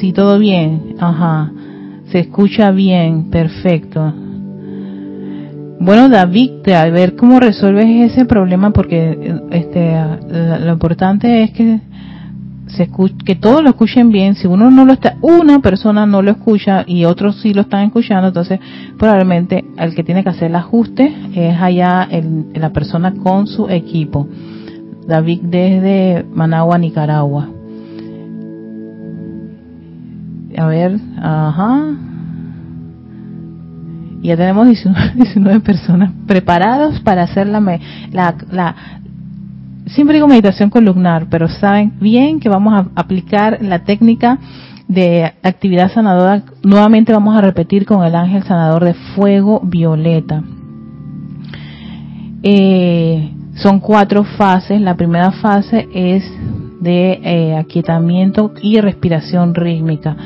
Sí, 0.00 0.14
todo 0.14 0.38
bien. 0.38 0.96
Ajá. 0.98 1.52
Se 2.10 2.20
escucha 2.20 2.70
bien. 2.70 3.30
Perfecto. 3.30 4.14
Bueno, 5.78 6.08
David, 6.08 6.68
a 6.70 6.86
ver 6.86 7.16
cómo 7.16 7.38
resuelves 7.38 8.12
ese 8.12 8.24
problema 8.24 8.70
porque 8.70 9.40
este 9.50 9.94
lo 10.60 10.72
importante 10.72 11.42
es 11.42 11.50
que 11.52 11.80
se 12.66 12.88
que 13.24 13.34
todos 13.34 13.62
lo 13.62 13.70
escuchen 13.70 14.10
bien. 14.10 14.36
Si 14.36 14.46
uno 14.46 14.70
no 14.70 14.86
lo 14.86 14.94
está, 14.94 15.16
una 15.20 15.58
persona 15.60 16.06
no 16.06 16.22
lo 16.22 16.30
escucha 16.30 16.84
y 16.86 17.04
otros 17.04 17.40
sí 17.42 17.52
lo 17.52 17.62
están 17.62 17.84
escuchando, 17.84 18.28
entonces 18.28 18.58
probablemente 18.98 19.64
el 19.76 19.94
que 19.94 20.04
tiene 20.04 20.22
que 20.22 20.30
hacer 20.30 20.48
el 20.50 20.56
ajuste 20.56 21.12
es 21.34 21.60
allá 21.60 22.08
la 22.54 22.70
persona 22.70 23.14
con 23.14 23.46
su 23.46 23.68
equipo. 23.68 24.28
David 25.06 25.40
desde 25.42 26.24
Managua, 26.32 26.78
Nicaragua. 26.78 27.59
A 30.56 30.66
ver, 30.66 30.98
ajá. 31.18 31.96
Ya 34.22 34.36
tenemos 34.36 34.66
19, 34.66 35.60
personas 35.64 36.12
preparadas 36.26 37.00
para 37.00 37.22
hacer 37.22 37.46
la, 37.46 37.60
la, 38.10 38.34
la, 38.50 38.76
siempre 39.86 40.14
digo 40.14 40.28
meditación 40.28 40.70
columnar, 40.70 41.26
pero 41.30 41.48
saben 41.48 41.94
bien 42.00 42.40
que 42.40 42.48
vamos 42.48 42.74
a 42.74 43.00
aplicar 43.00 43.58
la 43.62 43.80
técnica 43.80 44.38
de 44.88 45.32
actividad 45.42 45.90
sanadora. 45.92 46.42
Nuevamente 46.62 47.12
vamos 47.12 47.36
a 47.36 47.40
repetir 47.40 47.86
con 47.86 48.04
el 48.04 48.14
ángel 48.14 48.42
sanador 48.42 48.84
de 48.84 48.94
fuego 48.94 49.60
violeta. 49.62 50.42
Eh, 52.42 53.32
son 53.54 53.80
cuatro 53.80 54.24
fases. 54.24 54.80
La 54.80 54.96
primera 54.96 55.30
fase 55.32 55.88
es 55.94 56.24
de 56.80 57.20
eh, 57.22 57.56
aquietamiento 57.56 58.52
y 58.62 58.80
respiración 58.80 59.54
rítmica. 59.54 60.16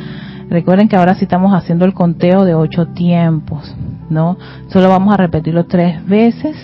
Recuerden 0.48 0.88
que 0.88 0.96
ahora 0.96 1.14
sí 1.14 1.24
estamos 1.24 1.52
haciendo 1.54 1.84
el 1.84 1.94
conteo 1.94 2.44
de 2.44 2.54
ocho 2.54 2.86
tiempos, 2.88 3.74
¿no? 4.10 4.36
Solo 4.68 4.88
vamos 4.88 5.12
a 5.14 5.16
repetirlo 5.16 5.64
tres 5.64 6.04
veces. 6.06 6.56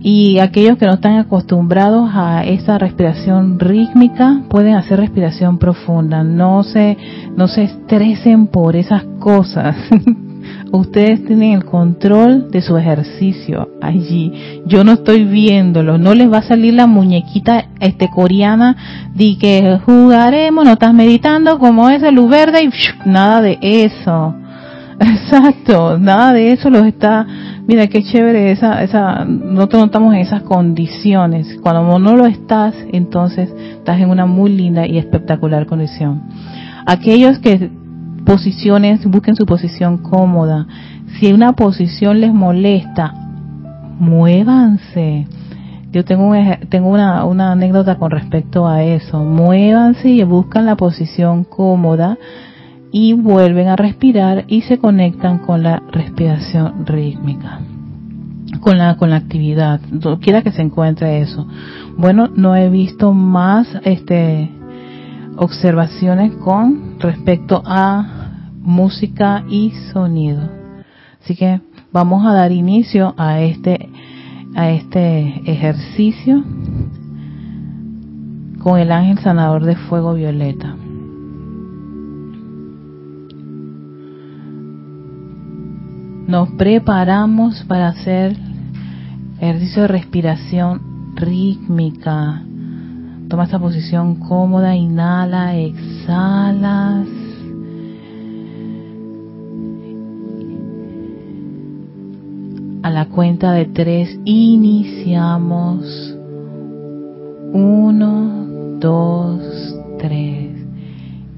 Y 0.00 0.38
aquellos 0.38 0.78
que 0.78 0.86
no 0.86 0.94
están 0.94 1.18
acostumbrados 1.18 2.10
a 2.12 2.44
esa 2.44 2.78
respiración 2.78 3.58
rítmica 3.58 4.42
pueden 4.48 4.74
hacer 4.74 5.00
respiración 5.00 5.58
profunda. 5.58 6.22
No 6.22 6.62
se, 6.62 6.96
no 7.36 7.48
se 7.48 7.64
estresen 7.64 8.46
por 8.46 8.76
esas 8.76 9.04
cosas. 9.18 9.74
ustedes 10.72 11.24
tienen 11.24 11.52
el 11.52 11.64
control 11.64 12.50
de 12.50 12.62
su 12.62 12.76
ejercicio 12.76 13.68
allí. 13.80 14.32
Yo 14.66 14.84
no 14.84 14.92
estoy 14.92 15.24
viéndolo, 15.24 15.98
no 15.98 16.14
les 16.14 16.32
va 16.32 16.38
a 16.38 16.42
salir 16.42 16.74
la 16.74 16.86
muñequita 16.86 17.66
este 17.80 18.08
coreana 18.08 18.76
de 19.14 19.36
que 19.38 19.78
jugaremos, 19.84 20.64
no 20.64 20.72
estás 20.72 20.94
meditando 20.94 21.58
como 21.58 21.88
es 21.90 22.02
el 22.02 22.14
luz 22.14 22.30
verde 22.30 22.64
y 22.64 23.08
nada 23.08 23.40
de 23.42 23.58
eso. 23.60 24.34
Exacto, 24.98 25.98
nada 25.98 26.32
de 26.32 26.52
eso 26.52 26.70
los 26.70 26.86
está, 26.86 27.26
mira 27.66 27.86
qué 27.86 28.02
chévere 28.02 28.50
esa, 28.50 28.82
esa, 28.82 29.24
nosotros 29.26 29.80
no 29.80 29.86
estamos 29.86 30.14
en 30.14 30.20
esas 30.20 30.42
condiciones. 30.42 31.58
Cuando 31.62 31.98
no 31.98 32.16
lo 32.16 32.26
estás, 32.26 32.74
entonces 32.92 33.50
estás 33.78 34.00
en 34.00 34.08
una 34.08 34.26
muy 34.26 34.50
linda 34.50 34.86
y 34.86 34.98
espectacular 34.98 35.66
condición. 35.66 36.22
Aquellos 36.86 37.38
que 37.40 37.70
posiciones, 38.26 39.06
busquen 39.06 39.36
su 39.36 39.46
posición 39.46 39.98
cómoda. 39.98 40.66
Si 41.18 41.32
una 41.32 41.54
posición 41.54 42.20
les 42.20 42.34
molesta, 42.34 43.14
muévanse. 43.98 45.26
Yo 45.92 46.04
tengo, 46.04 46.34
tengo 46.68 46.90
una, 46.90 47.24
una 47.24 47.52
anécdota 47.52 47.96
con 47.96 48.10
respecto 48.10 48.66
a 48.66 48.82
eso. 48.82 49.24
Muévanse 49.24 50.10
y 50.10 50.22
buscan 50.24 50.66
la 50.66 50.76
posición 50.76 51.44
cómoda 51.44 52.18
y 52.92 53.14
vuelven 53.14 53.68
a 53.68 53.76
respirar 53.76 54.44
y 54.48 54.62
se 54.62 54.78
conectan 54.78 55.38
con 55.38 55.62
la 55.62 55.82
respiración 55.90 56.84
rítmica 56.86 57.60
con 58.60 58.78
la 58.78 58.96
con 58.96 59.10
la 59.10 59.16
actividad 59.16 59.80
quiera 60.20 60.42
que 60.42 60.52
se 60.52 60.62
encuentre 60.62 61.20
eso 61.20 61.46
bueno 61.98 62.28
no 62.28 62.56
he 62.56 62.70
visto 62.70 63.12
más 63.12 63.66
este 63.84 64.50
observaciones 65.36 66.32
con 66.36 66.98
respecto 67.00 67.62
a 67.66 68.15
música 68.66 69.44
y 69.48 69.70
sonido. 69.92 70.50
Así 71.22 71.36
que 71.36 71.60
vamos 71.92 72.26
a 72.26 72.32
dar 72.32 72.52
inicio 72.52 73.14
a 73.16 73.40
este 73.40 73.88
a 74.54 74.70
este 74.70 75.42
ejercicio 75.50 76.42
con 78.62 78.80
el 78.80 78.90
ángel 78.90 79.18
sanador 79.18 79.64
de 79.64 79.76
fuego 79.76 80.14
violeta. 80.14 80.74
Nos 86.26 86.48
preparamos 86.52 87.62
para 87.68 87.88
hacer 87.88 88.36
ejercicio 89.40 89.82
de 89.82 89.88
respiración 89.88 91.14
rítmica. 91.14 92.42
Toma 93.28 93.44
esta 93.44 93.60
posición 93.60 94.16
cómoda, 94.16 94.74
inhala, 94.74 95.54
exhalas. 95.56 97.25
A 102.86 102.90
la 102.90 103.06
cuenta 103.06 103.52
de 103.52 103.64
tres 103.64 104.16
iniciamos. 104.24 105.84
Uno, 107.52 108.78
dos, 108.78 109.42
tres. 109.98 110.52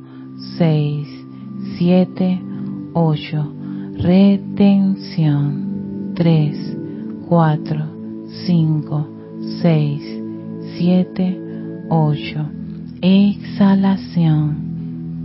seis, 0.59 1.07
siete, 1.79 2.43
ocho. 2.93 3.47
Retención. 3.97 5.45
Tres, 6.17 6.77
cuatro, 7.29 7.85
cinco, 8.45 9.07
seis, 9.63 10.03
siete, 10.77 11.41
ocho. 11.89 12.45
Exhalación 13.01 14.76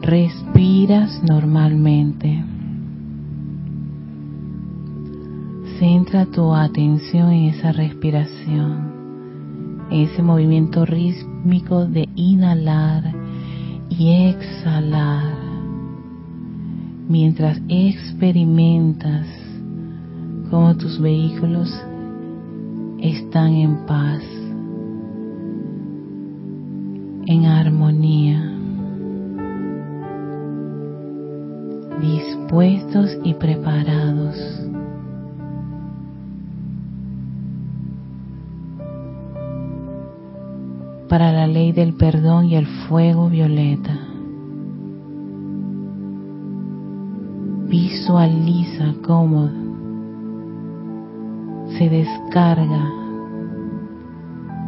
Respiras 0.00 1.22
normalmente. 1.22 2.42
Centra 5.78 6.26
tu 6.26 6.52
atención 6.52 7.30
en 7.30 7.54
esa 7.54 7.70
respiración, 7.70 9.86
en 9.90 10.00
ese 10.00 10.22
movimiento 10.22 10.84
rítmico 10.84 11.86
de 11.86 12.08
inhalar 12.16 13.14
y 13.88 14.26
exhalar, 14.26 15.32
mientras 17.08 17.60
experimentas 17.68 19.28
cómo 20.50 20.76
tus 20.76 21.00
vehículos 21.00 21.72
están 23.00 23.52
en 23.52 23.86
paz, 23.86 24.22
en 27.26 27.46
armonía. 27.46 28.50
dispuestos 32.00 33.16
y 33.24 33.34
preparados. 33.34 34.64
para 41.08 41.30
la 41.30 41.46
ley 41.46 41.70
del 41.70 41.94
perdón 41.94 42.46
y 42.46 42.56
el 42.56 42.66
fuego 42.66 43.28
violeta. 43.28 43.96
Visualiza 47.68 48.94
cómo 49.06 49.48
se 51.78 51.88
descarga 51.88 52.90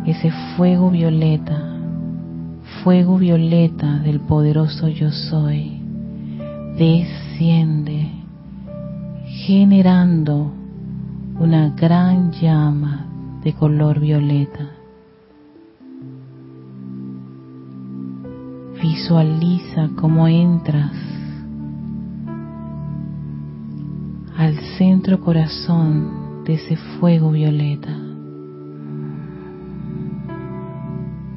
ese 0.06 0.30
fuego 0.56 0.90
violeta, 0.90 1.75
fuego 2.86 3.18
violeta 3.18 3.98
del 3.98 4.20
poderoso 4.20 4.86
yo 4.86 5.10
soy 5.10 5.80
desciende 6.78 8.12
generando 9.44 10.52
una 11.40 11.70
gran 11.70 12.30
llama 12.30 13.06
de 13.42 13.54
color 13.54 13.98
violeta. 13.98 14.70
Visualiza 18.80 19.90
cómo 19.96 20.28
entras 20.28 20.92
al 24.36 24.56
centro 24.78 25.18
corazón 25.18 26.44
de 26.44 26.54
ese 26.54 26.76
fuego 26.76 27.32
violeta. 27.32 28.15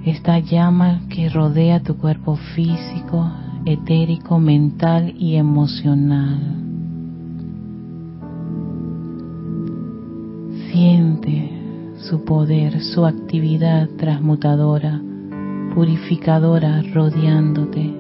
Esta 0.10 0.40
llama 0.40 1.02
que 1.08 1.30
rodea 1.30 1.84
tu 1.84 1.96
cuerpo 1.98 2.36
físico, 2.56 3.32
etérico, 3.64 4.40
mental 4.40 5.14
y 5.16 5.36
emocional. 5.36 6.40
Siente 10.72 11.52
su 12.00 12.26
poder, 12.26 12.82
su 12.82 13.06
actividad 13.06 13.88
transmutadora, 14.00 15.00
purificadora 15.76 16.82
rodeándote. 16.92 17.94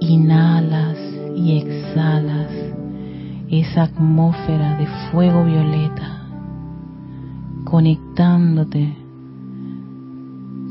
Inhalas 0.00 0.98
y 1.36 1.58
exhalas 1.58 2.50
esa 3.50 3.82
atmósfera 3.82 4.78
de 4.78 4.86
fuego 5.10 5.44
violeta, 5.44 6.22
conectándote 7.64 8.97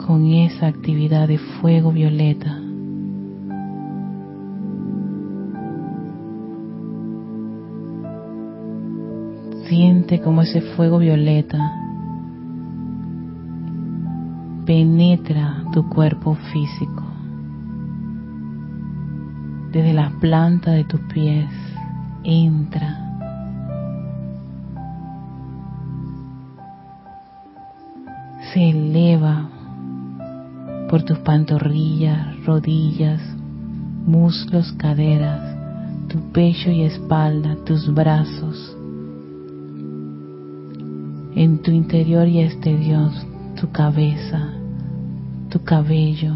con 0.08 0.26
esa 0.26 0.68
actividad 0.68 1.28
de 1.28 1.38
fuego 1.38 1.92
violeta 1.92 2.62
Siente 9.68 10.22
como 10.22 10.44
ese 10.44 10.62
fuego 10.62 10.98
violeta 11.00 11.74
penetra 14.66 15.64
tu 15.74 15.88
cuerpo 15.90 16.36
físico. 16.52 17.04
Desde 19.72 19.94
la 19.94 20.10
planta 20.22 20.72
de 20.72 20.84
tus 20.84 21.00
pies 21.14 21.50
entra. 22.24 22.98
Se 28.54 28.70
eleva 28.70 29.57
por 30.90 31.04
tus 31.04 31.18
pantorrillas, 31.20 32.46
rodillas, 32.46 33.22
muslos, 34.06 34.72
caderas, 34.74 35.58
tu 36.08 36.20
pecho 36.32 36.72
y 36.72 36.84
espalda, 36.84 37.58
tus 37.66 37.94
brazos, 37.94 38.76
en 41.36 41.62
tu 41.62 41.72
interior 41.72 42.28
y 42.28 42.40
exterior, 42.40 43.12
tu 43.60 43.70
cabeza, 43.72 44.54
tu 45.50 45.64
cabello, 45.64 46.34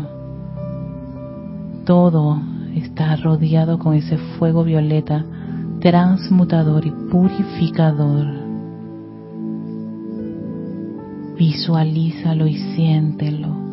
todo 1.85 2.39
está 2.75 3.15
rodeado 3.15 3.79
con 3.79 3.95
ese 3.95 4.17
fuego 4.17 4.63
violeta 4.63 5.25
transmutador 5.79 6.85
y 6.85 6.91
purificador. 6.91 8.27
Visualízalo 11.37 12.45
y 12.45 12.57
siéntelo. 12.75 13.70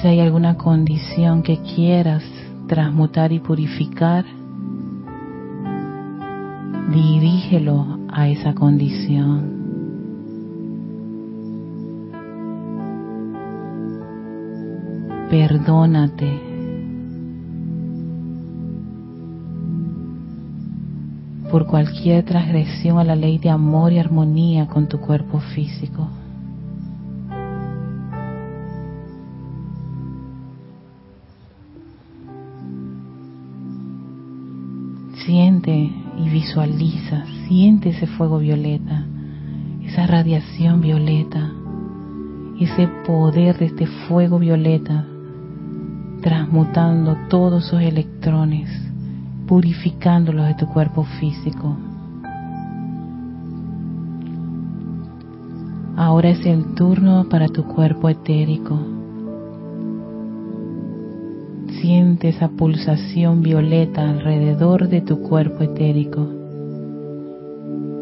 Si 0.00 0.06
hay 0.06 0.20
alguna 0.20 0.56
condición 0.56 1.42
que 1.42 1.58
quieras 1.58 2.22
transmutar 2.68 3.32
y 3.32 3.40
purificar, 3.40 4.24
dirígelo 6.92 7.98
a 8.08 8.28
esa 8.28 8.54
condición. 8.54 9.58
Perdónate. 15.30 16.48
por 21.50 21.66
cualquier 21.66 22.24
transgresión 22.26 22.98
a 22.98 23.04
la 23.04 23.16
ley 23.16 23.38
de 23.38 23.48
amor 23.48 23.90
y 23.92 23.98
armonía 23.98 24.66
con 24.66 24.86
tu 24.86 25.00
cuerpo 25.00 25.40
físico. 25.40 26.06
Y 35.70 36.30
visualiza, 36.30 37.26
siente 37.46 37.90
ese 37.90 38.06
fuego 38.06 38.38
violeta, 38.38 39.04
esa 39.84 40.06
radiación 40.06 40.80
violeta, 40.80 41.50
ese 42.58 42.88
poder 43.06 43.58
de 43.58 43.66
este 43.66 43.86
fuego 43.86 44.38
violeta, 44.38 45.04
transmutando 46.22 47.16
todos 47.28 47.66
esos 47.66 47.82
electrones, 47.82 48.70
purificándolos 49.46 50.46
de 50.46 50.54
tu 50.54 50.66
cuerpo 50.68 51.04
físico. 51.20 51.76
Ahora 55.96 56.30
es 56.30 56.46
el 56.46 56.74
turno 56.74 57.28
para 57.28 57.46
tu 57.48 57.64
cuerpo 57.64 58.08
etérico 58.08 58.97
Siente 61.80 62.30
esa 62.30 62.48
pulsación 62.48 63.42
violeta 63.42 64.10
alrededor 64.10 64.88
de 64.88 65.00
tu 65.00 65.20
cuerpo 65.20 65.62
etérico, 65.62 66.26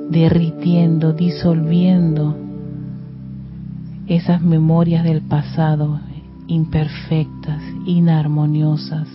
derritiendo, 0.08 1.12
disolviendo 1.12 2.36
esas 4.06 4.40
memorias 4.40 5.04
del 5.04 5.20
pasado 5.20 6.00
imperfectas, 6.46 7.60
inarmoniosas. 7.84 9.08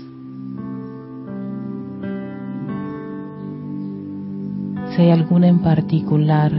Si 4.89 5.01
hay 5.01 5.09
alguna 5.09 5.47
en 5.47 5.59
particular, 5.59 6.51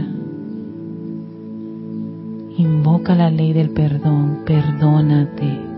invoca 2.57 3.15
la 3.15 3.29
ley 3.29 3.53
del 3.53 3.69
perdón, 3.69 4.39
perdónate 4.45 5.72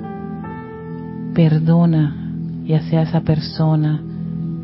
perdona 1.36 2.16
ya 2.66 2.82
sea 2.90 3.04
esa 3.04 3.22
persona, 3.22 4.02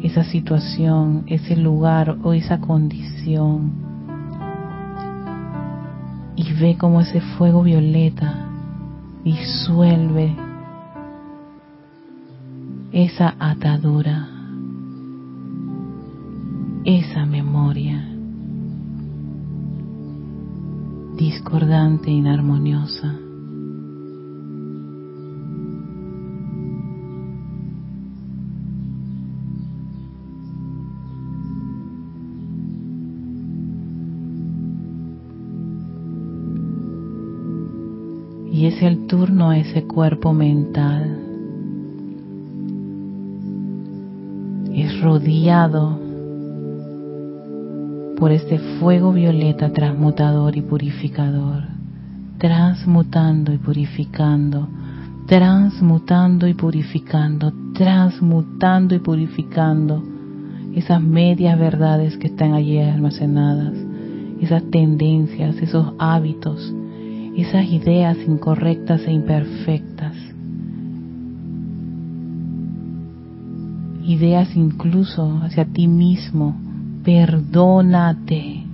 esa 0.01 0.23
situación, 0.23 1.23
ese 1.27 1.55
lugar 1.55 2.17
o 2.23 2.33
esa 2.33 2.59
condición. 2.59 3.73
Y 6.35 6.53
ve 6.53 6.77
como 6.79 7.01
ese 7.01 7.21
fuego 7.21 7.61
violeta 7.61 8.47
disuelve 9.23 10.35
esa 12.91 13.35
atadura, 13.37 14.27
esa 16.83 17.25
memoria 17.27 18.07
discordante, 21.21 22.09
inarmoniosa. 22.09 23.20
Y 38.51 38.65
es 38.65 38.81
el 38.81 39.07
turno 39.07 39.49
a 39.49 39.57
ese 39.57 39.83
cuerpo 39.83 40.33
mental. 40.33 41.17
Es 44.73 45.01
rodeado 45.01 45.99
por 48.17 48.31
este 48.31 48.59
fuego 48.79 49.13
violeta 49.13 49.71
transmutador 49.71 50.55
y 50.55 50.61
purificador, 50.61 51.63
transmutando 52.37 53.53
y 53.53 53.57
purificando, 53.57 54.67
transmutando 55.25 56.47
y 56.47 56.53
purificando, 56.53 57.53
transmutando 57.73 58.95
y 58.95 58.99
purificando 58.99 60.03
esas 60.75 61.01
medias 61.01 61.57
verdades 61.57 62.17
que 62.17 62.27
están 62.27 62.53
allí 62.53 62.79
almacenadas, 62.79 63.73
esas 64.39 64.63
tendencias, 64.69 65.55
esos 65.57 65.93
hábitos, 65.97 66.73
esas 67.35 67.65
ideas 67.65 68.17
incorrectas 68.27 69.01
e 69.07 69.11
imperfectas, 69.11 70.15
ideas 74.03 74.55
incluso 74.55 75.39
hacia 75.43 75.65
ti 75.65 75.87
mismo, 75.87 76.55
perdónate. 77.03 78.65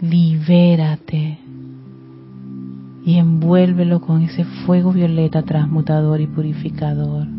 Libérate 0.00 1.38
y 3.06 3.16
envuélvelo 3.16 4.00
con 4.00 4.22
ese 4.22 4.44
fuego 4.44 4.92
violeta 4.92 5.42
transmutador 5.42 6.20
y 6.20 6.26
purificador. 6.26 7.33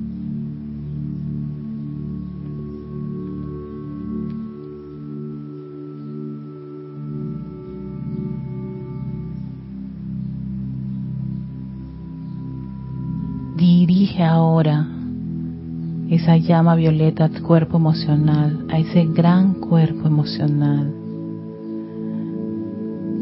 Esa 16.25 16.38
llama 16.38 16.74
violeta 16.74 17.25
al 17.25 17.39
cuerpo 17.44 17.77
emocional, 17.77 18.65
a 18.72 18.79
ese 18.79 19.05
gran 19.05 19.53
cuerpo 19.60 20.08
emocional. 20.08 20.91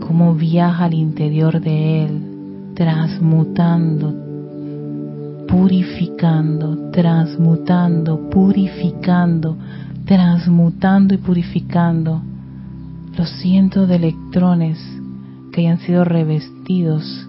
Cómo 0.07 0.33
viaja 0.35 0.85
al 0.85 0.93
interior 0.93 1.59
de 1.59 2.05
él, 2.05 2.21
transmutando, 2.75 4.13
purificando, 5.49 6.91
transmutando, 6.91 8.29
purificando, 8.29 9.57
transmutando 10.05 11.13
y 11.13 11.17
purificando 11.17 12.21
los 13.17 13.29
cientos 13.41 13.89
de 13.89 13.97
electrones 13.97 14.79
que 15.51 15.59
hayan 15.59 15.79
sido 15.79 16.05
revestidos 16.05 17.27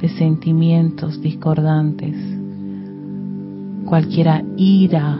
de 0.00 0.08
sentimientos 0.08 1.20
discordantes. 1.20 2.35
Cualquiera 3.86 4.42
ira, 4.56 5.18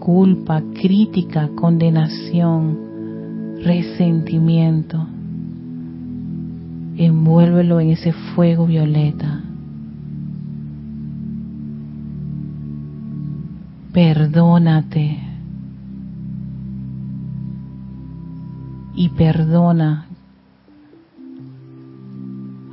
culpa, 0.00 0.62
crítica, 0.74 1.48
condenación, 1.54 2.78
resentimiento 3.62 5.06
envuélvelo 6.96 7.80
en 7.80 7.90
ese 7.90 8.12
fuego 8.12 8.66
violeta. 8.66 9.40
Perdónate 13.92 15.18
y 18.94 19.08
perdona 19.10 20.06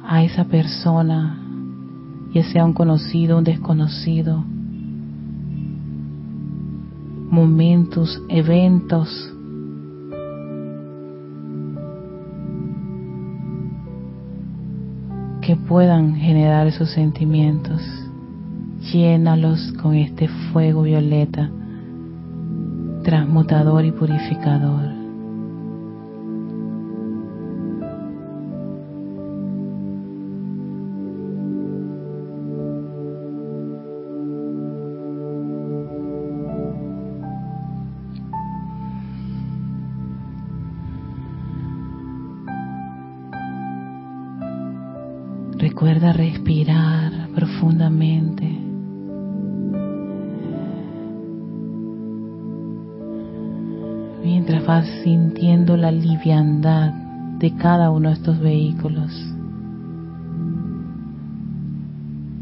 a 0.08 0.24
esa 0.24 0.46
persona, 0.46 1.38
ya 2.34 2.44
sea 2.44 2.66
un 2.66 2.74
conocido, 2.74 3.38
un 3.38 3.44
desconocido, 3.44 4.44
momentos, 7.30 8.22
eventos 8.30 9.10
que 15.42 15.56
puedan 15.56 16.16
generar 16.16 16.68
esos 16.68 16.92
sentimientos. 16.92 17.82
Llénalos 18.92 19.74
con 19.82 19.96
este 19.96 20.28
fuego 20.52 20.84
violeta, 20.84 21.50
transmutador 23.04 23.86
y 23.86 23.92
purificador. 23.92 24.99
Sintiendo 55.04 55.78
la 55.78 55.92
liviandad 55.92 56.92
de 57.40 57.56
cada 57.56 57.92
uno 57.92 58.10
de 58.10 58.16
estos 58.16 58.40
vehículos. 58.40 59.12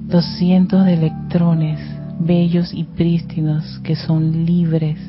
Los 0.09 0.25
cientos 0.37 0.85
de 0.85 0.93
electrones 0.93 1.79
bellos 2.19 2.73
y 2.73 2.83
prístinos 2.83 3.79
que 3.83 3.95
son 3.95 4.45
libres, 4.45 4.99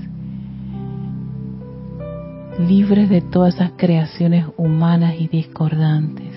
libres 2.58 3.08
de 3.08 3.20
todas 3.20 3.54
esas 3.54 3.72
creaciones 3.76 4.44
humanas 4.56 5.14
y 5.18 5.28
discordantes. 5.28 6.28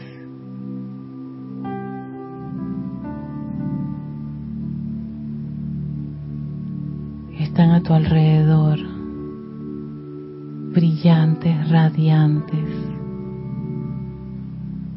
están 7.52 7.72
a 7.72 7.84
tu 7.84 7.94
alrededor, 7.94 8.80
brillantes, 10.74 11.70
radiantes, 11.70 12.70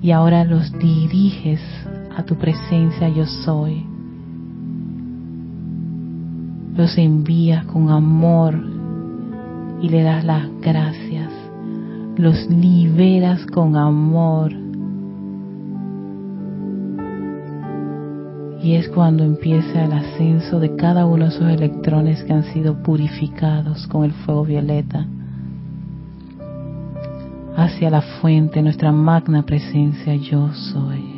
y 0.03 0.11
ahora 0.11 0.45
los 0.45 0.73
diriges 0.79 1.61
a 2.17 2.23
tu 2.25 2.37
presencia 2.37 3.09
yo 3.09 3.27
soy. 3.27 3.85
Los 6.77 6.99
envías 6.99 7.65
con 7.67 7.89
amor 7.91 8.55
y 9.81 9.89
le 9.89 10.03
das 10.03 10.25
las 10.25 10.49
gracias. 10.61 11.31
Los 12.17 12.49
liberas 12.51 13.47
con 13.47 13.77
amor 13.77 14.53
Y 18.65 18.77
es 18.77 18.89
cuando 18.89 19.25
empieza 19.25 19.85
el 19.85 19.93
ascenso 19.93 20.59
de 20.59 20.75
cada 20.75 21.05
uno 21.05 21.27
de 21.27 21.31
esos 21.33 21.51
electrones 21.51 22.25
que 22.25 22.33
han 22.33 22.45
sido 22.45 22.83
purificados 22.83 23.87
con 23.89 24.05
el 24.05 24.13
fuego 24.13 24.47
violeta 24.47 25.07
la 27.91 28.01
fuente, 28.01 28.63
nuestra 28.63 28.93
magna 28.93 29.43
presencia 29.43 30.15
yo 30.15 30.53
soy. 30.53 31.15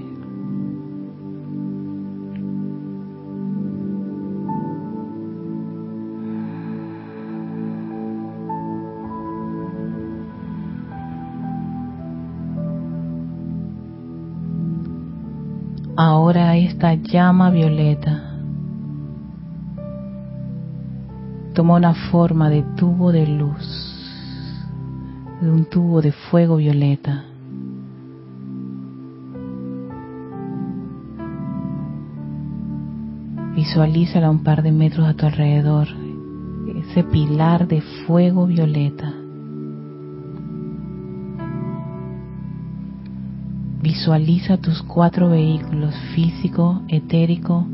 Ahora 15.99 16.57
esta 16.57 16.95
llama 16.95 17.51
violeta 17.51 18.35
toma 21.55 21.77
una 21.77 21.95
forma 22.11 22.51
de 22.51 22.63
tubo 22.77 23.13
de 23.13 23.27
luz, 23.27 23.96
de 25.41 25.51
un 25.51 25.65
tubo 25.65 26.01
de 26.03 26.13
fuego 26.13 26.57
violeta. 26.57 27.25
Visualízala 33.55 34.31
un 34.31 34.43
par 34.43 34.63
de 34.63 34.73
metros 34.73 35.07
a 35.07 35.15
tu 35.15 35.27
alrededor, 35.27 35.89
ese 36.77 37.05
pilar 37.05 37.67
de 37.67 37.81
fuego 38.07 38.47
violeta. 38.47 39.13
Visualiza 43.83 44.57
tus 44.59 44.83
cuatro 44.83 45.31
vehículos 45.31 45.95
físico, 46.15 46.83
etérico, 46.89 47.65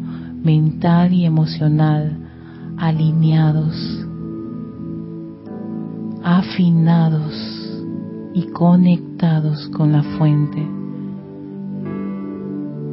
mental 0.42 1.12
y 1.12 1.25
emocional 1.25 2.19
alineados, 2.76 4.07
afinados, 6.23 7.51
y 8.34 8.46
conectados 8.48 9.68
con 9.68 9.92
la 9.92 10.02
fuente. 10.02 10.66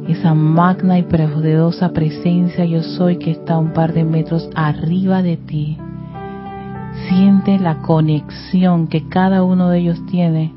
Esa 0.08 0.34
magna 0.34 0.98
y 0.98 1.04
poderosa 1.04 1.92
presencia 1.92 2.64
yo 2.64 2.82
soy 2.82 3.16
que 3.16 3.30
está 3.30 3.58
un 3.58 3.72
par 3.72 3.92
de 3.92 4.04
metros 4.04 4.50
arriba 4.54 5.22
de 5.22 5.36
ti. 5.36 5.78
Siente 7.08 7.58
la 7.58 7.78
conexión 7.82 8.88
que 8.88 9.08
cada 9.08 9.44
uno 9.44 9.68
de 9.68 9.78
ellos 9.78 10.04
tiene 10.06 10.52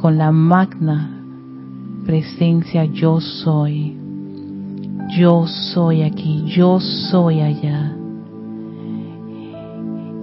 con 0.00 0.18
la 0.18 0.32
magna 0.32 1.22
presencia 2.04 2.84
yo 2.84 3.20
soy. 3.20 3.96
Yo 5.16 5.46
soy 5.46 6.02
aquí, 6.02 6.44
yo 6.46 6.80
soy 6.80 7.40
allá. 7.40 7.96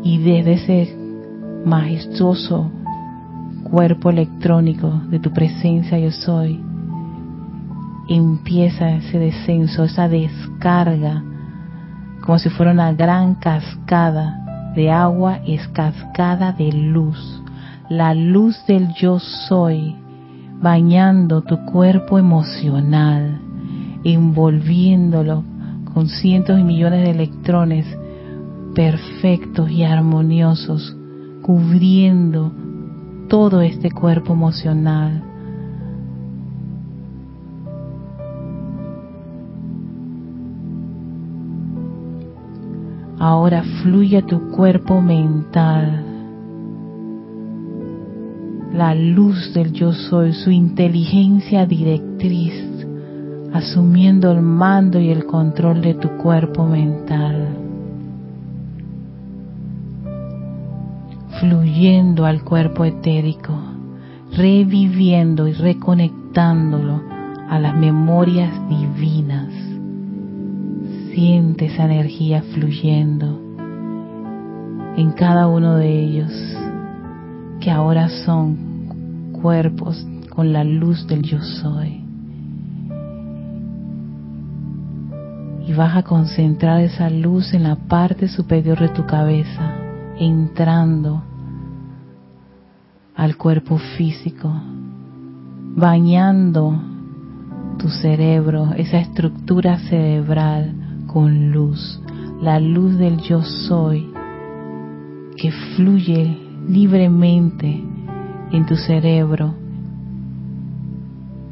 Y 0.03 0.17
desde 0.17 0.53
ese 0.53 0.98
majestuoso 1.65 2.70
cuerpo 3.74 4.12
electrónico 4.12 5.01
de 5.10 5.18
tu 5.18 5.32
presencia 5.32 5.98
yo 5.98 6.12
soy, 6.12 6.63
empieza 8.08 8.92
ese 8.92 9.18
descenso, 9.18 9.86
esa 9.86 10.08
descarga, 10.08 11.24
como 12.22 12.38
si 12.38 12.51
fuera 12.51 12.72
una 12.72 12.94
gran 12.94 13.34
cascada 13.34 14.72
de 14.75 14.92
agua, 14.92 15.39
es 15.48 15.68
cascada 15.70 16.51
de 16.51 16.72
luz. 16.72 17.42
La 17.89 18.13
luz 18.13 18.63
del 18.68 18.94
yo 18.94 19.18
soy 19.18 19.96
bañando 20.62 21.42
tu 21.42 21.65
cuerpo 21.65 22.20
emocional, 22.20 23.42
envolviéndolo 24.03 25.44
con 25.96 26.10
cientos 26.10 26.60
y 26.60 26.63
millones 26.63 27.06
de 27.06 27.10
electrones 27.10 27.88
perfectos 28.75 29.72
y 29.72 29.84
armoniosos, 29.84 30.96
cubriendo 31.42 32.53
todo 33.27 33.62
este 33.62 33.92
cuerpo 33.92 34.34
emocional. 34.34 35.24
Ahora 43.20 43.63
fluye 43.82 44.22
tu 44.24 44.50
cuerpo 44.51 45.01
mental. 45.01 46.03
La 48.74 48.94
luz 48.94 49.53
del 49.53 49.72
yo 49.72 49.94
soy, 49.94 50.34
su 50.34 50.51
inteligencia 50.51 51.65
directriz, 51.65 52.53
asumiendo 53.53 54.32
el 54.32 54.42
mando 54.42 55.00
y 55.00 55.10
el 55.10 55.25
control 55.25 55.82
de 55.82 55.94
tu 55.94 56.10
cuerpo 56.18 56.65
mental. 56.65 57.62
Fluyendo 61.44 62.26
al 62.26 62.42
cuerpo 62.46 62.86
etérico, 62.86 63.54
reviviendo 64.32 65.46
y 65.46 65.52
reconectándolo 65.52 67.02
a 67.50 67.60
las 67.60 67.76
memorias 67.76 68.50
divinas. 68.70 69.50
Siente 71.14 71.66
esa 71.66 71.84
energía 71.84 72.44
fluyendo 72.54 73.42
en 74.96 75.12
cada 75.12 75.48
uno 75.48 75.76
de 75.76 76.04
ellos, 76.06 76.32
que 77.60 77.70
ahora 77.70 78.08
son 78.08 79.34
cuerpos 79.42 80.08
con 80.30 80.54
la 80.54 80.64
luz 80.64 81.06
del 81.08 81.24
yo 81.24 81.42
soy. 81.42 82.06
Y 85.68 85.74
vas 85.74 85.98
a 85.98 86.03
concentrar 86.03 86.79
esa 86.79 87.10
luz 87.10 87.53
en 87.53 87.64
la 87.64 87.75
parte 87.75 88.29
superior 88.29 88.79
de 88.79 88.90
tu 88.90 89.06
cabeza, 89.06 89.74
entrando 90.18 91.22
al 93.24 93.38
cuerpo 93.38 93.77
físico, 93.96 94.51
bañando 95.77 96.77
tu 97.77 97.88
cerebro, 97.88 98.74
esa 98.75 99.00
estructura 99.00 99.79
cerebral 99.88 101.05
con 101.07 101.53
luz, 101.53 102.01
la 102.42 102.59
luz 102.59 102.98
del 102.98 103.20
yo 103.20 103.42
soy 103.42 104.12
que 105.38 105.53
fluye 105.77 106.38
libremente 106.68 107.81
en 108.51 108.66
tu 108.66 108.75
cerebro, 108.75 109.55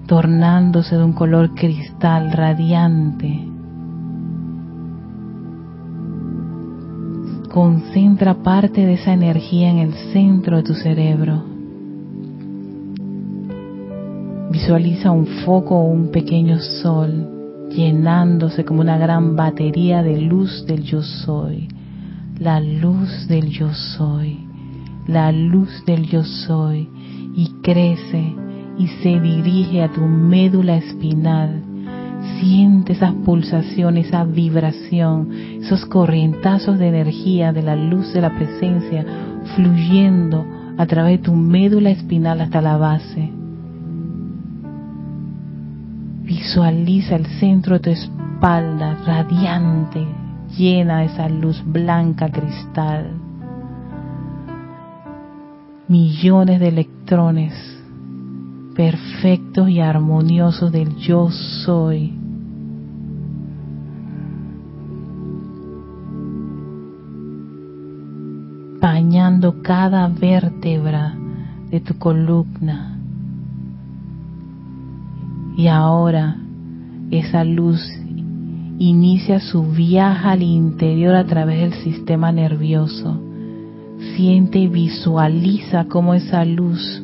tornándose 0.08 0.98
de 0.98 1.06
un 1.06 1.14
color 1.14 1.56
cristal 1.56 2.34
radiante. 2.34 3.48
Concentra 7.50 8.34
parte 8.44 8.86
de 8.86 8.96
esa 8.96 9.14
energía 9.14 9.70
en 9.72 9.78
el 9.78 9.94
centro 10.12 10.58
de 10.58 10.64
tu 10.64 10.74
cerebro 10.74 11.51
Visualiza 14.52 15.12
un 15.12 15.28
foco 15.46 15.78
o 15.78 15.86
un 15.86 16.12
pequeño 16.12 16.60
sol 16.60 17.70
llenándose 17.70 18.66
como 18.66 18.82
una 18.82 18.98
gran 18.98 19.38
batería 19.38 20.04
de 20.04 20.20
luz 20.20 20.66
del 20.66 20.84
yo 20.84 21.02
soy. 21.02 21.70
La 22.38 22.60
luz 22.60 23.30
del 23.30 23.50
yo 23.50 23.74
soy. 23.74 24.46
La 25.08 25.32
luz 25.32 25.70
del 25.86 26.06
yo 26.06 26.26
soy. 26.26 26.90
Y 27.34 27.62
crece 27.64 28.36
y 28.78 28.88
se 29.02 29.22
dirige 29.22 29.84
a 29.84 29.90
tu 29.90 30.02
médula 30.02 30.76
espinal. 30.76 31.64
Siente 32.42 32.92
esas 32.92 33.14
pulsaciones, 33.24 34.08
esa 34.08 34.26
vibración, 34.26 35.32
esos 35.62 35.86
corrientazos 35.86 36.78
de 36.78 36.90
energía 36.90 37.54
de 37.54 37.64
la 37.64 37.78
luz 37.78 38.12
de 38.12 38.20
la 38.20 38.36
presencia 38.36 39.06
fluyendo 39.56 40.46
a 40.78 40.86
través 40.88 41.20
de 41.20 41.24
tu 41.24 41.34
médula 41.36 41.90
espinal 41.92 42.42
hasta 42.42 42.60
la 42.60 42.76
base 42.76 43.41
Visualiza 46.32 47.18
el 47.18 47.26
centro 47.42 47.78
de 47.78 47.80
tu 47.82 47.90
espalda 47.90 48.98
radiante, 49.06 50.08
llena 50.58 51.00
de 51.00 51.08
esa 51.08 51.28
luz 51.28 51.62
blanca 51.66 52.32
cristal. 52.32 53.12
Millones 55.90 56.62
de 56.62 56.70
electrones 56.70 57.54
perfectos 58.78 59.68
y 59.68 59.82
armoniosos 59.82 60.72
del 60.72 60.96
yo 60.96 61.30
soy. 61.66 62.18
bañando 68.80 69.62
cada 69.62 70.08
vértebra 70.08 71.14
de 71.70 71.82
tu 71.82 72.00
columna 72.00 72.91
y 75.56 75.68
ahora 75.68 76.38
esa 77.12 77.44
luz 77.44 77.82
inicia 78.80 79.40
su 79.40 79.64
viaje 79.64 80.28
al 80.28 80.44
interior 80.44 81.16
a 81.16 81.26
través 81.26 81.60
del 81.62 81.74
sistema 81.84 82.32
nervioso. 82.32 83.22
Siente 84.16 84.60
y 84.60 84.68
visualiza 84.68 85.86
cómo 85.86 86.14
esa 86.14 86.44
luz 86.46 87.04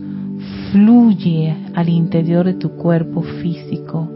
fluye 0.72 1.56
al 1.76 1.90
interior 1.90 2.46
de 2.46 2.56
tu 2.56 2.72
cuerpo 2.72 3.22
físico. 3.22 4.10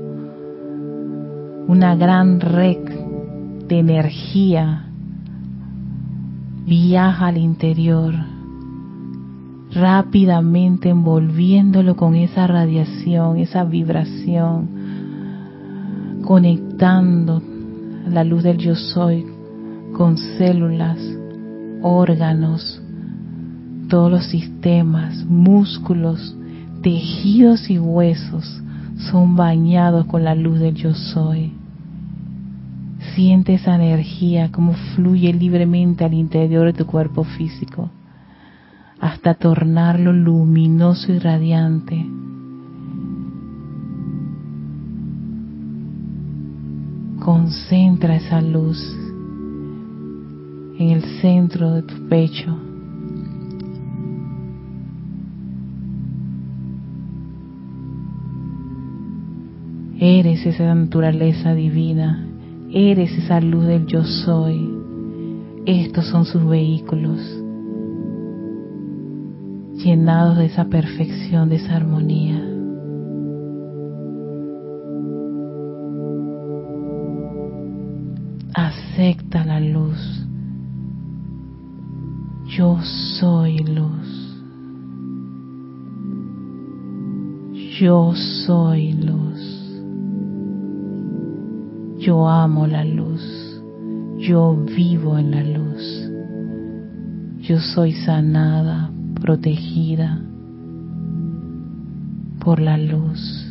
Una 1.67 1.95
gran 1.95 2.39
red 2.39 2.79
de 3.67 3.79
energía 3.79 4.85
viaja 6.65 7.27
al 7.27 7.37
interior 7.37 8.15
rápidamente 9.73 10.89
envolviéndolo 10.89 11.95
con 11.95 12.15
esa 12.15 12.45
radiación, 12.47 13.37
esa 13.37 13.63
vibración, 13.63 14.69
conectando 16.25 17.41
la 18.07 18.23
luz 18.23 18.43
del 18.43 18.57
yo 18.57 18.75
soy 18.75 19.25
con 19.93 20.17
células, 20.17 20.97
órganos, 21.81 22.81
todos 23.87 24.11
los 24.11 24.25
sistemas, 24.25 25.25
músculos, 25.25 26.35
tejidos 26.81 27.69
y 27.69 27.79
huesos 27.79 28.61
son 29.09 29.35
bañados 29.35 30.05
con 30.05 30.23
la 30.23 30.35
luz 30.35 30.59
del 30.59 30.75
yo 30.75 30.93
soy. 30.93 31.53
Siente 33.15 33.55
esa 33.55 33.75
energía 33.75 34.51
como 34.51 34.73
fluye 34.95 35.33
libremente 35.33 36.05
al 36.05 36.13
interior 36.13 36.67
de 36.67 36.73
tu 36.73 36.85
cuerpo 36.85 37.23
físico 37.23 37.89
hasta 39.01 39.33
tornarlo 39.33 40.13
luminoso 40.13 41.11
y 41.11 41.17
radiante. 41.17 42.05
Concentra 47.19 48.15
esa 48.15 48.41
luz 48.41 48.77
en 50.77 50.89
el 50.89 51.01
centro 51.19 51.73
de 51.73 51.81
tu 51.81 52.07
pecho. 52.07 52.55
Eres 59.99 60.45
esa 60.45 60.75
naturaleza 60.75 61.53
divina, 61.55 62.27
eres 62.71 63.11
esa 63.17 63.39
luz 63.41 63.65
del 63.65 63.87
yo 63.87 64.03
soy. 64.03 64.77
Estos 65.65 66.05
son 66.07 66.25
sus 66.25 66.43
vehículos 66.47 67.40
llenados 69.83 70.37
de 70.37 70.45
esa 70.45 70.65
perfección, 70.65 71.49
de 71.49 71.55
esa 71.55 71.75
armonía. 71.75 72.39
Acepta 78.53 79.45
la 79.45 79.59
luz. 79.59 80.27
Yo 82.45 82.79
soy 83.19 83.59
luz. 83.59 84.41
Yo 87.79 88.13
soy 88.45 88.93
luz. 88.93 89.81
Yo 91.99 92.27
amo 92.27 92.67
la 92.67 92.83
luz. 92.83 93.61
Yo 94.17 94.55
vivo 94.55 95.17
en 95.17 95.31
la 95.31 95.43
luz. 95.43 96.09
Yo 97.39 97.59
soy 97.59 97.93
sanada, 97.93 98.90
protegida 99.21 100.19
por 102.43 102.59
la 102.59 102.75
luz. 102.75 103.47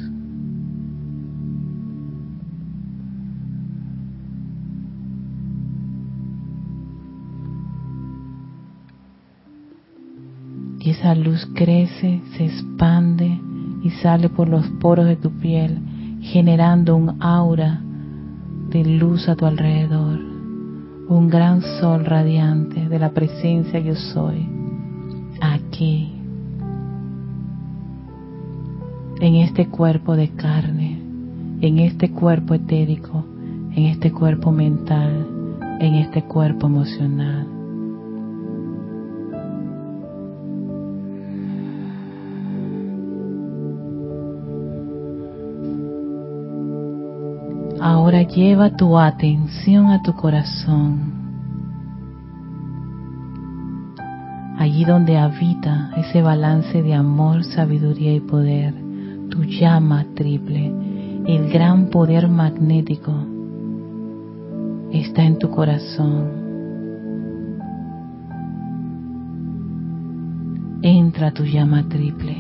Y 10.81 10.91
esa 10.91 11.15
luz 11.15 11.47
crece, 11.55 12.21
se 12.37 12.47
expande 12.47 13.39
y 13.83 13.91
sale 14.03 14.29
por 14.29 14.49
los 14.49 14.67
poros 14.81 15.07
de 15.07 15.17
tu 15.17 15.31
piel, 15.31 15.79
generando 16.21 16.97
un 16.97 17.23
aura 17.23 17.81
de 18.71 18.85
luz 18.85 19.29
a 19.29 19.37
tu 19.37 19.47
alrededor, 19.47 20.19
un 21.09 21.29
gran 21.29 21.63
sol 21.81 22.05
radiante 22.05 22.89
de 22.89 22.99
la 22.99 23.11
presencia 23.11 23.79
yo 23.79 23.95
soy 23.95 24.50
en 25.81 26.21
este 29.21 29.69
cuerpo 29.69 30.15
de 30.15 30.29
carne, 30.31 31.01
en 31.61 31.79
este 31.79 32.11
cuerpo 32.11 32.53
etérico, 32.55 33.25
en 33.75 33.87
este 33.87 34.13
cuerpo 34.13 34.53
mental, 34.53 35.27
en 35.81 35.95
este 35.95 36.23
cuerpo 36.25 36.67
emocional. 36.67 37.47
Ahora 47.81 48.23
lleva 48.25 48.77
tu 48.77 48.99
atención 48.99 49.87
a 49.87 50.03
tu 50.03 50.13
corazón 50.15 51.20
allí 54.81 54.85
donde 54.87 55.19
habita 55.19 55.91
ese 55.97 56.23
balance 56.23 56.83
de 56.83 56.95
amor, 56.95 57.45
sabiduría 57.45 58.15
y 58.15 58.21
poder, 58.21 58.75
tu 59.29 59.45
llama 59.45 60.07
triple, 60.15 60.73
el 61.27 61.53
gran 61.53 61.91
poder 61.91 62.29
magnético 62.29 63.13
está 64.91 65.23
en 65.23 65.39
tu 65.39 65.51
corazón. 65.51 66.31
Entra 70.83 71.31
tu 71.33 71.45
llama 71.45 71.87
triple. 71.89 72.39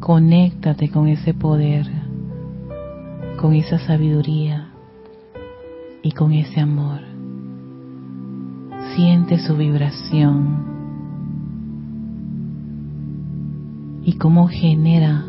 Conéctate 0.00 0.88
con 0.88 1.08
ese 1.08 1.34
poder, 1.34 1.86
con 3.38 3.52
esa 3.52 3.78
sabiduría 3.78 4.67
y 6.02 6.12
con 6.12 6.32
ese 6.32 6.60
amor. 6.60 7.00
Siente 8.94 9.38
su 9.38 9.56
vibración 9.56 10.68
y 14.04 14.14
cómo 14.14 14.48
genera 14.48 15.24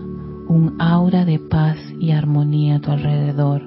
un 0.47 0.75
aura 0.79 1.25
de 1.25 1.37
paz 1.37 1.77
y 1.99 2.11
armonía 2.11 2.77
a 2.77 2.79
tu 2.79 2.91
alrededor. 2.91 3.61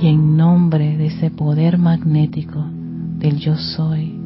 Y 0.00 0.06
en 0.06 0.36
nombre 0.36 0.96
de 0.96 1.06
ese 1.06 1.30
poder 1.30 1.76
magnético 1.78 2.64
del 3.18 3.38
yo 3.38 3.56
soy, 3.56 4.17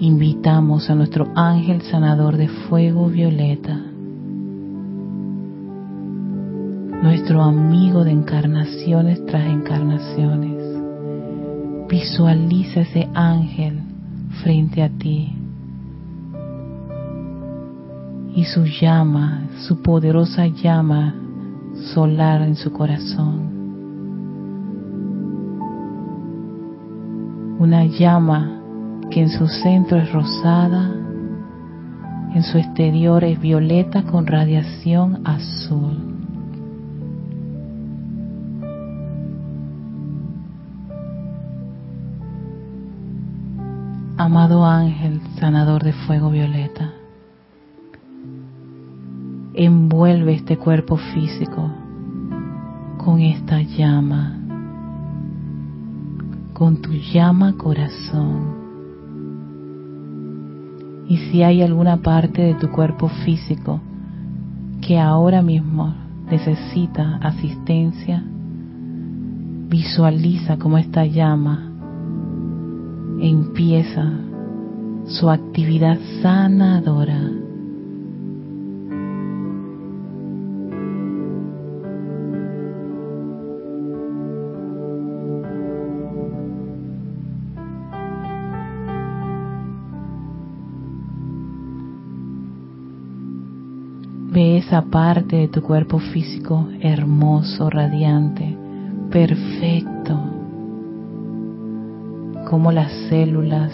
invitamos 0.00 0.88
a 0.90 0.94
nuestro 0.94 1.26
ángel 1.34 1.82
sanador 1.82 2.36
de 2.36 2.48
fuego 2.48 3.08
violeta, 3.08 3.76
nuestro 7.02 7.42
amigo 7.42 8.04
de 8.04 8.12
encarnaciones 8.12 9.24
tras 9.26 9.46
encarnaciones. 9.46 10.56
Visualiza 11.88 12.80
ese 12.80 13.08
ángel 13.14 13.80
frente 14.42 14.82
a 14.82 14.88
ti 14.90 15.32
y 18.34 18.44
su 18.44 18.64
llama, 18.64 19.48
su 19.66 19.82
poderosa 19.82 20.46
llama 20.46 21.14
solar 21.94 22.42
en 22.42 22.56
su 22.56 22.72
corazón. 22.72 23.48
Una 27.58 27.86
llama 27.86 28.57
en 29.20 29.30
su 29.30 29.48
centro 29.48 29.98
es 29.98 30.12
rosada, 30.12 30.92
en 32.34 32.42
su 32.44 32.58
exterior 32.58 33.24
es 33.24 33.40
violeta 33.40 34.04
con 34.04 34.26
radiación 34.26 35.26
azul. 35.26 36.14
Amado 44.16 44.64
ángel 44.64 45.20
sanador 45.40 45.82
de 45.82 45.92
fuego 45.92 46.30
violeta, 46.30 46.92
envuelve 49.54 50.34
este 50.34 50.58
cuerpo 50.58 50.96
físico 50.96 51.72
con 52.98 53.20
esta 53.20 53.62
llama, 53.62 54.38
con 56.52 56.80
tu 56.82 56.92
llama 56.92 57.56
corazón 57.56 58.57
y 61.08 61.16
si 61.16 61.42
hay 61.42 61.62
alguna 61.62 61.96
parte 61.98 62.42
de 62.42 62.54
tu 62.54 62.70
cuerpo 62.70 63.08
físico 63.08 63.80
que 64.80 64.98
ahora 64.98 65.42
mismo 65.42 65.94
necesita 66.30 67.16
asistencia, 67.16 68.22
visualiza 69.68 70.58
cómo 70.58 70.78
esta 70.78 71.04
llama 71.06 71.72
empieza 73.20 74.12
su 75.06 75.30
actividad 75.30 75.98
sanadora 76.22 77.37
esa 94.78 94.90
parte 94.90 95.34
de 95.34 95.48
tu 95.48 95.60
cuerpo 95.60 95.98
físico 95.98 96.68
hermoso, 96.80 97.68
radiante, 97.68 98.56
perfecto, 99.10 100.16
como 102.48 102.70
las 102.70 102.92
células, 103.08 103.72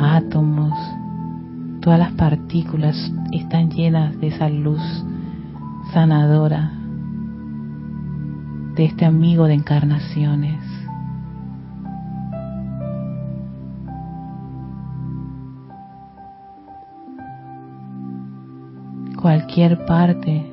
átomos, 0.00 0.72
todas 1.80 1.98
las 1.98 2.12
partículas 2.12 2.94
están 3.32 3.70
llenas 3.70 4.20
de 4.20 4.28
esa 4.28 4.48
luz 4.48 4.80
sanadora 5.92 6.70
de 8.76 8.84
este 8.84 9.06
amigo 9.06 9.46
de 9.48 9.54
encarnaciones. 9.54 10.67
Cualquier 19.28 19.84
parte 19.84 20.50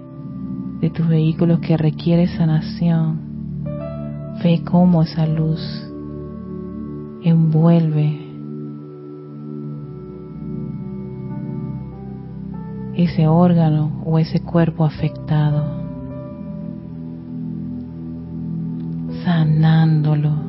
de 0.81 0.89
tus 0.89 1.07
vehículos 1.07 1.61
que 1.61 1.77
requiere 1.77 2.27
sanación, 2.27 3.63
ve 4.43 4.63
cómo 4.65 5.01
esa 5.01 5.25
luz 5.25 5.61
envuelve 7.23 8.19
ese 12.97 13.29
órgano 13.29 14.03
o 14.03 14.19
ese 14.19 14.41
cuerpo 14.41 14.83
afectado, 14.83 15.63
sanándolo 19.23 20.44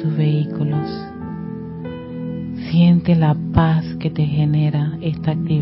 tus 0.00 0.16
vehículos, 0.16 0.88
siente 2.70 3.14
la 3.14 3.36
paz 3.52 3.84
que 3.98 4.10
te 4.10 4.24
genera 4.24 4.96
esta 5.02 5.32
actividad. 5.32 5.59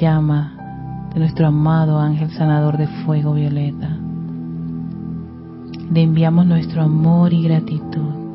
Llama 0.00 1.08
de 1.12 1.20
nuestro 1.20 1.46
amado 1.46 1.98
ángel 1.98 2.30
sanador 2.30 2.76
de 2.78 2.86
fuego 3.04 3.34
violeta. 3.34 3.96
Le 5.92 6.02
enviamos 6.02 6.46
nuestro 6.46 6.82
amor 6.82 7.32
y 7.32 7.42
gratitud 7.42 8.26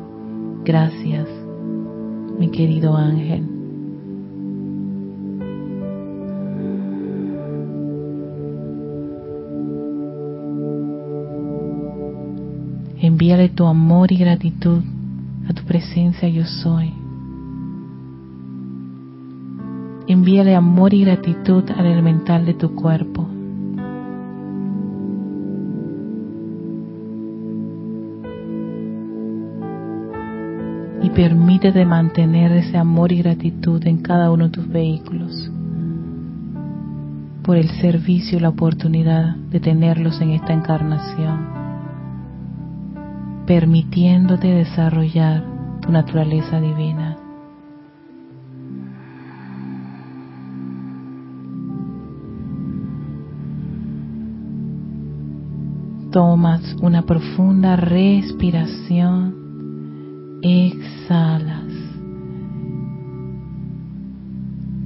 Gracias, 0.64 1.26
mi 2.38 2.48
querido 2.52 2.96
ángel. 2.96 3.48
Envíale 13.00 13.48
tu 13.48 13.66
amor 13.66 14.12
y 14.12 14.18
gratitud 14.18 14.82
a 15.48 15.52
tu 15.52 15.64
presencia 15.64 16.28
yo 16.28 16.44
soy. 16.44 17.01
Envíale 20.12 20.54
amor 20.54 20.92
y 20.92 21.04
gratitud 21.04 21.64
al 21.70 21.86
elemental 21.86 22.44
de 22.44 22.52
tu 22.52 22.74
cuerpo. 22.74 23.26
permítete 31.14 31.84
mantener 31.84 32.52
ese 32.52 32.78
amor 32.78 33.12
y 33.12 33.18
gratitud 33.18 33.86
en 33.86 33.98
cada 34.02 34.30
uno 34.30 34.44
de 34.44 34.50
tus 34.50 34.68
vehículos 34.68 35.50
por 37.42 37.56
el 37.56 37.68
servicio 37.80 38.38
y 38.38 38.40
la 38.40 38.48
oportunidad 38.48 39.36
de 39.36 39.60
tenerlos 39.60 40.20
en 40.20 40.30
esta 40.30 40.52
encarnación, 40.52 41.46
permitiéndote 43.46 44.48
desarrollar 44.48 45.44
tu 45.80 45.90
naturaleza 45.90 46.60
divina. 46.60 47.11
Tomas 56.12 56.76
una 56.82 57.02
profunda 57.02 57.74
respiración 57.74 59.42
exhalas 60.42 61.64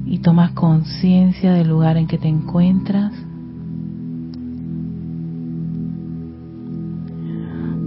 y 0.06 0.18
tomas 0.18 0.52
conciencia 0.52 1.52
del 1.52 1.68
lugar 1.68 1.96
en 1.96 2.06
que 2.06 2.18
te 2.18 2.28
encuentras. 2.28 3.12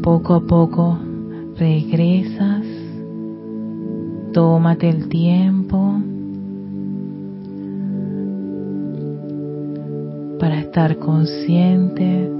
Poco 0.04 0.34
a 0.34 0.41
poco 0.41 0.99
regresas, 1.58 2.65
tómate 4.34 4.89
el 4.89 5.08
tiempo 5.08 6.02
para 10.39 10.60
estar 10.60 10.97
consciente, 10.97 12.38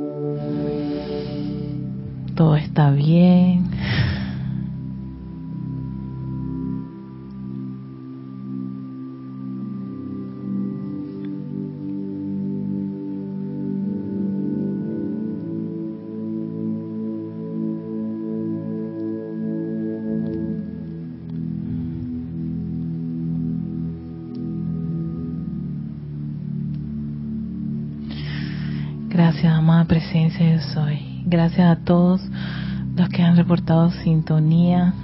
todo 2.40 2.56
está 2.56 2.90
bien. 2.92 3.70
Gracias, 29.10 29.54
amada 29.54 29.84
presencia 29.84 30.56
yo 30.56 30.62
soy. 30.62 31.09
Gracias 31.30 31.70
a 31.70 31.76
todos 31.84 32.22
los 32.96 33.08
que 33.10 33.22
han 33.22 33.38
reportado 33.38 33.92
sintonía. 33.92 34.96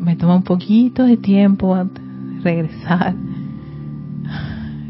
Me 0.00 0.16
toma 0.16 0.36
un 0.36 0.44
poquito 0.44 1.04
de 1.04 1.18
tiempo 1.18 1.76
regresar. 2.42 3.14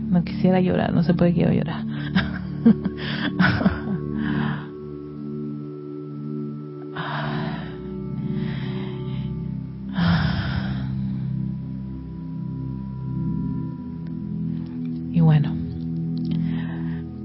No 0.08 0.22
quisiera 0.22 0.60
llorar, 0.60 0.92
no 0.92 1.02
sé 1.02 1.14
por 1.14 1.26
qué 1.26 1.34
quiero 1.34 1.52
llorar. 1.52 1.75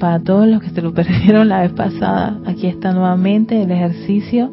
Para 0.02 0.20
todos 0.20 0.48
los 0.48 0.64
que 0.64 0.72
se 0.72 0.82
lo 0.82 0.94
perdieron 0.96 1.48
la 1.48 1.62
vez 1.62 1.72
pasada, 1.74 2.40
aquí 2.46 2.66
está 2.66 2.92
nuevamente 2.92 3.62
el 3.62 3.70
ejercicio 3.70 4.52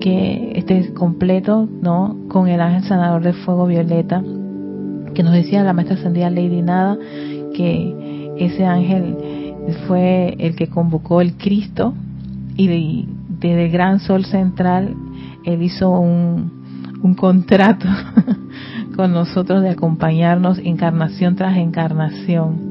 que 0.00 0.52
esté 0.54 0.92
completo, 0.92 1.66
¿no? 1.80 2.14
Con 2.28 2.48
el 2.48 2.60
ángel 2.60 2.84
sanador 2.84 3.22
de 3.22 3.32
fuego 3.32 3.66
violeta, 3.66 4.22
que 5.14 5.22
nos 5.22 5.32
decía 5.32 5.64
la 5.64 5.72
maestra 5.72 5.96
ascendida 5.96 6.28
Lady 6.28 6.60
Nada, 6.60 6.98
que 7.54 8.34
ese 8.38 8.66
ángel 8.66 9.16
fue 9.88 10.36
el 10.38 10.54
que 10.54 10.68
convocó 10.68 11.22
el 11.22 11.38
Cristo 11.38 11.94
y 12.58 13.08
desde 13.40 13.64
el 13.64 13.72
gran 13.72 14.00
sol 14.00 14.26
central 14.26 14.94
él 15.44 15.62
hizo 15.62 15.88
un 15.88 17.14
contrato 17.16 17.88
con 18.96 19.12
nosotros 19.12 19.62
de 19.62 19.70
acompañarnos 19.70 20.58
encarnación 20.58 21.34
tras 21.34 21.56
encarnación 21.56 22.65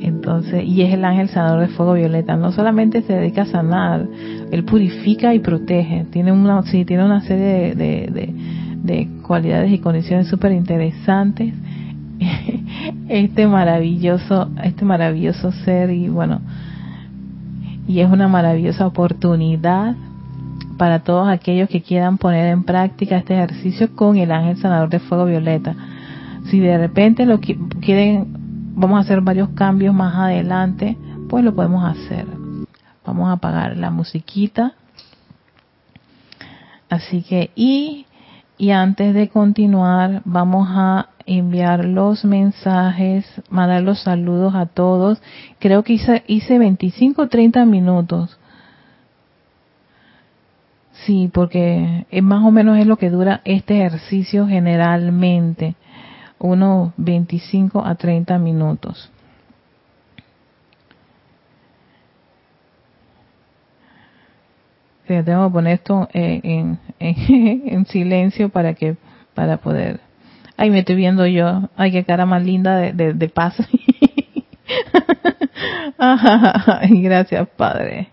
entonces, 0.00 0.64
y 0.64 0.82
es 0.82 0.94
el 0.94 1.04
ángel 1.04 1.28
sanador 1.28 1.60
de 1.60 1.68
fuego 1.68 1.94
violeta. 1.94 2.36
No 2.36 2.52
solamente 2.52 3.02
se 3.02 3.14
dedica 3.14 3.42
a 3.42 3.46
sanar, 3.46 4.06
él 4.50 4.64
purifica 4.64 5.34
y 5.34 5.40
protege. 5.40 6.06
Tiene 6.10 6.32
una, 6.32 6.62
sí, 6.62 6.84
tiene 6.84 7.04
una 7.04 7.20
serie 7.22 7.74
de, 7.74 8.34
de, 8.82 9.08
cualidades 9.22 9.72
y 9.72 9.78
condiciones 9.78 10.28
súper 10.28 10.52
interesantes. 10.52 11.54
Este 13.08 13.46
maravilloso, 13.46 14.50
este 14.62 14.84
maravilloso 14.84 15.50
ser 15.50 15.90
y 15.90 16.08
bueno, 16.08 16.42
y 17.86 18.00
es 18.00 18.10
una 18.10 18.28
maravillosa 18.28 18.86
oportunidad 18.86 19.96
para 20.76 21.00
todos 21.00 21.28
aquellos 21.28 21.70
que 21.70 21.80
quieran 21.80 22.18
poner 22.18 22.52
en 22.52 22.64
práctica 22.64 23.16
este 23.16 23.34
ejercicio 23.34 23.94
con 23.94 24.16
el 24.18 24.30
ángel 24.30 24.58
sanador 24.58 24.90
de 24.90 24.98
fuego 25.00 25.24
violeta. 25.24 25.74
Si 26.50 26.60
de 26.60 26.76
repente 26.76 27.24
lo 27.24 27.40
quieren 27.40 28.47
vamos 28.78 28.98
a 28.98 29.00
hacer 29.00 29.20
varios 29.20 29.48
cambios 29.50 29.92
más 29.92 30.14
adelante, 30.14 30.96
pues 31.28 31.44
lo 31.44 31.54
podemos 31.54 31.84
hacer. 31.84 32.26
Vamos 33.04 33.28
a 33.28 33.32
apagar 33.32 33.76
la 33.76 33.90
musiquita. 33.90 34.74
Así 36.88 37.22
que, 37.22 37.50
y, 37.56 38.06
y 38.56 38.70
antes 38.70 39.14
de 39.14 39.28
continuar, 39.28 40.22
vamos 40.24 40.68
a 40.70 41.08
enviar 41.26 41.84
los 41.84 42.24
mensajes, 42.24 43.26
mandar 43.50 43.82
los 43.82 44.02
saludos 44.02 44.54
a 44.54 44.66
todos. 44.66 45.20
Creo 45.58 45.82
que 45.82 45.94
hice, 45.94 46.22
hice 46.28 46.58
25 46.58 47.22
o 47.22 47.28
30 47.28 47.64
minutos. 47.64 48.38
Sí, 51.04 51.30
porque 51.32 52.06
es 52.10 52.22
más 52.22 52.44
o 52.44 52.50
menos 52.52 52.78
es 52.78 52.86
lo 52.86 52.96
que 52.96 53.10
dura 53.10 53.40
este 53.44 53.84
ejercicio 53.84 54.46
generalmente 54.46 55.74
unos 56.38 56.92
25 56.96 57.84
a 57.84 57.94
30 57.94 58.38
minutos. 58.38 59.10
tengo 65.24 65.48
que 65.48 65.52
poner 65.52 65.74
esto 65.74 66.08
en, 66.12 66.78
en, 66.98 67.86
silencio 67.86 68.50
para 68.50 68.74
que 68.74 68.96
para 69.34 69.56
poder 69.56 70.00
Ay, 70.60 70.70
me 70.70 70.80
estoy 70.80 70.96
viendo 70.96 71.24
yo. 71.24 71.70
Ay, 71.76 71.92
qué 71.92 72.02
cara 72.02 72.26
más 72.26 72.44
linda 72.44 72.76
de, 72.76 72.92
de, 72.92 73.12
de 73.12 73.28
paz. 73.28 73.54
Ay, 75.98 77.00
gracias, 77.00 77.48
Padre. 77.56 78.08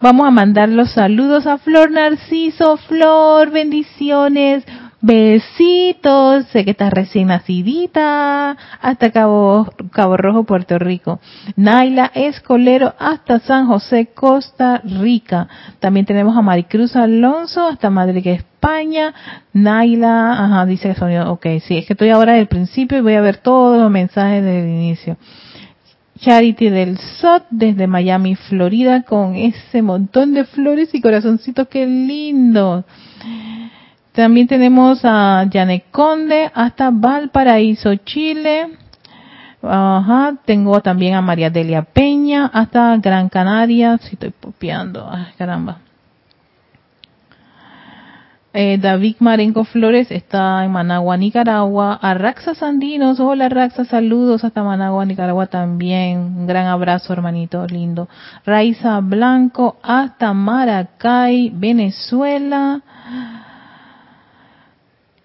Vamos 0.00 0.26
a 0.26 0.32
mandar 0.32 0.68
los 0.68 0.90
saludos 0.90 1.46
a 1.46 1.58
Flor 1.58 1.92
Narciso. 1.92 2.76
Flor, 2.78 3.52
bendiciones. 3.52 4.64
Besitos, 5.06 6.46
sé 6.46 6.64
que 6.64 6.70
estás 6.70 6.90
recién 6.90 7.26
nacidita, 7.26 8.56
hasta 8.80 9.10
Cabo, 9.10 9.70
Cabo 9.92 10.16
Rojo, 10.16 10.44
Puerto 10.44 10.78
Rico. 10.78 11.20
Naila 11.56 12.10
Escolero, 12.14 12.94
hasta 12.98 13.38
San 13.40 13.66
José, 13.66 14.12
Costa 14.14 14.80
Rica. 14.82 15.46
También 15.78 16.06
tenemos 16.06 16.34
a 16.34 16.40
Maricruz 16.40 16.96
Alonso, 16.96 17.68
hasta 17.68 17.90
Madrid, 17.90 18.26
España. 18.28 19.12
Naila, 19.52 20.42
ajá, 20.42 20.64
dice 20.64 20.88
que 20.88 20.94
sonido, 20.94 21.30
ok, 21.30 21.48
sí, 21.60 21.76
es 21.76 21.86
que 21.86 21.92
estoy 21.92 22.08
ahora 22.08 22.32
del 22.32 22.46
principio 22.46 22.96
y 22.96 23.02
voy 23.02 23.14
a 23.14 23.20
ver 23.20 23.36
todos 23.36 23.78
los 23.78 23.90
mensajes 23.90 24.42
del 24.42 24.66
inicio. 24.66 25.18
Charity 26.18 26.70
del 26.70 26.96
SOT 26.96 27.42
desde 27.50 27.86
Miami, 27.86 28.36
Florida, 28.36 29.02
con 29.02 29.36
ese 29.36 29.82
montón 29.82 30.32
de 30.32 30.46
flores 30.46 30.94
y 30.94 31.02
corazoncitos, 31.02 31.68
qué 31.68 31.86
lindo. 31.86 32.86
También 34.14 34.46
tenemos 34.46 35.00
a 35.02 35.44
Janet 35.52 35.86
Conde 35.90 36.48
hasta 36.54 36.90
Valparaíso, 36.92 37.96
Chile. 37.96 38.68
Ajá, 39.60 40.36
tengo 40.44 40.80
también 40.80 41.14
a 41.14 41.20
María 41.20 41.50
Delia 41.50 41.82
Peña 41.82 42.46
hasta 42.46 42.96
Gran 42.98 43.28
Canaria. 43.28 43.98
Si 43.98 44.14
estoy 44.14 44.32
copiando, 44.40 45.10
ay, 45.10 45.32
caramba. 45.36 45.78
Eh, 48.52 48.78
David 48.78 49.16
Marenco 49.18 49.64
Flores 49.64 50.12
está 50.12 50.64
en 50.64 50.70
Managua, 50.70 51.16
Nicaragua. 51.16 51.98
A 52.00 52.14
Raxa 52.14 52.54
Sandinos, 52.54 53.18
hola 53.18 53.48
Raxa, 53.48 53.84
saludos 53.84 54.44
hasta 54.44 54.62
Managua, 54.62 55.04
Nicaragua 55.04 55.48
también. 55.48 56.18
Un 56.20 56.46
gran 56.46 56.68
abrazo, 56.68 57.12
hermanito 57.12 57.66
lindo. 57.66 58.08
Raiza 58.46 59.00
Blanco 59.00 59.78
hasta 59.82 60.32
Maracay, 60.32 61.50
Venezuela. 61.52 62.80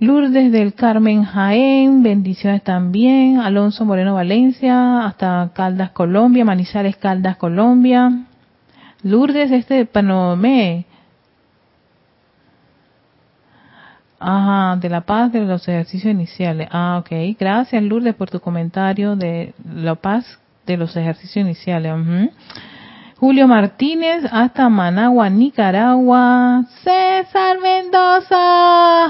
Lourdes 0.01 0.49
del 0.53 0.75
Carmen 0.75 1.25
Jaén, 1.25 2.01
bendiciones 2.03 2.63
también. 2.63 3.41
Alonso 3.41 3.83
Moreno 3.83 4.13
Valencia, 4.13 5.05
hasta 5.05 5.51
Caldas, 5.53 5.91
Colombia. 5.91 6.45
Manizales, 6.45 6.95
Caldas, 6.95 7.35
Colombia. 7.35 8.09
Lourdes, 9.03 9.51
este 9.51 9.73
de 9.73 9.85
Panomé. 9.85 10.85
Ajá, 14.19 14.77
de 14.77 14.87
la 14.87 15.01
paz 15.01 15.33
de 15.33 15.41
los 15.41 15.67
ejercicios 15.67 16.13
iniciales. 16.13 16.69
Ah, 16.71 16.97
ok. 17.01 17.37
Gracias, 17.37 17.83
Lourdes, 17.83 18.15
por 18.15 18.29
tu 18.29 18.39
comentario 18.39 19.17
de 19.17 19.53
la 19.65 19.95
paz 19.95 20.39
de 20.65 20.77
los 20.77 20.95
ejercicios 20.95 21.43
iniciales. 21.43 21.93
Julio 23.19 23.49
Martínez 23.49 24.23
hasta 24.31 24.69
Managua, 24.69 25.29
Nicaragua. 25.29 26.63
César 26.85 27.57
Mendoza. 27.61 29.09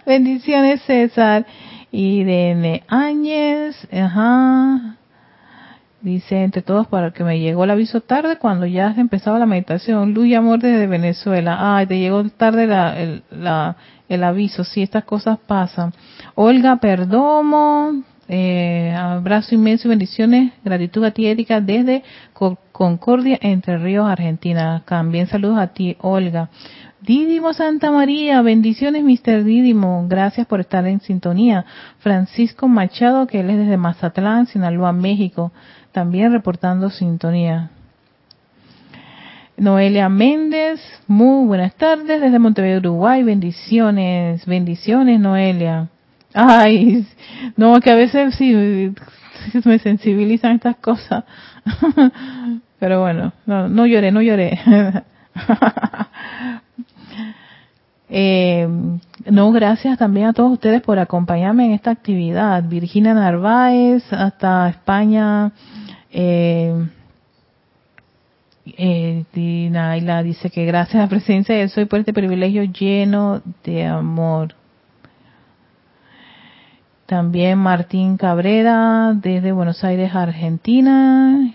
Bendiciones, 0.06 0.80
César. 0.86 1.44
Irene 1.92 2.84
Áñez. 2.88 3.76
Ajá. 3.92 4.96
Dice, 6.00 6.42
entre 6.42 6.62
todos, 6.62 6.86
para 6.86 7.10
que 7.10 7.22
me 7.22 7.38
llegó 7.38 7.64
el 7.64 7.70
aviso 7.70 8.00
tarde 8.00 8.38
cuando 8.38 8.64
ya 8.64 8.94
empezaba 8.96 9.38
la 9.38 9.44
meditación. 9.44 10.14
Luz 10.14 10.28
y 10.28 10.34
amor 10.34 10.60
desde 10.60 10.86
Venezuela. 10.86 11.76
Ay, 11.76 11.86
te 11.86 11.98
llegó 11.98 12.24
tarde 12.30 12.66
la, 12.66 12.98
el, 12.98 13.22
el 14.08 14.24
aviso. 14.24 14.64
Sí, 14.64 14.80
estas 14.80 15.04
cosas 15.04 15.38
pasan. 15.46 15.92
Olga 16.34 16.76
Perdomo, 16.76 18.04
eh, 18.28 18.92
abrazo 18.96 19.54
inmenso 19.54 19.86
y 19.86 19.90
bendiciones. 19.90 20.52
Gratitud 20.64 21.04
a 21.04 21.12
ti, 21.12 21.26
Erika, 21.26 21.60
desde 21.60 22.02
Concordia, 22.72 23.38
Entre 23.40 23.78
Ríos, 23.78 24.08
Argentina. 24.08 24.82
También 24.86 25.26
saludos 25.26 25.58
a 25.58 25.68
ti, 25.68 25.96
Olga. 26.00 26.50
Dídimo 27.00 27.52
Santa 27.52 27.92
María, 27.92 28.42
bendiciones, 28.42 29.04
Mr. 29.04 29.44
Dídimo. 29.44 30.06
Gracias 30.08 30.46
por 30.46 30.60
estar 30.60 30.86
en 30.86 31.00
sintonía. 31.00 31.64
Francisco 31.98 32.66
Machado, 32.66 33.26
que 33.26 33.40
él 33.40 33.50
es 33.50 33.58
desde 33.58 33.76
Mazatlán, 33.76 34.46
Sinaloa, 34.46 34.92
México. 34.92 35.52
También 35.92 36.32
reportando 36.32 36.90
sintonía. 36.90 37.70
Noelia 39.56 40.08
Méndez, 40.08 40.80
muy 41.06 41.46
buenas 41.46 41.74
tardes 41.76 42.20
desde 42.20 42.38
Montevideo, 42.38 42.78
Uruguay. 42.78 43.22
Bendiciones, 43.22 44.44
bendiciones, 44.44 45.20
Noelia. 45.20 45.88
Ay, 46.38 47.06
no, 47.56 47.80
que 47.80 47.90
a 47.90 47.94
veces 47.94 48.34
sí 48.34 48.92
me 49.64 49.78
sensibilizan 49.78 50.56
estas 50.56 50.76
cosas. 50.76 51.24
Pero 52.78 53.00
bueno, 53.00 53.32
no, 53.46 53.70
no 53.70 53.86
lloré, 53.86 54.12
no 54.12 54.20
lloré. 54.20 54.58
Eh, 58.08 58.68
no, 59.28 59.50
gracias 59.50 59.98
también 59.98 60.28
a 60.28 60.32
todos 60.32 60.52
ustedes 60.52 60.80
por 60.80 61.00
acompañarme 61.00 61.66
en 61.66 61.72
esta 61.72 61.90
actividad. 61.90 62.62
Virginia 62.62 63.14
Narváez, 63.14 64.04
hasta 64.12 64.68
España. 64.68 65.50
Eh, 66.12 66.86
eh, 68.78 69.24
dice 69.32 70.50
que 70.50 70.64
gracias 70.66 70.94
a 70.94 70.98
la 70.98 71.08
presencia 71.08 71.56
de 71.56 71.68
soy 71.68 71.86
por 71.86 71.98
este 71.98 72.12
privilegio 72.12 72.62
lleno 72.62 73.42
de 73.64 73.84
amor. 73.86 74.54
También 77.06 77.58
Martín 77.58 78.16
Cabrera 78.16 79.12
desde 79.14 79.52
Buenos 79.52 79.84
Aires, 79.84 80.12
Argentina. 80.12 81.54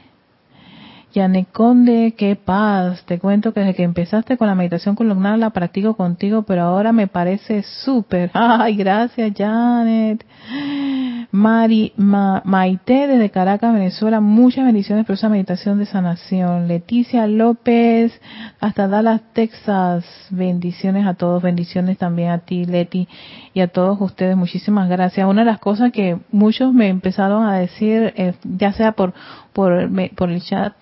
Yane 1.13 1.45
Conde, 1.51 2.15
qué 2.17 2.37
paz. 2.37 3.03
Te 3.05 3.19
cuento 3.19 3.53
que 3.53 3.59
desde 3.59 3.75
que 3.75 3.83
empezaste 3.83 4.37
con 4.37 4.47
la 4.47 4.55
meditación 4.55 4.95
columnar 4.95 5.37
la 5.37 5.49
practico 5.49 5.95
contigo, 5.95 6.43
pero 6.43 6.61
ahora 6.63 6.93
me 6.93 7.07
parece 7.07 7.63
súper. 7.63 8.31
Ay, 8.33 8.77
gracias, 8.77 9.33
Janet. 9.37 10.25
Mari, 11.31 11.93
Maite 11.95 13.07
desde 13.07 13.29
Caracas, 13.29 13.73
Venezuela, 13.73 14.19
muchas 14.19 14.65
bendiciones 14.65 15.05
por 15.05 15.15
esa 15.15 15.29
meditación 15.29 15.79
de 15.79 15.85
sanación. 15.85 16.67
Leticia 16.67 17.25
López, 17.25 18.19
hasta 18.59 18.89
Dallas, 18.89 19.21
Texas, 19.31 20.05
bendiciones 20.29 21.07
a 21.07 21.13
todos, 21.13 21.41
bendiciones 21.41 21.97
también 21.97 22.31
a 22.31 22.39
ti, 22.39 22.65
Leti, 22.65 23.07
y 23.53 23.61
a 23.61 23.69
todos 23.69 24.01
ustedes, 24.01 24.35
muchísimas 24.35 24.89
gracias. 24.89 25.25
Una 25.25 25.41
de 25.41 25.51
las 25.51 25.59
cosas 25.59 25.93
que 25.93 26.17
muchos 26.33 26.73
me 26.73 26.89
empezaron 26.89 27.45
a 27.45 27.55
decir, 27.55 28.13
eh, 28.17 28.33
ya 28.43 28.73
sea 28.73 28.91
por, 28.91 29.13
por, 29.53 29.89
por 30.15 30.31
el 30.31 30.41
chat 30.41 30.73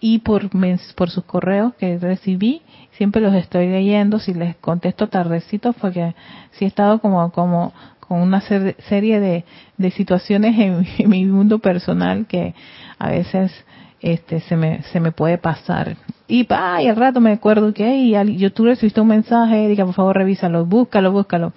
y 0.00 0.20
por, 0.20 0.48
por 0.96 1.10
sus 1.10 1.24
correos 1.24 1.74
que 1.74 1.98
recibí, 1.98 2.62
siempre 2.92 3.20
los 3.20 3.34
estoy 3.34 3.68
leyendo, 3.68 4.18
si 4.18 4.32
les 4.32 4.56
contesto 4.56 5.08
tardecito 5.08 5.74
fue 5.74 5.92
que 5.92 6.14
sí 6.52 6.64
he 6.64 6.68
estado 6.68 6.98
como, 7.00 7.30
como 7.30 7.72
con 8.08 8.20
una 8.20 8.40
serie 8.40 9.20
de, 9.20 9.44
de 9.76 9.90
situaciones 9.90 10.58
en, 10.98 11.08
mi 11.08 11.24
mundo 11.26 11.58
personal 11.58 12.26
que 12.26 12.54
a 12.98 13.10
veces 13.10 13.52
este 14.00 14.40
se 14.40 14.56
me 14.56 14.82
se 14.84 15.00
me 15.00 15.12
puede 15.12 15.38
pasar. 15.38 15.96
Y 16.26 16.46
ay, 16.50 16.88
al 16.88 16.96
rato 16.96 17.20
me 17.20 17.32
acuerdo 17.32 17.72
que 17.74 17.84
hey, 17.86 18.36
yo 18.38 18.52
tú 18.52 18.64
recibiste 18.64 19.00
un 19.00 19.08
mensaje 19.08 19.64
Erika 19.64 19.84
por 19.84 19.94
favor 19.94 20.16
revísalo 20.16 20.64
búscalo 20.66 21.12
búscalo 21.12 21.52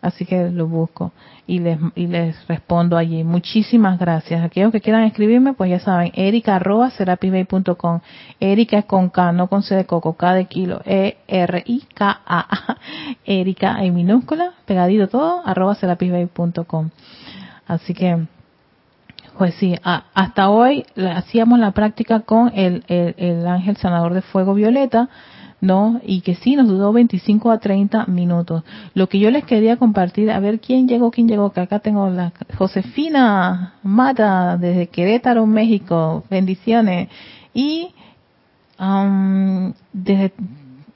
así 0.00 0.24
que 0.24 0.50
lo 0.50 0.66
busco 0.66 1.12
y 1.46 1.60
les, 1.60 1.78
y 1.94 2.06
les 2.08 2.46
respondo 2.48 2.96
allí. 2.96 3.22
Muchísimas 3.22 3.98
gracias. 3.98 4.42
Aquellos 4.42 4.72
que 4.72 4.80
quieran 4.80 5.04
escribirme, 5.04 5.52
pues 5.52 5.70
ya 5.70 5.78
saben, 5.78 6.10
erica 6.14 6.56
arroba 6.56 6.90
com 7.78 8.00
Erika 8.40 8.78
es 8.78 8.84
con 8.84 9.10
K, 9.10 9.32
no 9.32 9.48
con 9.48 9.62
C 9.62 9.76
de 9.76 9.86
coco, 9.86 10.14
K 10.14 10.34
de 10.34 10.46
kilo, 10.46 10.80
E-R-I-K-A. 10.84 12.48
Erika 13.24 13.84
en 13.84 13.94
minúscula, 13.94 14.52
pegadito 14.64 15.08
todo, 15.08 15.42
arroba 15.44 15.76
com 16.66 16.90
Así 17.68 17.94
que, 17.94 18.26
pues 19.38 19.54
sí, 19.54 19.76
hasta 19.82 20.50
hoy 20.50 20.84
hacíamos 20.96 21.58
la 21.58 21.72
práctica 21.72 22.20
con 22.20 22.50
el, 22.54 22.84
el, 22.88 23.14
el 23.18 23.46
ángel 23.46 23.76
sanador 23.76 24.14
de 24.14 24.22
fuego 24.22 24.54
violeta, 24.54 25.08
¿no? 25.60 26.00
Y 26.04 26.20
que 26.20 26.34
sí, 26.34 26.56
nos 26.56 26.68
duró 26.68 26.92
25 26.92 27.50
a 27.50 27.58
30 27.58 28.06
minutos. 28.06 28.62
Lo 28.94 29.08
que 29.08 29.18
yo 29.18 29.30
les 29.30 29.44
quería 29.44 29.76
compartir, 29.76 30.30
a 30.30 30.40
ver 30.40 30.60
quién 30.60 30.88
llegó, 30.88 31.10
quién 31.10 31.28
llegó, 31.28 31.50
que 31.52 31.60
acá 31.60 31.78
tengo 31.80 32.08
la 32.10 32.32
Josefina 32.56 33.74
Mata 33.82 34.56
desde 34.58 34.88
Querétaro, 34.88 35.46
México, 35.46 36.24
bendiciones. 36.30 37.08
Y 37.54 37.94
um, 38.78 39.72
desde 39.92 40.32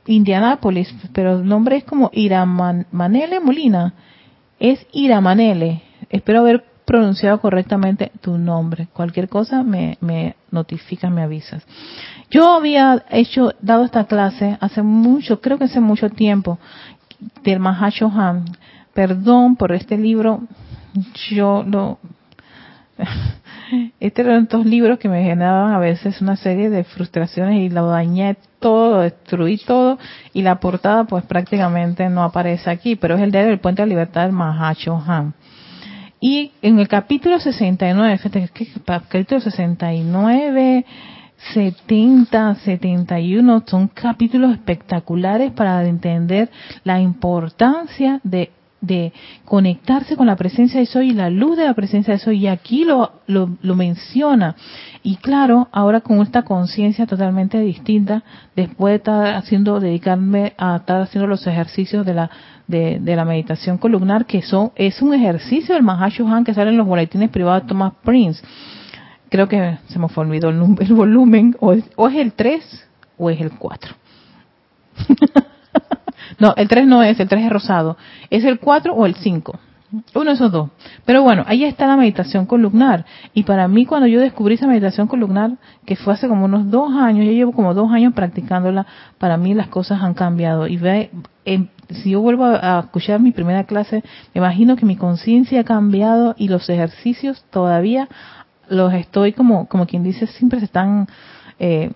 Indianápolis, 0.07 0.95
pero 1.13 1.39
el 1.39 1.47
nombre 1.47 1.77
es 1.77 1.85
como 1.85 2.11
Iramanele 2.13 3.41
Molina. 3.41 3.95
Es 4.59 4.87
Iramanele. 4.93 5.83
Espero 6.11 6.41
haber 6.41 6.65
pronunciado 6.85 7.41
correctamente 7.41 8.11
tu 8.21 8.37
nombre. 8.37 8.89
Cualquier 8.93 9.29
cosa 9.29 9.63
me, 9.63 9.97
me 10.01 10.35
notificas, 10.51 11.11
me 11.11 11.23
avisas. 11.23 11.65
Yo 12.31 12.55
había 12.55 13.05
hecho, 13.11 13.53
dado 13.61 13.85
esta 13.85 14.05
clase 14.05 14.57
hace 14.61 14.83
mucho, 14.83 15.41
creo 15.41 15.59
que 15.59 15.65
hace 15.65 15.81
mucho 15.81 16.11
tiempo, 16.11 16.59
del 17.43 17.59
Mahashohan, 17.59 18.45
perdón 18.95 19.57
por 19.57 19.73
este 19.73 19.99
libro, 19.99 20.43
yo 21.31 21.65
lo... 21.67 21.99
Este 24.01 24.23
eran 24.23 24.43
estos 24.43 24.67
libros 24.67 24.99
que 24.99 25.09
me 25.09 25.23
generaban 25.23 25.73
a 25.73 25.79
veces 25.79 26.21
una 26.21 26.35
serie 26.35 26.71
de 26.71 26.83
frustraciones 26.83 27.61
y 27.61 27.69
lo 27.69 27.87
dañé 27.87 28.37
todo, 28.59 29.03
destruí 29.03 29.59
todo 29.59 29.97
y 30.33 30.43
la 30.43 30.59
portada 30.59 31.05
pues 31.05 31.25
prácticamente 31.25 32.09
no 32.09 32.25
aparece 32.25 32.69
aquí, 32.69 32.97
pero 32.97 33.15
es 33.15 33.23
el 33.23 33.31
diario 33.31 33.51
del 33.51 33.61
Puente 33.61 33.83
de 33.83 33.87
la 33.87 33.91
Libertad 33.91 34.23
del 34.23 34.33
Mahacho 34.33 35.01
Han. 35.07 35.35
Y 36.19 36.51
en 36.63 36.81
el 36.81 36.89
capítulo 36.89 37.39
69, 37.39 38.19
fíjate 38.19 38.51
que 38.53 38.67
capítulo 38.85 39.41
69, 39.41 40.85
70, 41.55 42.57
71 42.57 43.65
son 43.67 43.89
capítulos 43.89 44.53
espectaculares 44.53 45.53
para 45.53 45.85
entender 45.87 46.51
la 46.85 47.01
importancia 47.01 48.21
de 48.23 48.51
de 48.81 49.13
conectarse 49.45 50.17
con 50.17 50.27
la 50.27 50.37
presencia 50.37 50.81
de 50.81 50.87
Soy 50.87 51.11
y 51.11 51.15
la 51.15 51.31
luz 51.31 51.57
de 51.57 51.65
la 51.65 51.75
presencia 51.75 52.15
de 52.15 52.19
Soy. 52.19 52.39
Y 52.41 52.47
aquí 52.47 52.85
lo, 52.85 53.13
lo, 53.27 53.51
lo 53.61 53.75
menciona. 53.75 54.57
Y 55.03 55.17
claro, 55.17 55.69
ahora 55.73 56.01
con 56.01 56.21
esta 56.21 56.43
conciencia 56.43 57.07
totalmente 57.07 57.61
distinta, 57.61 58.23
después 58.57 58.93
de 58.93 58.97
estar 58.97 59.35
haciendo, 59.35 59.81
dedicarme 59.81 60.55
a 60.57 60.77
estar 60.77 61.03
haciendo 61.03 61.27
los 61.27 61.47
ejercicios 61.47 62.07
de 62.07 62.15
la, 62.15 62.31
de, 62.67 62.99
de 63.01 63.17
la 63.17 63.25
meditación 63.25 63.79
columnar, 63.79 64.27
que 64.27 64.43
son, 64.43 64.73
es 64.77 65.03
un 65.03 65.15
ejercicio 65.15 65.75
del 65.75 65.85
Mahashohan 65.85 66.45
que 66.45 66.55
sale 66.55 66.71
en 66.71 66.79
los 66.79 66.87
boletines 66.87 67.31
privados 67.31 67.63
de 67.63 67.69
Thomas 67.69 67.93
Prince. 68.03 68.43
Creo 69.31 69.49
que 69.49 69.79
se 69.89 69.99
me 69.99 70.07
olvidó 70.15 70.51
el, 70.51 70.61
el 70.81 70.93
volumen, 70.93 71.57
o 71.61 71.73
es, 71.73 71.85
el 72.15 72.33
3 72.33 72.89
o 73.17 73.31
es 73.31 73.41
el 73.41 73.53
4. 73.53 73.95
No, 76.39 76.55
el 76.57 76.69
3 76.69 76.87
no 76.87 77.03
es, 77.03 77.21
el 77.21 77.29
3 77.29 77.45
es 77.45 77.51
rosado. 77.51 77.97
¿Es 78.31 78.45
el 78.45 78.61
4 78.61 78.95
o 78.95 79.05
el 79.05 79.15
5? 79.15 79.59
Uno 80.15 80.25
de 80.25 80.33
esos 80.33 80.53
dos. 80.53 80.71
Pero 81.05 81.23
bueno, 81.23 81.45
ahí 81.47 81.65
está 81.65 81.87
la 81.87 81.97
meditación 81.97 82.47
columnar. 82.47 83.05
Y 83.35 83.43
para 83.43 83.67
mí, 83.69 83.85
cuando 83.87 84.07
yo 84.07 84.21
descubrí 84.21 84.55
esa 84.55 84.67
meditación 84.67 85.09
columnar, 85.09 85.59
que 85.85 85.97
fue 85.97 86.15
hace 86.15 86.29
como 86.29 86.45
unos 86.45 86.71
dos 86.71 86.93
años, 86.95 87.27
yo 87.27 87.33
llevo 87.33 87.53
como 87.53 87.75
dos 87.75 87.91
años 87.93 88.15
practicándola, 88.15 88.87
para 89.19 89.37
mí 89.37 89.53
las 89.53 89.69
cosas 89.69 90.01
han 90.03 90.15
cambiado. 90.15 90.69
Y 90.69 90.77
ve, 90.77 91.11
si 91.89 92.11
yo 92.11 92.21
vuelvo 92.21 92.45
a, 92.45 92.79
a, 92.79 92.81
escuchar 92.81 93.21
mi 93.21 93.33
primera 93.33 93.65
clase, 93.65 94.05
me 94.33 94.39
imagino 94.39 94.77
que 94.77 94.87
mi 94.87 94.97
conciencia 94.97 95.61
ha 95.61 95.65
cambiado 95.65 96.35
y 96.39 96.49
los 96.49 96.69
ejercicios 96.71 97.45
todavía 97.51 98.09
los 98.71 98.95
estoy 98.95 99.33
como, 99.33 99.67
como 99.67 99.87
quien 99.87 100.03
dice, 100.03 100.27
siempre 100.27 100.61
se 100.61 100.65
están 100.65 101.07
eh, 101.59 101.91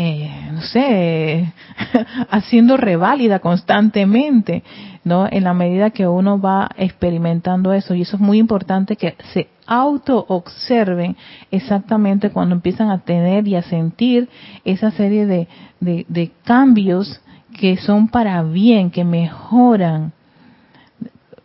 eh, 0.00 0.30
no 0.52 0.60
sé, 0.60 1.52
haciendo 2.30 2.76
reválida 2.76 3.40
constantemente, 3.40 4.62
¿no? 5.02 5.26
En 5.28 5.42
la 5.42 5.54
medida 5.54 5.90
que 5.90 6.06
uno 6.06 6.40
va 6.40 6.68
experimentando 6.76 7.72
eso. 7.72 7.94
Y 7.94 8.02
eso 8.02 8.16
es 8.16 8.22
muy 8.22 8.38
importante 8.38 8.94
que 8.94 9.16
se 9.32 9.48
auto-observen 9.66 11.16
exactamente 11.50 12.30
cuando 12.30 12.54
empiezan 12.54 12.90
a 12.90 13.00
tener 13.00 13.48
y 13.48 13.56
a 13.56 13.62
sentir 13.62 14.28
esa 14.64 14.92
serie 14.92 15.26
de, 15.26 15.48
de 15.80 16.30
cambios 16.44 17.20
que 17.58 17.76
son 17.76 18.08
para 18.08 18.42
bien, 18.44 18.90
que 18.90 19.04
mejoran 19.04 20.12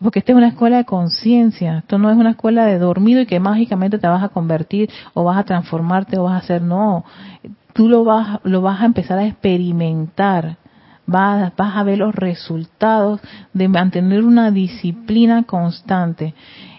porque 0.03 0.19
esta 0.19 0.33
es 0.33 0.37
una 0.37 0.49
escuela 0.49 0.77
de 0.77 0.85
conciencia, 0.85 1.79
esto 1.79 1.97
no 1.97 2.11
es 2.11 2.17
una 2.17 2.31
escuela 2.31 2.65
de 2.65 2.77
dormido 2.77 3.21
y 3.21 3.25
que 3.25 3.39
mágicamente 3.39 3.97
te 3.97 4.07
vas 4.07 4.23
a 4.23 4.29
convertir 4.29 4.89
o 5.13 5.23
vas 5.23 5.37
a 5.37 5.43
transformarte 5.45 6.19
o 6.19 6.23
vas 6.23 6.33
a 6.33 6.43
hacer, 6.43 6.61
no, 6.61 7.05
tú 7.73 7.89
lo 7.89 8.03
vas, 8.03 8.39
lo 8.43 8.61
vas 8.61 8.81
a 8.81 8.85
empezar 8.85 9.17
a 9.17 9.25
experimentar, 9.25 10.57
vas, 11.05 11.53
vas 11.55 11.77
a 11.77 11.83
ver 11.83 11.99
los 11.99 12.13
resultados 12.13 13.21
de 13.53 13.67
mantener 13.67 14.23
una 14.23 14.51
disciplina 14.51 15.43
constante. 15.43 16.33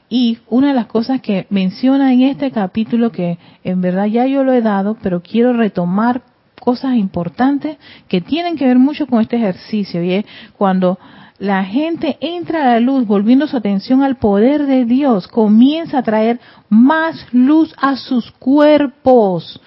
Y 0.09 0.39
una 0.49 0.69
de 0.69 0.75
las 0.75 0.87
cosas 0.87 1.21
que 1.21 1.47
menciona 1.51 2.13
en 2.13 2.23
este 2.23 2.51
capítulo, 2.51 3.11
que 3.11 3.39
en 3.65 3.81
verdad 3.81 4.05
ya 4.07 4.27
yo 4.27 4.45
lo 4.45 4.53
he 4.53 4.61
dado, 4.61 4.97
pero 5.03 5.23
quiero 5.23 5.55
retomar 5.55 6.23
cosas 6.61 6.95
importantes 6.95 7.79
que 8.07 8.21
tienen 8.21 8.57
que 8.57 8.67
ver 8.67 8.79
mucho 8.79 9.07
con 9.07 9.21
este 9.21 9.37
ejercicio, 9.37 10.03
y 10.05 10.13
es 10.13 10.25
cuando 10.57 10.99
la 11.39 11.65
gente 11.65 12.17
entra 12.21 12.63
a 12.63 12.75
la 12.75 12.81
luz 12.81 13.07
volviendo 13.07 13.49
su 13.49 13.57
atención 13.57 14.03
al 14.03 14.17
poder 14.17 14.67
de 14.67 14.85
Dios, 14.85 15.27
comienza 15.27 15.99
a 15.99 16.03
traer 16.03 16.39
más 16.69 17.27
luz 17.33 17.75
a 17.77 17.97
sus 17.97 18.31
cuerpos 18.33 19.61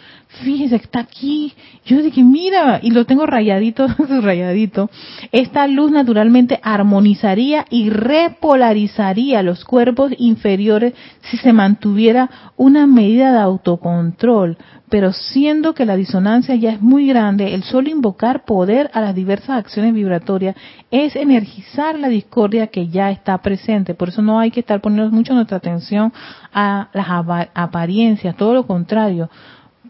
fíjese, 0.44 0.76
está 0.76 1.00
aquí. 1.00 1.54
Yo 1.86 2.02
dije, 2.02 2.24
mira, 2.24 2.80
y 2.82 2.92
lo 2.92 3.06
tengo 3.06 3.26
rayadito, 3.26 3.88
rayadito. 4.22 4.90
Esta 5.32 5.68
luz 5.68 5.92
naturalmente 5.92 6.60
armonizaría 6.64 7.66
y 7.70 7.90
repolarizaría 7.90 9.44
los 9.44 9.66
cuerpos 9.66 10.12
inferiores 10.18 10.94
si 11.22 11.38
se 11.38 11.54
mantuviera 11.54 12.30
una 12.56 12.88
medida 12.88 13.32
de 13.32 13.40
autocontrol. 13.40 14.58
Pero 14.90 15.12
siendo 15.12 15.74
que 15.74 15.86
la 15.86 15.98
disonancia 15.98 16.56
ya 16.56 16.72
es 16.72 16.82
muy 16.82 17.08
grande, 17.08 17.54
el 17.54 17.64
solo 17.64 17.90
invocar 17.90 18.46
poder 18.46 18.90
a 18.94 19.02
las 19.02 19.14
diversas 19.14 19.50
acciones 19.50 19.94
vibratorias 19.94 20.56
es 20.92 21.18
energizar 21.18 22.00
la 22.00 22.08
discordia 22.08 22.68
que 22.68 22.88
ya 22.88 23.12
está 23.12 23.38
presente. 23.40 23.96
Por 23.96 24.10
eso 24.10 24.22
no 24.22 24.40
hay 24.40 24.50
que 24.50 24.62
estar 24.62 24.80
poniendo 24.80 25.12
mucho 25.12 25.34
nuestra 25.34 25.58
atención 25.58 26.14
a 26.54 26.88
las 26.94 27.48
apariencias, 27.54 28.38
todo 28.38 28.54
lo 28.54 28.66
contrario 28.66 29.30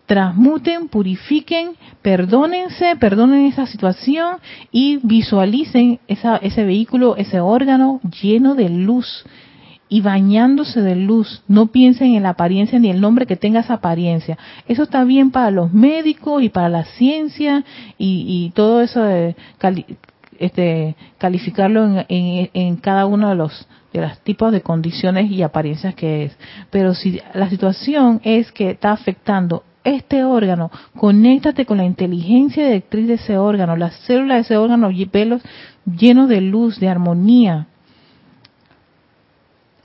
transmuten, 0.07 0.87
purifiquen, 0.87 1.73
perdónense, 2.01 2.95
perdonen 2.95 3.45
esa 3.45 3.67
situación 3.67 4.37
y 4.71 4.99
visualicen 5.03 5.99
esa, 6.07 6.37
ese 6.37 6.63
vehículo, 6.63 7.17
ese 7.17 7.41
órgano 7.41 7.99
lleno 8.21 8.55
de 8.55 8.69
luz 8.69 9.25
y 9.89 10.01
bañándose 10.01 10.81
de 10.81 10.95
luz. 10.95 11.43
No 11.47 11.67
piensen 11.67 12.15
en 12.15 12.23
la 12.23 12.29
apariencia 12.29 12.79
ni 12.79 12.89
el 12.89 13.01
nombre 13.01 13.25
que 13.25 13.35
tenga 13.35 13.59
esa 13.59 13.75
apariencia. 13.75 14.37
Eso 14.67 14.83
está 14.83 15.03
bien 15.03 15.29
para 15.29 15.51
los 15.51 15.73
médicos 15.73 16.41
y 16.41 16.49
para 16.49 16.69
la 16.69 16.85
ciencia 16.85 17.65
y, 17.97 18.51
todo 18.55 18.81
eso 18.81 19.03
de 19.03 19.35
este, 20.39 20.95
calificarlo 21.17 21.83
en, 21.85 22.05
en, 22.07 22.49
en 22.53 22.75
cada 22.77 23.05
uno 23.05 23.29
de 23.29 23.35
los 23.35 23.67
de 23.93 24.01
los 24.01 24.19
tipos 24.19 24.51
de 24.51 24.61
condiciones 24.61 25.31
y 25.31 25.41
apariencias 25.41 25.95
que 25.95 26.25
es. 26.25 26.37
Pero 26.71 26.93
si 26.93 27.19
la 27.33 27.49
situación 27.49 28.19
es 28.23 28.51
que 28.51 28.71
está 28.71 28.91
afectando 28.91 29.63
este 29.87 30.23
órgano, 30.23 30.69
conéctate 30.97 31.65
con 31.65 31.77
la 31.77 31.85
inteligencia 31.85 32.65
directriz 32.65 33.07
de 33.07 33.13
ese 33.13 33.37
órgano, 33.37 33.75
las 33.77 33.95
células 34.01 34.35
de 34.37 34.41
ese 34.41 34.57
órgano, 34.57 34.89
pelos 35.11 35.41
llenos 35.85 36.27
de 36.27 36.41
luz, 36.41 36.79
de 36.79 36.89
armonía. 36.89 37.67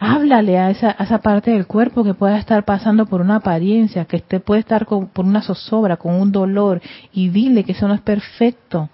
Háblale 0.01 0.59
a 0.59 0.71
esa, 0.71 0.91
esa 0.91 1.19
parte 1.19 1.53
del 1.53 1.69
cuerpo 1.69 2.03
que 2.03 2.15
pueda 2.15 2.37
estar 2.37 2.65
pasando 2.65 3.07
por 3.07 3.21
una 3.21 3.37
apariencia, 3.37 4.05
que 4.07 4.17
esté, 4.17 4.41
puede 4.41 4.61
estar 4.61 4.87
por 4.87 5.25
una 5.25 5.43
zozobra, 5.43 5.97
con 5.97 6.15
un 6.15 6.33
dolor, 6.33 6.83
y 7.13 7.29
dile 7.29 7.63
que 7.63 7.73
eso 7.73 7.87
no 7.87 7.95
es 7.95 8.01
perfecto. 8.01 8.91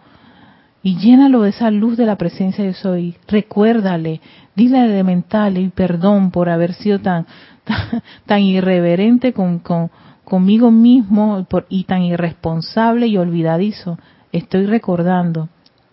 Y 0.83 0.99
llénalo 0.99 1.43
de 1.43 1.51
esa 1.51 1.71
luz 1.71 1.97
de 1.97 2.05
la 2.05 2.17
presencia 2.17 2.63
de 2.63 2.75
Soy. 2.75 3.17
Recuérdale, 3.27 4.21
dile 4.55 4.79
al 4.79 4.91
elemental 4.91 5.57
y 5.57 5.69
perdón 5.71 6.31
por 6.31 6.51
haber 6.51 6.75
sido 6.75 6.99
tan, 6.99 7.27
tan, 7.65 8.03
tan 8.27 8.43
irreverente 8.43 9.33
con, 9.33 9.59
con, 9.61 9.91
conmigo 10.29 10.71
mismo 10.71 11.47
y 11.71 11.85
tan 11.85 12.03
irresponsable 12.03 13.07
y 13.07 13.17
olvidadizo, 13.17 13.99
estoy 14.31 14.67
recordando, 14.67 15.49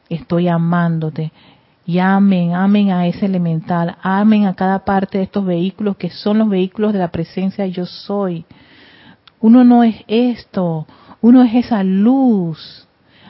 estoy 0.09 0.49
amándote. 0.49 1.31
Y 1.85 1.99
amen, 1.99 2.53
amen 2.53 2.91
a 2.91 3.07
ese 3.07 3.27
elemental, 3.27 3.95
amen 4.01 4.45
a 4.45 4.55
cada 4.55 4.83
parte 4.83 5.19
de 5.19 5.23
estos 5.23 5.45
vehículos 5.45 5.95
que 5.95 6.09
son 6.09 6.39
los 6.39 6.49
vehículos 6.49 6.91
de 6.91 6.99
la 6.99 7.11
presencia 7.11 7.65
yo 7.67 7.85
soy. 7.85 8.43
Uno 9.39 9.63
no 9.63 9.83
es 9.83 10.03
esto, 10.07 10.85
uno 11.21 11.41
es 11.41 11.53
esa 11.53 11.83
luz. 11.83 12.87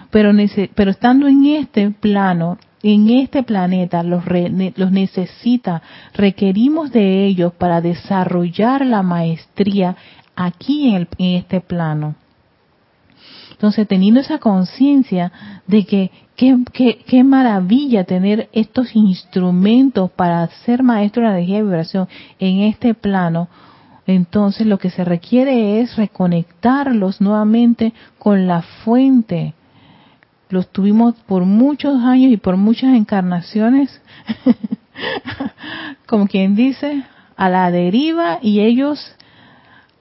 Pero, 0.09 0.31
pero 0.73 0.91
estando 0.91 1.27
en 1.27 1.45
este 1.45 1.91
plano, 1.91 2.57
en 2.81 3.09
este 3.09 3.43
planeta, 3.43 4.01
los, 4.01 4.23
los 4.75 4.91
necesita, 4.91 5.81
requerimos 6.13 6.91
de 6.91 7.25
ellos 7.25 7.53
para 7.53 7.81
desarrollar 7.81 8.85
la 8.85 9.03
maestría 9.03 9.97
aquí 10.35 10.93
en, 10.95 11.07
este 11.17 11.61
plano. 11.61 12.15
Entonces, 13.51 13.87
teniendo 13.87 14.19
esa 14.19 14.39
conciencia 14.39 15.31
de 15.65 15.85
que 15.85 16.11
qué, 16.35 17.23
maravilla 17.23 18.03
tener 18.03 18.49
estos 18.51 18.95
instrumentos 18.95 20.11
para 20.11 20.47
ser 20.65 20.83
maestro 20.83 21.21
de 21.21 21.29
la 21.29 21.35
energía 21.35 21.57
de 21.57 21.63
vibración 21.63 22.07
en 22.39 22.61
este 22.61 22.93
plano, 22.93 23.47
entonces 24.07 24.67
lo 24.67 24.77
que 24.77 24.89
se 24.89 25.05
requiere 25.05 25.79
es 25.81 25.95
reconectarlos 25.95 27.21
nuevamente 27.21 27.93
con 28.19 28.45
la 28.45 28.61
fuente. 28.61 29.53
Los 30.49 30.69
tuvimos 30.71 31.15
por 31.25 31.45
muchos 31.45 32.03
años 32.03 32.31
y 32.31 32.37
por 32.37 32.57
muchas 32.57 32.93
encarnaciones, 32.93 34.01
como 36.05 36.27
quien 36.27 36.55
dice, 36.55 37.03
a 37.35 37.49
la 37.49 37.71
deriva 37.71 38.39
y 38.41 38.59
ellos 38.59 39.15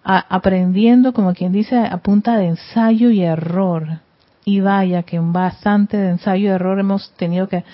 aprendiendo, 0.04 1.12
como 1.12 1.34
quien 1.34 1.52
dice, 1.52 1.78
a 1.78 1.96
punta 1.98 2.36
de 2.36 2.48
ensayo 2.48 3.10
y 3.10 3.22
error. 3.22 4.00
Y 4.44 4.60
vaya 4.60 5.02
que 5.02 5.18
bastante 5.18 5.96
de 5.96 6.10
ensayo 6.10 6.44
y 6.44 6.52
error 6.52 6.78
hemos 6.78 7.10
tenido 7.12 7.48
que 7.48 7.64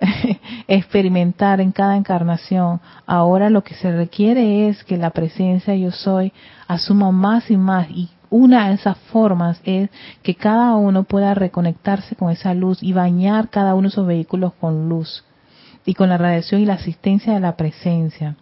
experimentar 0.68 1.60
en 1.60 1.72
cada 1.72 1.96
encarnación. 1.96 2.80
Ahora 3.06 3.50
lo 3.50 3.62
que 3.62 3.74
se 3.74 3.94
requiere 3.94 4.68
es 4.68 4.82
que 4.84 4.96
la 4.96 5.10
presencia 5.10 5.74
yo 5.74 5.90
soy 5.90 6.32
asuma 6.66 7.10
más 7.10 7.50
y 7.50 7.56
más 7.56 7.90
y 7.90 8.08
una 8.30 8.68
de 8.68 8.74
esas 8.74 8.98
formas 9.12 9.60
es 9.64 9.90
que 10.22 10.34
cada 10.34 10.74
uno 10.74 11.04
pueda 11.04 11.34
reconectarse 11.34 12.16
con 12.16 12.30
esa 12.30 12.52
luz 12.52 12.82
y 12.82 12.92
bañar 12.92 13.48
cada 13.48 13.74
uno 13.74 13.82
de 13.82 13.88
esos 13.92 14.06
vehículos 14.06 14.54
con 14.54 14.88
luz 14.88 15.24
y 15.84 15.94
con 15.94 16.08
la 16.08 16.18
radiación 16.18 16.60
y 16.60 16.66
la 16.66 16.74
asistencia 16.74 17.34
de 17.34 17.40
la 17.40 17.56
presencia. 17.56 18.36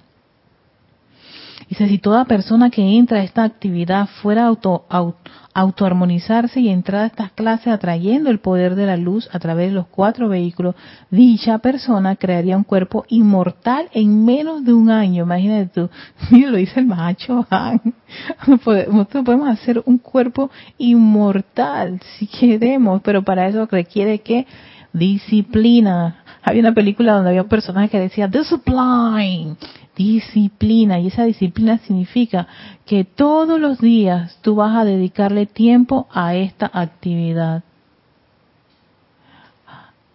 Dice, 1.73 1.89
si 1.89 1.97
toda 1.97 2.27
persona 2.27 2.69
que 2.69 2.83
entra 2.83 3.21
a 3.21 3.23
esta 3.23 3.45
actividad 3.45 4.07
fuera 4.21 4.45
auto, 4.45 4.85
auto, 4.91 5.31
autoarmonizarse 5.55 6.61
y 6.61 6.69
entrar 6.69 7.05
a 7.05 7.07
estas 7.07 7.33
clases 7.33 7.69
atrayendo 7.69 8.29
el 8.29 8.41
poder 8.41 8.75
de 8.75 8.85
la 8.85 8.99
luz 8.99 9.27
a 9.33 9.39
través 9.39 9.71
de 9.71 9.77
los 9.77 9.87
cuatro 9.87 10.29
vehículos, 10.29 10.75
dicha 11.11 11.57
persona 11.61 12.17
crearía 12.17 12.59
un 12.59 12.65
cuerpo 12.65 13.07
inmortal 13.09 13.89
en 13.95 14.23
menos 14.23 14.67
de 14.67 14.75
un 14.75 14.91
año. 14.91 15.25
Imagínate 15.25 15.71
tú, 15.73 15.91
mira, 16.31 16.51
lo 16.51 16.59
dice 16.59 16.79
el 16.79 16.85
macho, 16.85 17.47
nosotros 18.47 19.25
podemos 19.25 19.49
hacer 19.49 19.83
un 19.87 19.97
cuerpo 19.97 20.51
inmortal 20.77 22.03
si 22.19 22.27
queremos, 22.27 23.01
pero 23.01 23.23
para 23.23 23.49
eso 23.49 23.65
requiere 23.65 24.19
que 24.19 24.47
disciplina. 24.93 26.22
Había 26.43 26.61
una 26.61 26.75
película 26.75 27.15
donde 27.15 27.31
había 27.31 27.43
un 27.43 27.49
personaje 27.49 27.89
que 27.89 28.01
decía 28.01 28.27
discipline 28.29 29.57
disciplina 29.97 30.99
y 30.99 31.09
esa 31.09 31.25
disciplina 31.25 31.79
significa 31.79 32.47
que 32.87 33.05
todos 33.05 33.61
los 33.61 33.79
días 33.79 34.39
tú 34.43 34.55
vas 34.57 34.77
a 34.77 34.85
dedicarle 34.85 35.47
tiempo 35.47 36.09
a 36.13 36.35
esta 36.35 36.71
actividad. 36.73 37.63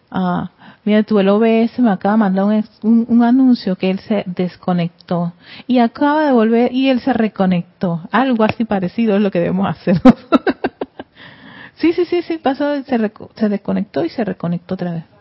Ah, 0.10 0.50
mira, 0.86 1.04
tu 1.04 1.20
el 1.20 1.28
OBS 1.28 1.80
me 1.80 1.92
acaba 1.92 2.14
de 2.14 2.20
mandar 2.20 2.46
un, 2.82 3.06
un, 3.10 3.24
anuncio 3.24 3.76
que 3.76 3.90
él 3.90 4.00
se 4.00 4.24
desconectó 4.26 5.34
y 5.68 5.80
acaba 5.80 6.26
de 6.26 6.32
volver 6.32 6.72
y 6.74 6.90
él 6.90 7.02
se 7.02 7.12
reconectó. 7.12 8.02
Algo 8.12 8.46
así 8.46 8.64
parecido 8.64 9.18
es 9.18 9.22
lo 9.22 9.30
que 9.30 9.40
debemos 9.40 9.68
hacer. 9.68 10.02
sí, 11.76 11.92
sí, 11.92 12.06
sí, 12.06 12.22
sí, 12.22 12.38
pasó, 12.38 12.82
se, 12.84 13.12
se 13.36 13.50
desconectó 13.50 14.06
y 14.06 14.10
se 14.10 14.24
reconectó 14.24 14.76
otra 14.76 14.92
vez. 14.92 15.17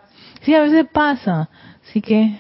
Sí, 0.47 0.55
a 0.55 0.61
veces 0.61 0.87
pasa. 0.93 1.49
Así 1.83 2.01
que 2.01 2.39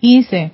Y 0.00 0.18
dice, 0.18 0.52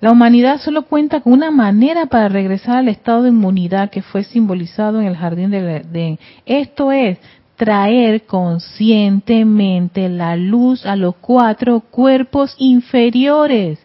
la 0.00 0.10
humanidad 0.12 0.60
solo 0.60 0.82
cuenta 0.82 1.20
con 1.20 1.32
una 1.32 1.50
manera 1.50 2.06
para 2.06 2.28
regresar 2.28 2.76
al 2.76 2.88
estado 2.88 3.22
de 3.22 3.30
inmunidad 3.30 3.90
que 3.90 4.02
fue 4.02 4.22
simbolizado 4.22 5.00
en 5.00 5.06
el 5.06 5.16
jardín 5.16 5.50
del 5.50 5.68
Edén. 5.68 6.18
Esto 6.44 6.92
es 6.92 7.18
traer 7.56 8.26
conscientemente 8.26 10.08
la 10.08 10.36
luz 10.36 10.84
a 10.84 10.94
los 10.94 11.16
cuatro 11.16 11.80
cuerpos 11.80 12.54
inferiores. 12.58 13.78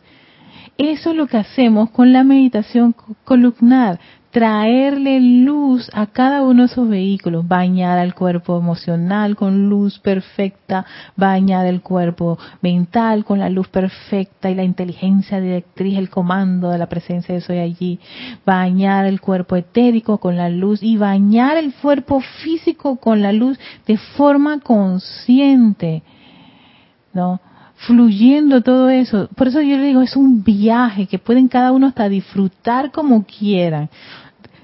Eso 0.78 1.10
es 1.12 1.16
lo 1.16 1.28
que 1.28 1.38
hacemos 1.38 1.90
con 1.90 2.14
la 2.14 2.24
meditación 2.24 2.96
columnar 3.24 4.00
traerle 4.38 5.20
luz 5.20 5.90
a 5.94 6.06
cada 6.06 6.44
uno 6.44 6.62
de 6.62 6.68
esos 6.68 6.88
vehículos, 6.88 7.48
bañar 7.48 7.98
al 7.98 8.14
cuerpo 8.14 8.60
emocional 8.60 9.36
con 9.36 9.68
luz 9.68 9.98
perfecta, 9.98 10.86
bañar 11.16 11.66
el 11.66 11.82
cuerpo 11.82 12.38
mental 12.62 13.26
con 13.26 13.40
la 13.40 13.50
luz 13.50 13.68
perfecta 13.70 14.52
y 14.52 14.54
la 14.54 14.64
inteligencia 14.64 15.40
directriz, 15.40 15.98
el 15.98 16.12
comando 16.12 16.70
de 16.70 16.78
la 16.78 16.86
presencia 16.86 17.34
de 17.34 17.42
soy 17.42 17.58
allí, 17.58 18.00
bañar 18.46 19.08
el 19.08 19.22
cuerpo 19.22 19.56
etérico 19.56 20.20
con 20.20 20.38
la 20.38 20.50
luz 20.50 20.84
y 20.84 20.98
bañar 20.98 21.58
el 21.58 21.74
cuerpo 21.74 22.22
físico 22.44 22.98
con 22.98 23.24
la 23.24 23.32
luz 23.32 23.58
de 23.88 23.98
forma 23.98 24.60
consciente, 24.60 26.04
¿no? 27.12 27.40
Fluyendo 27.78 28.62
todo 28.62 28.90
eso. 28.90 29.30
Por 29.36 29.48
eso 29.48 29.62
yo 29.62 29.78
le 29.78 29.86
digo, 29.86 30.02
es 30.02 30.16
un 30.16 30.44
viaje 30.44 31.06
que 31.06 31.20
pueden 31.20 31.48
cada 31.48 31.72
uno 31.72 31.88
hasta 31.88 32.10
disfrutar 32.10 32.92
como 32.92 33.26
quieran. 33.26 33.90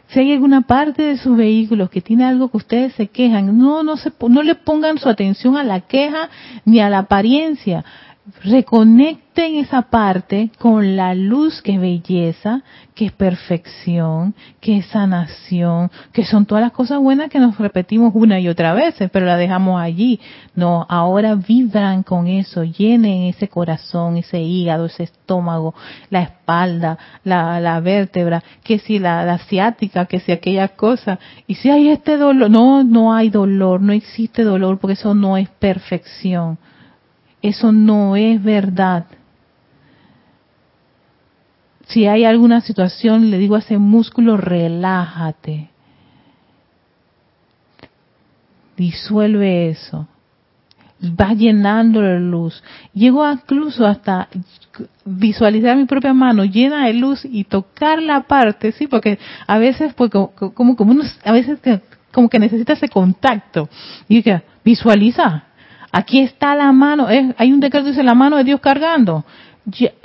Si 0.07 0.19
hay 0.19 0.33
alguna 0.33 0.61
parte 0.61 1.01
de 1.01 1.17
sus 1.17 1.35
vehículos 1.35 1.89
que 1.89 2.01
tiene 2.01 2.25
algo 2.25 2.49
que 2.49 2.57
ustedes 2.57 2.93
se 2.93 3.07
quejan, 3.07 3.57
no, 3.57 3.83
no, 3.83 3.97
se, 3.97 4.11
no 4.29 4.43
le 4.43 4.55
pongan 4.55 4.97
su 4.97 5.09
atención 5.09 5.57
a 5.57 5.63
la 5.63 5.81
queja 5.81 6.29
ni 6.65 6.79
a 6.79 6.89
la 6.89 6.99
apariencia 6.99 7.83
reconecten 8.41 9.55
esa 9.55 9.81
parte 9.81 10.49
con 10.57 10.95
la 10.95 11.13
luz 11.13 11.61
que 11.61 11.73
es 11.73 11.81
belleza, 11.81 12.61
que 12.95 13.07
es 13.07 13.11
perfección, 13.11 14.33
que 14.61 14.77
es 14.77 14.85
sanación, 14.85 15.91
que 16.13 16.23
son 16.23 16.45
todas 16.45 16.63
las 16.63 16.71
cosas 16.71 16.99
buenas 16.99 17.29
que 17.29 17.39
nos 17.39 17.57
repetimos 17.57 18.13
una 18.15 18.39
y 18.39 18.47
otra 18.47 18.73
vez, 18.73 18.95
pero 19.11 19.25
la 19.25 19.35
dejamos 19.35 19.81
allí. 19.81 20.21
No, 20.55 20.85
ahora 20.87 21.35
vibran 21.35 22.03
con 22.03 22.27
eso, 22.27 22.63
llenen 22.63 23.23
ese 23.23 23.49
corazón, 23.49 24.15
ese 24.15 24.39
hígado, 24.39 24.85
ese 24.85 25.03
estómago, 25.03 25.75
la 26.09 26.21
espalda, 26.21 26.97
la, 27.25 27.59
la 27.59 27.81
vértebra, 27.81 28.41
que 28.63 28.79
si 28.79 28.99
la, 28.99 29.25
la 29.25 29.39
ciática, 29.39 30.05
que 30.05 30.21
si 30.21 30.31
aquella 30.31 30.69
cosa. 30.69 31.19
Y 31.45 31.55
si 31.55 31.69
hay 31.69 31.89
este 31.89 32.15
dolor, 32.15 32.49
no, 32.49 32.85
no 32.85 33.13
hay 33.13 33.29
dolor, 33.29 33.81
no 33.81 33.91
existe 33.91 34.43
dolor 34.43 34.79
porque 34.79 34.93
eso 34.93 35.13
no 35.13 35.35
es 35.35 35.49
perfección 35.49 36.57
eso 37.43 37.73
no 37.73 38.15
es 38.15 38.41
verdad. 38.41 39.05
Si 41.87 42.07
hay 42.07 42.23
alguna 42.23 42.61
situación, 42.61 43.29
le 43.29 43.37
digo 43.37 43.55
a 43.55 43.59
ese 43.59 43.77
músculo, 43.77 44.37
relájate. 44.37 45.69
Disuelve 48.77 49.69
eso. 49.69 50.07
Va 51.03 51.33
llenando 51.33 51.99
de 51.99 52.17
luz. 52.21 52.63
Llego 52.93 53.29
incluso 53.29 53.85
hasta 53.85 54.29
visualizar 55.03 55.75
mi 55.75 55.83
propia 55.83 56.13
mano 56.13 56.45
llena 56.45 56.85
de 56.85 56.93
luz 56.93 57.25
y 57.25 57.43
tocar 57.43 58.01
la 58.01 58.21
parte, 58.21 58.71
sí, 58.71 58.87
porque 58.87 59.19
a 59.45 59.57
veces, 59.57 59.93
pues, 59.93 60.09
como, 60.09 60.31
como, 60.31 60.77
como 60.77 61.03
a 61.25 61.31
veces 61.33 61.59
como 62.13 62.29
que 62.29 62.39
necesita 62.39 62.71
ese 62.71 62.87
contacto. 62.87 63.67
Y 64.07 64.23
que 64.23 64.43
visualiza, 64.63 65.43
Aquí 65.95 66.21
está 66.21 66.55
la 66.55 66.71
mano, 66.71 67.05
hay 67.37 67.53
un 67.53 67.59
decreto 67.59 67.85
que 67.85 67.91
dice 67.91 68.01
la 68.01 68.15
mano 68.15 68.37
de 68.37 68.43
Dios 68.43 68.59
cargando. 68.59 69.23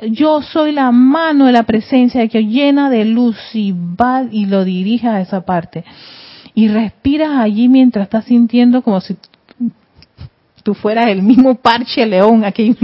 Yo, 0.02 0.42
soy 0.42 0.72
la 0.72 0.92
mano 0.92 1.46
de 1.46 1.52
la 1.52 1.62
presencia 1.62 2.28
que 2.28 2.44
llena 2.44 2.90
de 2.90 3.06
luz 3.06 3.38
y 3.54 3.72
va 3.72 4.22
y 4.30 4.44
lo 4.44 4.66
dirige 4.66 5.08
a 5.08 5.22
esa 5.22 5.46
parte. 5.46 5.86
Y 6.54 6.68
respiras 6.68 7.38
allí 7.38 7.70
mientras 7.70 8.04
estás 8.04 8.26
sintiendo 8.26 8.82
como 8.82 9.00
si 9.00 9.16
tú 10.62 10.74
fueras 10.74 11.06
el 11.06 11.22
mismo 11.22 11.54
parche 11.54 12.04
león. 12.04 12.44
Aquí, 12.44 12.76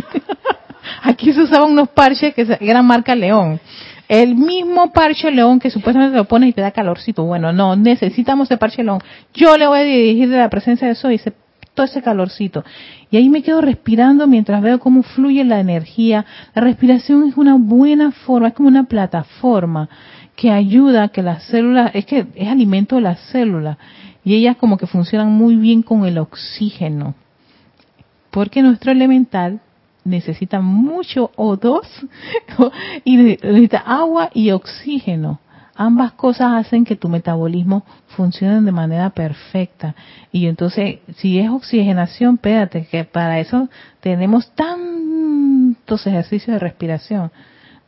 aquí 1.02 1.30
se 1.34 1.42
usaban 1.42 1.72
unos 1.72 1.90
parches 1.90 2.34
que 2.34 2.56
eran 2.58 2.86
marca 2.86 3.14
león. 3.14 3.60
El 4.08 4.34
mismo 4.34 4.92
parche 4.92 5.30
león 5.30 5.60
que 5.60 5.70
supuestamente 5.70 6.16
lo 6.16 6.24
pones 6.24 6.48
y 6.48 6.52
te 6.54 6.62
da 6.62 6.70
calorcito. 6.70 7.22
Bueno, 7.24 7.52
no, 7.52 7.76
necesitamos 7.76 8.46
ese 8.46 8.56
parche 8.56 8.82
león. 8.82 9.00
Yo 9.34 9.58
le 9.58 9.66
voy 9.66 9.80
a 9.80 9.82
dirigir 9.82 10.30
de 10.30 10.38
la 10.38 10.48
presencia 10.48 10.86
de 10.86 10.94
eso 10.94 11.10
y 11.10 11.18
se 11.18 11.43
todo 11.74 11.86
ese 11.86 12.02
calorcito. 12.02 12.64
Y 13.10 13.16
ahí 13.16 13.28
me 13.28 13.42
quedo 13.42 13.60
respirando 13.60 14.26
mientras 14.26 14.62
veo 14.62 14.78
cómo 14.78 15.02
fluye 15.02 15.44
la 15.44 15.60
energía. 15.60 16.24
La 16.54 16.62
respiración 16.62 17.28
es 17.28 17.36
una 17.36 17.56
buena 17.56 18.12
forma, 18.12 18.48
es 18.48 18.54
como 18.54 18.68
una 18.68 18.84
plataforma 18.84 19.88
que 20.36 20.50
ayuda 20.50 21.04
a 21.04 21.08
que 21.08 21.22
las 21.22 21.44
células, 21.44 21.90
es 21.94 22.06
que 22.06 22.26
es 22.34 22.48
alimento 22.48 22.96
de 22.96 23.02
las 23.02 23.20
células, 23.30 23.78
y 24.24 24.34
ellas 24.34 24.56
como 24.56 24.78
que 24.78 24.86
funcionan 24.86 25.32
muy 25.32 25.56
bien 25.56 25.82
con 25.82 26.04
el 26.04 26.18
oxígeno. 26.18 27.14
Porque 28.30 28.62
nuestro 28.62 28.90
elemental 28.90 29.60
necesita 30.04 30.60
mucho 30.60 31.30
O2 31.36 31.82
y 33.04 33.16
necesita 33.16 33.78
agua 33.78 34.30
y 34.34 34.50
oxígeno 34.50 35.40
ambas 35.76 36.12
cosas 36.12 36.52
hacen 36.54 36.84
que 36.84 36.96
tu 36.96 37.08
metabolismo 37.08 37.84
funcione 38.08 38.60
de 38.60 38.72
manera 38.72 39.10
perfecta. 39.10 39.94
Y 40.32 40.46
entonces, 40.46 41.00
si 41.16 41.38
es 41.38 41.50
oxigenación, 41.50 42.36
espérate, 42.36 42.86
que 42.86 43.04
para 43.04 43.40
eso 43.40 43.68
tenemos 44.00 44.52
tantos 44.54 46.06
ejercicios 46.06 46.54
de 46.54 46.58
respiración, 46.58 47.30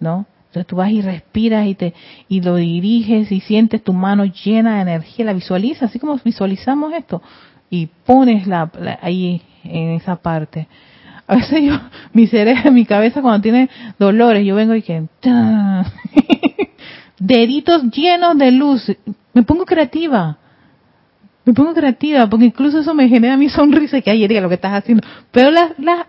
¿no? 0.01 0.27
Entonces 0.47 0.67
tú 0.69 0.77
vas 0.77 0.91
y 0.91 1.03
respiras 1.03 1.67
y 1.67 1.75
te 1.75 1.95
y 2.29 2.41
lo 2.41 2.57
diriges 2.57 3.31
y 3.31 3.41
sientes 3.41 3.85
tu 3.85 3.93
mano 3.93 4.25
llena 4.25 4.77
de 4.77 4.83
energía, 4.83 5.27
la 5.27 5.33
visualizas, 5.33 5.91
así 5.91 5.99
como 5.99 6.19
visualizamos 6.25 6.95
esto 6.95 7.21
y 7.69 7.87
pones 8.07 8.47
la, 8.47 8.71
ahí 9.03 9.43
en 9.65 9.91
esa 9.91 10.17
parte. 10.17 10.67
A 11.27 11.37
veces 11.37 11.63
yo, 11.63 11.79
mi 12.13 12.27
cerebro, 12.27 12.73
mi 12.73 12.87
cabeza 12.87 13.21
cuando 13.21 13.43
tiene 13.43 13.69
dolores, 13.99 14.47
yo 14.47 14.55
vengo 14.55 14.75
y 14.75 14.83
que 14.83 15.05
deditos 17.19 17.83
llenos 17.91 18.37
de 18.39 18.51
luz. 18.51 18.93
Me 19.33 19.43
pongo 19.43 19.65
creativa. 19.65 20.39
Me 21.45 21.53
pongo 21.53 21.75
creativa, 21.75 22.29
porque 22.29 22.47
incluso 22.47 22.81
eso 22.81 22.93
me 22.95 23.09
genera 23.09 23.37
mi 23.37 23.49
sonrisa 23.49 24.01
que 24.01 24.11
ayer 24.11 24.43
lo 24.43 24.49
que 24.49 24.57
estás 24.57 24.73
haciendo. 24.73 25.07
Pero 25.31 25.51
la, 25.53 25.73
la, 25.79 26.07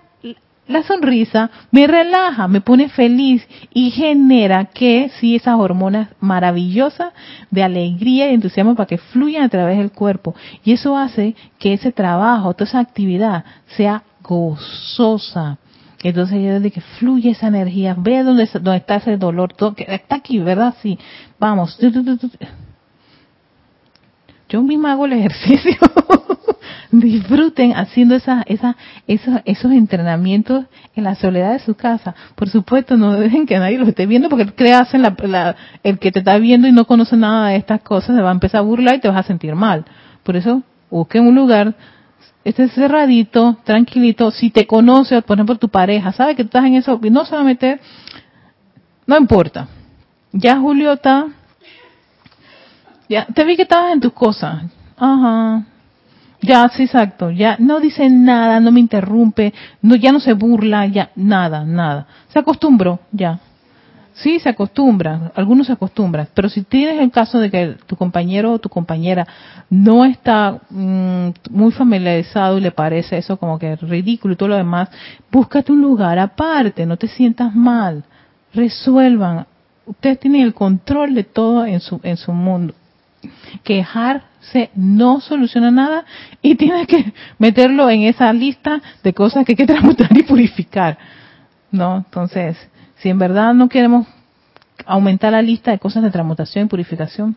la 0.68 0.84
sonrisa 0.84 1.50
me 1.72 1.88
relaja, 1.88 2.48
me 2.48 2.62
pone 2.62 2.90
feliz 2.90 3.48
y 3.74 3.92
genera 3.92 4.66
que 4.66 5.12
sí 5.20 5.36
esas 5.36 5.56
hormonas 5.56 6.10
maravillosas 6.20 7.14
de 7.52 7.64
alegría 7.64 8.30
y 8.30 8.34
entusiasmo 8.34 8.76
para 8.76 8.88
que 8.88 8.98
fluyan 8.98 9.44
a 9.44 9.50
través 9.50 9.78
del 9.78 9.92
cuerpo. 9.92 10.36
Y 10.64 10.74
eso 10.74 10.98
hace 10.98 11.36
que 11.60 11.74
ese 11.74 11.92
trabajo, 11.92 12.54
toda 12.54 12.70
esa 12.70 12.80
actividad 12.80 13.46
sea 13.68 14.04
gozosa. 14.24 15.58
Entonces 16.04 16.42
yo 16.44 16.60
digo 16.60 16.74
que 16.74 16.82
fluye 17.00 17.32
esa 17.32 17.48
energía, 17.48 17.96
ve 17.98 18.24
dónde, 18.24 18.48
dónde 18.54 18.78
está 18.78 18.98
ese 18.98 19.18
dolor, 19.18 19.54
todo, 19.54 19.74
que 19.74 19.86
está 19.88 20.16
aquí, 20.16 20.40
¿verdad? 20.40 20.76
Sí, 20.82 21.00
vamos. 21.40 21.78
Yo 24.50 24.62
misma 24.62 24.92
hago 24.92 25.06
el 25.06 25.14
ejercicio. 25.14 25.76
Disfruten 26.92 27.74
haciendo 27.74 28.16
esas, 28.16 28.46
esas, 28.48 28.76
esos, 29.08 29.42
esos 29.44 29.72
entrenamientos 29.72 30.66
en 30.96 31.04
la 31.04 31.16
soledad 31.16 31.52
de 31.52 31.60
su 31.60 31.76
casa. 31.76 32.16
Por 32.36 32.48
supuesto, 32.48 32.96
no 32.96 33.14
dejen 33.14 33.46
que 33.46 33.60
nadie 33.60 33.78
los 33.78 33.90
esté 33.90 34.06
viendo 34.06 34.30
porque 34.30 34.46
creas 34.54 34.94
en 34.94 35.02
la, 35.02 35.56
el 35.84 36.00
que 36.00 36.12
te 36.12 36.20
está 36.20 36.38
viendo 36.38 36.68
y 36.68 36.72
no 36.72 36.86
conoce 36.86 37.18
nada 37.18 37.50
de 37.50 37.58
estas 37.58 37.82
cosas 37.82 38.16
se 38.16 38.22
va 38.22 38.30
a 38.30 38.34
empezar 38.34 38.60
a 38.60 38.62
burlar 38.62 38.96
y 38.96 39.00
te 39.00 39.10
vas 39.10 39.18
a 39.18 39.24
sentir 39.24 39.54
mal. 39.56 39.84
Por 40.24 40.38
eso, 40.38 40.64
busquen 40.90 41.28
un 41.28 41.36
lugar 41.36 41.76
este 42.48 42.70
cerradito, 42.70 43.58
tranquilito, 43.64 44.32
si 44.32 44.50
te 44.52 44.66
conoce, 44.66 45.22
por 45.22 45.38
ejemplo, 45.38 45.58
tu 45.58 45.70
pareja, 45.70 46.14
sabe 46.14 46.36
que 46.36 46.44
tú 46.44 46.48
estás 46.48 46.66
en 46.66 46.76
eso 46.76 47.00
no 47.12 47.26
se 47.26 47.36
va 47.36 47.42
a 47.42 47.44
meter, 47.44 47.82
no 49.06 49.18
importa. 49.18 49.68
Ya 50.32 50.58
Julio 50.58 50.94
está, 50.94 51.28
ya, 53.10 53.26
te 53.26 53.44
vi 53.44 53.56
que 53.56 53.64
estabas 53.64 53.94
en 53.94 54.00
tus 54.00 54.14
cosas. 54.14 54.64
Ajá. 54.98 55.66
Ya, 56.42 56.70
sí, 56.70 56.84
exacto. 56.84 57.32
Ya 57.32 57.58
no 57.60 57.80
dice 57.80 58.10
nada, 58.10 58.60
no 58.60 58.72
me 58.72 58.80
interrumpe, 58.80 59.54
no, 59.82 59.96
ya 59.96 60.12
no 60.12 60.20
se 60.20 60.34
burla, 60.34 60.86
ya, 60.86 61.10
nada, 61.16 61.66
nada. 61.66 62.08
Se 62.30 62.40
acostumbró, 62.40 63.00
ya. 63.12 63.40
Sí, 64.18 64.40
se 64.40 64.50
acostumbra, 64.50 65.32
algunos 65.36 65.68
se 65.68 65.74
acostumbran, 65.74 66.28
pero 66.34 66.50
si 66.50 66.64
tienes 66.64 67.00
el 67.00 67.12
caso 67.12 67.40
de 67.40 67.52
que 67.52 67.76
tu 67.86 67.96
compañero 67.96 68.54
o 68.54 68.60
tu 68.60 68.68
compañera 68.68 69.28
no 69.70 70.06
está 70.06 70.60
mm, 70.72 71.30
muy 71.52 71.72
familiarizado 71.72 72.58
y 72.58 72.62
le 72.62 72.72
parece 72.72 73.20
eso 73.20 73.38
como 73.38 73.60
que 73.60 73.76
ridículo 73.76 74.34
y 74.34 74.38
todo 74.38 74.50
lo 74.50 74.56
demás, 74.56 74.90
búscate 75.32 75.72
un 75.72 75.82
lugar 75.82 76.18
aparte, 76.18 76.88
no 76.88 76.98
te 76.98 77.08
sientas 77.08 77.54
mal, 77.54 78.06
resuelvan. 78.56 79.46
Ustedes 79.86 80.20
tienen 80.20 80.42
el 80.42 80.56
control 80.56 81.14
de 81.14 81.24
todo 81.24 81.64
en 81.68 81.80
su, 81.80 82.00
en 82.02 82.18
su 82.18 82.34
mundo. 82.34 82.74
Quejarse 83.64 84.72
no 84.74 85.22
soluciona 85.22 85.70
nada 85.70 86.06
y 86.42 86.56
tienes 86.56 86.88
que 86.88 87.14
meterlo 87.38 87.88
en 87.88 88.02
esa 88.02 88.34
lista 88.34 88.82
de 89.04 89.14
cosas 89.14 89.46
que 89.46 89.52
hay 89.52 89.58
que 89.58 89.68
transmutar 89.68 90.10
y 90.18 90.24
purificar. 90.24 90.98
¿No? 91.70 91.98
Entonces, 91.98 92.58
si 93.00 93.10
en 93.10 93.20
verdad 93.20 93.54
no 93.54 93.70
queremos 93.70 94.08
aumentar 94.86 95.32
la 95.32 95.42
lista 95.42 95.72
de 95.72 95.80
cosas 95.80 96.04
de 96.04 96.12
transmutación 96.12 96.66
y 96.66 96.70
purificación, 96.70 97.36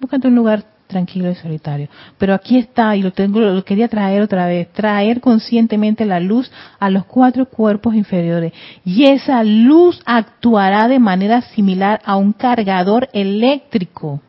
búscate 0.00 0.28
un 0.28 0.34
lugar 0.34 0.64
tranquilo 0.86 1.30
y 1.30 1.34
solitario. 1.34 1.88
Pero 2.16 2.34
aquí 2.34 2.58
está, 2.58 2.96
y 2.96 3.02
lo 3.02 3.12
tengo, 3.12 3.40
lo 3.40 3.64
quería 3.64 3.88
traer 3.88 4.22
otra 4.22 4.46
vez, 4.46 4.72
traer 4.72 5.20
conscientemente 5.20 6.04
la 6.04 6.18
luz 6.18 6.50
a 6.80 6.90
los 6.90 7.04
cuatro 7.04 7.46
cuerpos 7.46 7.94
inferiores. 7.94 8.52
Y 8.84 9.04
esa 9.04 9.44
luz 9.44 10.00
actuará 10.04 10.88
de 10.88 10.98
manera 10.98 11.42
similar 11.42 12.00
a 12.04 12.16
un 12.16 12.32
cargador 12.32 13.08
eléctrico. 13.12 14.20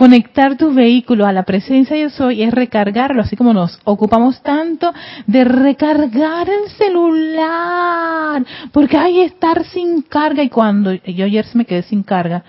Conectar 0.00 0.56
tu 0.56 0.72
vehículo 0.72 1.26
a 1.26 1.32
la 1.34 1.42
presencia 1.42 1.94
yo 1.94 2.08
soy 2.08 2.42
es 2.42 2.54
recargarlo, 2.54 3.20
así 3.20 3.36
como 3.36 3.52
nos 3.52 3.78
ocupamos 3.84 4.40
tanto 4.40 4.94
de 5.26 5.44
recargar 5.44 6.48
el 6.48 6.70
celular, 6.70 8.42
porque 8.72 8.96
hay 8.96 9.20
estar 9.20 9.62
sin 9.66 10.00
carga 10.00 10.42
y 10.42 10.48
cuando 10.48 10.94
yo 10.94 11.26
ayer 11.26 11.44
me 11.52 11.66
quedé 11.66 11.82
sin 11.82 12.02
carga, 12.02 12.42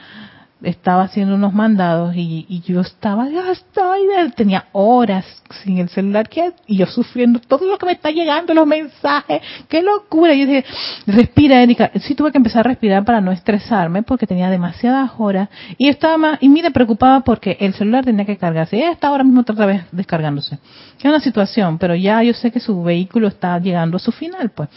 estaba 0.64 1.04
haciendo 1.04 1.36
unos 1.36 1.54
mandados 1.54 2.14
y, 2.16 2.62
yo 2.66 2.82
estaba, 2.82 3.28
ya 3.30 3.52
estoy, 3.52 4.02
tenía 4.36 4.66
horas 4.72 5.26
sin 5.64 5.80
el 5.80 5.90
celular 5.90 6.30
y 6.68 6.78
yo 6.78 6.86
sufriendo 6.86 7.40
todo 7.40 7.66
lo 7.66 7.78
que 7.78 7.86
me 7.86 7.92
está 7.94 8.12
llegando, 8.12 8.54
los 8.54 8.68
mensajes, 8.68 9.42
qué 9.68 9.82
locura. 9.82 10.34
Y 10.34 10.42
yo 10.42 10.46
dije, 10.46 10.66
respira, 11.08 11.62
Erika. 11.62 11.92
Sí 12.02 12.16
tuve 12.16 12.32
que 12.32 12.38
empezar 12.38 12.66
a 12.66 12.70
respirar 12.70 13.04
para 13.04 13.22
no 13.22 13.32
estresarme 13.32 14.04
porque 14.04 14.28
tenía 14.28 14.50
demasiadas 14.50 15.12
horas 15.18 15.50
y 15.78 15.90
estaba 15.90 16.18
más, 16.18 16.38
y 16.42 16.50
mire, 16.50 16.72
preocupaba 16.72 17.22
porque 17.22 17.58
el 17.60 17.74
celular 17.74 18.06
tenía 18.06 18.26
que 18.26 18.38
cargarse. 18.38 18.78
Y 18.78 18.82
está 18.82 19.08
ahora 19.08 19.24
mismo 19.24 19.42
otra 19.42 19.66
vez 19.66 19.84
descargándose. 19.92 20.60
Es 20.98 21.06
una 21.06 21.20
situación, 21.20 21.78
pero 21.78 21.96
ya 21.96 22.22
yo 22.24 22.34
sé 22.34 22.52
que 22.52 22.60
su 22.60 22.84
vehículo 22.84 23.28
está 23.28 23.58
llegando 23.60 23.98
a 23.98 24.00
su 24.00 24.12
final, 24.12 24.52
pues. 24.52 24.70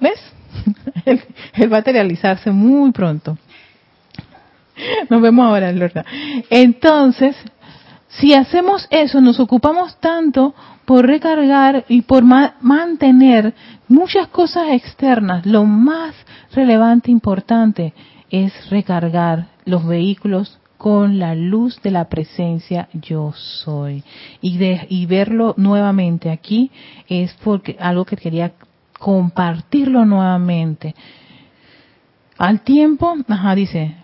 ¿Ves? 0.00 0.20
él 1.04 1.20
va 1.72 1.76
a 1.76 1.80
materializarse 1.80 2.50
muy 2.50 2.92
pronto. 2.92 3.36
Nos 5.10 5.22
vemos 5.22 5.46
ahora, 5.46 5.72
Lorna. 5.72 6.04
Entonces, 6.50 7.36
si 8.08 8.34
hacemos 8.34 8.86
eso, 8.90 9.20
nos 9.20 9.40
ocupamos 9.40 9.98
tanto 10.00 10.54
por 10.84 11.06
recargar 11.06 11.84
y 11.88 12.02
por 12.02 12.24
mantener 12.24 13.54
muchas 13.88 14.28
cosas 14.28 14.68
externas. 14.70 15.46
Lo 15.46 15.64
más 15.64 16.14
relevante 16.52 17.10
importante 17.10 17.94
es 18.30 18.52
recargar 18.70 19.46
los 19.64 19.86
vehículos 19.86 20.58
con 20.76 21.18
la 21.20 21.34
luz 21.36 21.80
de 21.82 21.92
la 21.92 22.08
presencia 22.08 22.88
yo 22.92 23.32
soy. 23.34 24.02
Y, 24.40 24.58
de, 24.58 24.86
y 24.88 25.06
verlo 25.06 25.54
nuevamente 25.56 26.30
aquí 26.30 26.70
es 27.08 27.32
porque 27.44 27.76
algo 27.78 28.04
que 28.04 28.16
quería 28.16 28.52
compartirlo 28.98 30.04
nuevamente. 30.04 30.94
Al 32.36 32.62
tiempo, 32.62 33.14
ajá, 33.28 33.54
dice, 33.54 34.01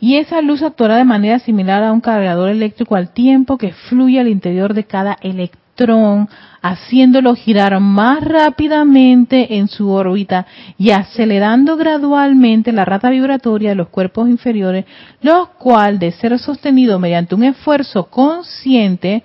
y 0.00 0.16
esa 0.16 0.40
luz 0.40 0.62
actuará 0.62 0.96
de 0.96 1.04
manera 1.04 1.38
similar 1.38 1.82
a 1.84 1.92
un 1.92 2.00
cargador 2.00 2.48
eléctrico 2.48 2.96
al 2.96 3.12
tiempo 3.12 3.58
que 3.58 3.72
fluye 3.72 4.18
al 4.18 4.28
interior 4.28 4.72
de 4.72 4.84
cada 4.84 5.16
electrón, 5.20 6.28
haciéndolo 6.62 7.34
girar 7.34 7.78
más 7.80 8.22
rápidamente 8.22 9.56
en 9.56 9.68
su 9.68 9.90
órbita 9.90 10.46
y 10.78 10.90
acelerando 10.90 11.76
gradualmente 11.76 12.72
la 12.72 12.84
rata 12.84 13.10
vibratoria 13.10 13.70
de 13.70 13.76
los 13.76 13.88
cuerpos 13.88 14.28
inferiores, 14.28 14.86
lo 15.20 15.50
cual, 15.58 15.98
de 15.98 16.12
ser 16.12 16.38
sostenido 16.38 16.98
mediante 16.98 17.34
un 17.34 17.44
esfuerzo 17.44 18.04
consciente, 18.04 19.22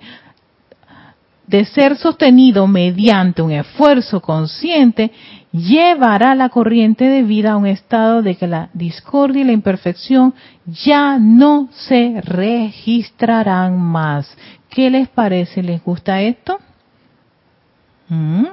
de 1.46 1.64
ser 1.64 1.96
sostenido 1.96 2.66
mediante 2.66 3.40
un 3.40 3.52
esfuerzo 3.52 4.20
consciente, 4.20 5.12
llevará 5.56 6.34
la 6.34 6.50
corriente 6.50 7.04
de 7.04 7.22
vida 7.22 7.52
a 7.52 7.56
un 7.56 7.66
estado 7.66 8.22
de 8.22 8.36
que 8.36 8.46
la 8.46 8.68
discordia 8.74 9.42
y 9.42 9.44
la 9.44 9.52
imperfección 9.52 10.34
ya 10.66 11.18
no 11.18 11.68
se 11.72 12.20
registrarán 12.22 13.80
más. 13.80 14.36
¿Qué 14.68 14.90
les 14.90 15.08
parece? 15.08 15.62
¿Les 15.62 15.82
gusta 15.82 16.20
esto? 16.20 16.58
¿Mm? 18.08 18.44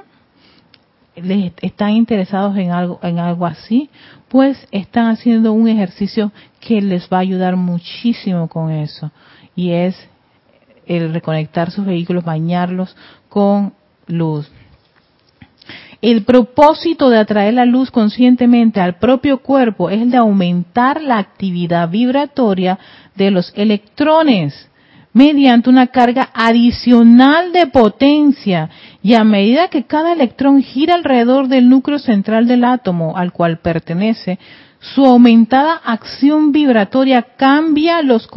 ¿Les 1.16 1.52
están 1.60 1.90
interesados 1.90 2.56
en 2.56 2.70
algo, 2.70 2.98
en 3.02 3.18
algo 3.18 3.46
así? 3.46 3.90
Pues 4.28 4.66
están 4.70 5.08
haciendo 5.08 5.52
un 5.52 5.68
ejercicio 5.68 6.32
que 6.60 6.80
les 6.80 7.08
va 7.08 7.18
a 7.18 7.20
ayudar 7.20 7.56
muchísimo 7.56 8.48
con 8.48 8.70
eso. 8.70 9.12
Y 9.54 9.70
es 9.70 9.96
el 10.86 11.12
reconectar 11.12 11.70
sus 11.70 11.84
vehículos, 11.84 12.24
bañarlos 12.24 12.96
con 13.28 13.74
luz. 14.06 14.50
El 16.04 16.24
propósito 16.24 17.08
de 17.08 17.16
atraer 17.16 17.54
la 17.54 17.64
luz 17.64 17.90
conscientemente 17.90 18.78
al 18.78 18.98
propio 18.98 19.38
cuerpo 19.38 19.88
es 19.88 20.02
el 20.02 20.10
de 20.10 20.18
aumentar 20.18 21.00
la 21.00 21.16
actividad 21.16 21.88
vibratoria 21.88 22.78
de 23.14 23.30
los 23.30 23.54
electrones 23.56 24.68
mediante 25.14 25.70
una 25.70 25.86
carga 25.86 26.28
adicional 26.34 27.52
de 27.52 27.68
potencia. 27.68 28.68
Y 29.02 29.14
a 29.14 29.24
medida 29.24 29.68
que 29.68 29.84
cada 29.84 30.12
electrón 30.12 30.60
gira 30.62 30.94
alrededor 30.94 31.48
del 31.48 31.70
núcleo 31.70 31.98
central 31.98 32.46
del 32.46 32.64
átomo 32.64 33.16
al 33.16 33.32
cual 33.32 33.60
pertenece, 33.60 34.38
su 34.80 35.06
aumentada 35.06 35.80
acción 35.82 36.52
vibratoria 36.52 37.22
cambia 37.38 38.02
los, 38.02 38.28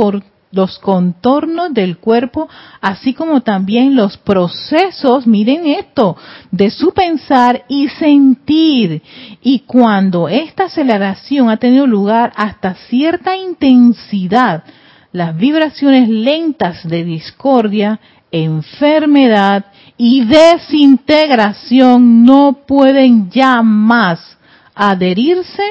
los 0.57 0.79
contornos 0.79 1.73
del 1.73 1.99
cuerpo, 1.99 2.49
así 2.81 3.13
como 3.13 3.41
también 3.41 3.95
los 3.95 4.17
procesos, 4.17 5.27
miren 5.27 5.67
esto, 5.67 6.17
de 6.51 6.71
su 6.71 6.91
pensar 6.91 7.63
y 7.69 7.87
sentir. 7.87 9.03
Y 9.41 9.59
cuando 9.59 10.27
esta 10.27 10.65
aceleración 10.65 11.49
ha 11.49 11.57
tenido 11.57 11.85
lugar 11.85 12.33
hasta 12.35 12.73
cierta 12.89 13.37
intensidad, 13.37 14.63
las 15.11 15.37
vibraciones 15.37 16.09
lentas 16.09 16.87
de 16.87 17.03
discordia, 17.03 17.99
enfermedad 18.31 19.65
y 19.95 20.25
desintegración 20.25 22.25
no 22.25 22.63
pueden 22.67 23.29
ya 23.29 23.61
más 23.61 24.37
adherirse 24.75 25.63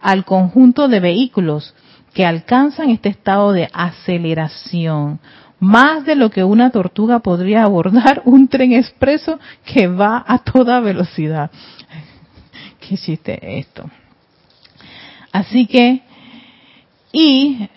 al 0.00 0.24
conjunto 0.24 0.88
de 0.88 1.00
vehículos 1.00 1.74
que 2.16 2.24
alcanzan 2.24 2.88
este 2.88 3.10
estado 3.10 3.52
de 3.52 3.68
aceleración. 3.74 5.20
más 5.60 6.06
de 6.06 6.16
lo 6.16 6.30
que 6.30 6.44
una 6.44 6.70
tortuga 6.70 7.18
podría 7.18 7.62
abordar 7.62 8.22
un 8.24 8.48
tren 8.48 8.72
expreso 8.72 9.38
que 9.66 9.86
va 9.86 10.24
a 10.26 10.38
toda 10.38 10.80
velocidad. 10.80 11.50
¿Qué 12.80 12.96
chiste 12.96 13.58
esto? 13.58 13.90
Así 15.30 15.66
que, 15.66 16.02
y 17.12 17.68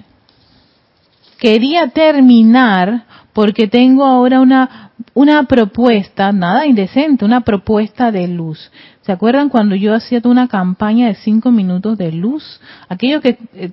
quería 1.37 1.89
terminar 1.89 3.05
porque 3.33 3.67
tengo 3.67 4.05
ahora 4.05 4.39
una, 4.39 4.91
una 5.13 5.43
propuesta, 5.43 6.31
nada 6.31 6.65
indecente, 6.65 7.25
una 7.25 7.41
propuesta 7.41 8.09
de 8.09 8.25
luz. 8.29 8.71
¿Se 9.01 9.11
acuerdan 9.11 9.49
cuando 9.49 9.75
yo 9.75 9.93
hacía 9.93 10.21
una 10.23 10.47
campaña 10.47 11.07
de 11.07 11.15
cinco 11.15 11.51
minutos 11.51 11.97
de 11.97 12.13
luz? 12.13 12.61
Aquellos 12.87 13.21
que 13.21 13.37
eh, 13.53 13.71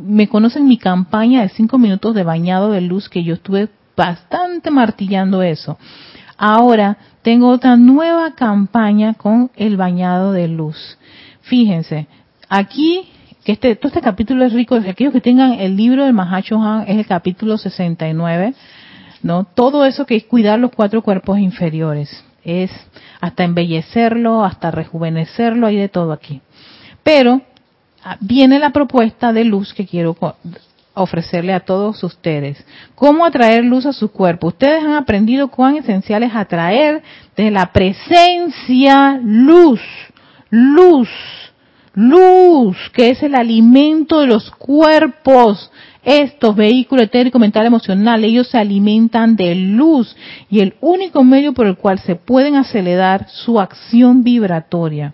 me 0.00 0.28
conocen 0.28 0.66
mi 0.66 0.78
campaña 0.78 1.42
de 1.42 1.48
cinco 1.48 1.78
minutos 1.78 2.14
de 2.14 2.22
bañado 2.22 2.70
de 2.70 2.80
luz, 2.80 3.08
que 3.08 3.24
yo 3.24 3.34
estuve 3.34 3.68
bastante 3.96 4.70
martillando 4.70 5.42
eso. 5.42 5.78
Ahora 6.36 6.98
tengo 7.22 7.48
otra 7.48 7.76
nueva 7.76 8.34
campaña 8.34 9.14
con 9.14 9.50
el 9.56 9.76
bañado 9.76 10.32
de 10.32 10.48
luz. 10.48 10.98
Fíjense, 11.40 12.06
aquí, 12.48 13.08
que 13.44 13.52
este, 13.52 13.74
todo 13.74 13.88
este 13.88 14.00
capítulo 14.00 14.44
es 14.44 14.52
rico, 14.52 14.76
aquellos 14.76 15.12
que 15.12 15.20
tengan 15.20 15.54
el 15.54 15.76
libro 15.76 16.04
del 16.04 16.18
Han 16.18 16.84
es 16.86 16.96
el 16.96 17.06
capítulo 17.06 17.58
69, 17.58 18.54
¿no? 19.22 19.44
Todo 19.44 19.84
eso 19.84 20.06
que 20.06 20.16
es 20.16 20.24
cuidar 20.24 20.58
los 20.58 20.70
cuatro 20.70 21.02
cuerpos 21.02 21.38
inferiores 21.38 22.24
es 22.44 22.70
hasta 23.20 23.44
embellecerlo, 23.44 24.44
hasta 24.44 24.70
rejuvenecerlo, 24.70 25.66
hay 25.66 25.76
de 25.76 25.88
todo 25.88 26.12
aquí. 26.12 26.40
Pero 27.02 27.42
viene 28.20 28.58
la 28.58 28.70
propuesta 28.70 29.32
de 29.32 29.44
luz 29.44 29.74
que 29.74 29.86
quiero 29.86 30.16
ofrecerle 30.94 31.52
a 31.52 31.60
todos 31.60 32.02
ustedes. 32.02 32.64
¿Cómo 32.94 33.24
atraer 33.24 33.64
luz 33.64 33.86
a 33.86 33.92
su 33.92 34.10
cuerpo? 34.10 34.48
Ustedes 34.48 34.82
han 34.82 34.94
aprendido 34.94 35.48
cuán 35.48 35.76
esencial 35.76 36.22
es 36.22 36.34
atraer 36.34 37.02
de 37.36 37.50
la 37.50 37.72
presencia 37.72 39.20
luz, 39.22 39.80
luz, 40.50 41.08
luz, 41.94 42.76
que 42.92 43.10
es 43.10 43.22
el 43.22 43.34
alimento 43.34 44.20
de 44.20 44.26
los 44.26 44.50
cuerpos 44.50 45.70
estos 46.08 46.56
vehículos 46.56 47.04
etérico, 47.04 47.38
mental, 47.38 47.66
emocional, 47.66 48.24
ellos 48.24 48.48
se 48.48 48.56
alimentan 48.56 49.36
de 49.36 49.54
luz 49.54 50.16
y 50.48 50.60
el 50.60 50.74
único 50.80 51.22
medio 51.22 51.52
por 51.52 51.66
el 51.66 51.76
cual 51.76 51.98
se 51.98 52.14
pueden 52.14 52.54
acelerar 52.56 53.28
su 53.28 53.60
acción 53.60 54.22
vibratoria. 54.22 55.12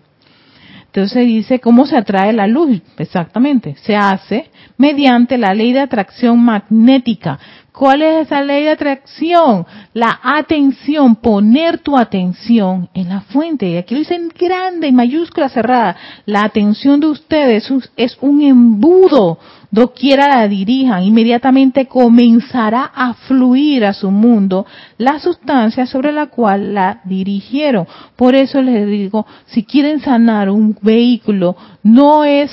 Entonces 0.95 1.27
dice, 1.27 1.59
¿cómo 1.59 1.87
se 1.87 1.97
atrae 1.97 2.33
la 2.33 2.47
luz? 2.47 2.81
Exactamente, 2.99 3.75
se 3.83 3.97
hace 3.97 4.49
mediante 4.77 5.37
la 5.39 5.53
ley 5.53 5.73
de 5.73 5.81
atracción 5.81 6.39
magnética. 6.39 7.37
¿Cuál 7.73 8.03
es 8.03 8.27
esa 8.27 8.41
ley 8.45 8.63
de 8.63 8.71
atracción? 8.71 9.67
La 9.93 10.21
atención, 10.23 11.17
poner 11.17 11.79
tu 11.79 11.99
atención 11.99 12.89
en 12.95 13.09
la 13.09 13.23
fuente. 13.23 13.69
Y 13.69 13.77
aquí 13.77 13.95
lo 13.95 13.99
dicen 13.99 14.31
grande, 14.39 14.87
y 14.87 14.93
mayúscula 14.93 15.49
cerrada. 15.49 15.97
La 16.27 16.45
atención 16.45 17.01
de 17.01 17.09
ustedes 17.09 17.69
es 17.97 18.17
un 18.21 18.43
embudo 18.43 19.41
doquiera 19.75 20.29
la 20.29 20.47
dirijan, 20.47 21.03
inmediatamente 21.03 21.87
comenzará 21.87 22.85
a 22.95 23.15
fluir 23.15 23.85
a 23.85 23.93
su 23.93 24.13
mundo 24.13 24.67
la 24.99 25.19
sustancia 25.19 25.85
sobre 25.85 26.13
la 26.13 26.27
cual 26.27 26.75
la 26.75 27.01
dirigieron. 27.05 27.85
Por 28.15 28.37
eso 28.37 28.63
les 28.63 28.87
digo, 28.87 29.27
si 29.47 29.65
quieren 29.65 30.01
sanar 30.01 30.49
un 30.49 30.79
vehículo, 30.81 31.57
no 31.83 32.23
es 32.23 32.53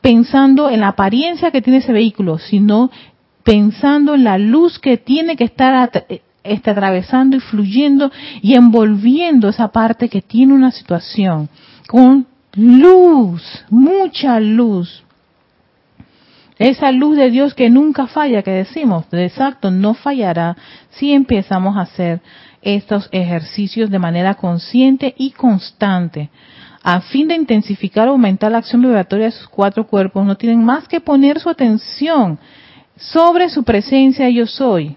pensando 0.00 0.68
en 0.68 0.80
la 0.80 0.88
apariencia 0.88 1.52
que 1.52 1.62
tiene 1.62 1.78
ese 1.78 1.92
vehículo, 1.92 2.38
sino 2.38 2.90
pensando 3.44 4.14
en 4.14 4.24
la 4.24 4.36
luz 4.36 4.80
que 4.80 4.96
tiene 4.96 5.36
que 5.36 5.44
estar 5.44 5.90
está 6.42 6.70
atravesando 6.72 7.36
y 7.36 7.40
fluyendo 7.40 8.10
y 8.42 8.54
envolviendo 8.54 9.48
esa 9.48 9.68
parte 9.68 10.08
que 10.08 10.20
tiene 10.20 10.52
una 10.52 10.72
situación 10.72 11.48
con 11.88 12.26
luz, 12.56 13.64
mucha 13.70 14.40
luz, 14.40 15.05
esa 16.58 16.90
luz 16.90 17.16
de 17.16 17.30
Dios 17.30 17.54
que 17.54 17.68
nunca 17.68 18.06
falla, 18.06 18.42
que 18.42 18.50
decimos, 18.50 19.08
de 19.10 19.26
exacto, 19.26 19.70
no 19.70 19.94
fallará 19.94 20.56
si 20.90 21.12
empezamos 21.12 21.76
a 21.76 21.82
hacer 21.82 22.20
estos 22.62 23.08
ejercicios 23.12 23.90
de 23.90 23.98
manera 23.98 24.34
consciente 24.34 25.14
y 25.18 25.32
constante. 25.32 26.30
A 26.82 27.00
fin 27.00 27.28
de 27.28 27.34
intensificar 27.34 28.08
o 28.08 28.12
aumentar 28.12 28.50
la 28.52 28.58
acción 28.58 28.80
vibratoria 28.80 29.26
de 29.26 29.32
sus 29.32 29.48
cuatro 29.48 29.86
cuerpos, 29.86 30.24
no 30.24 30.36
tienen 30.36 30.64
más 30.64 30.88
que 30.88 31.00
poner 31.00 31.40
su 31.40 31.50
atención 31.50 32.38
sobre 32.96 33.50
su 33.50 33.62
presencia 33.62 34.30
yo 34.30 34.46
soy, 34.46 34.96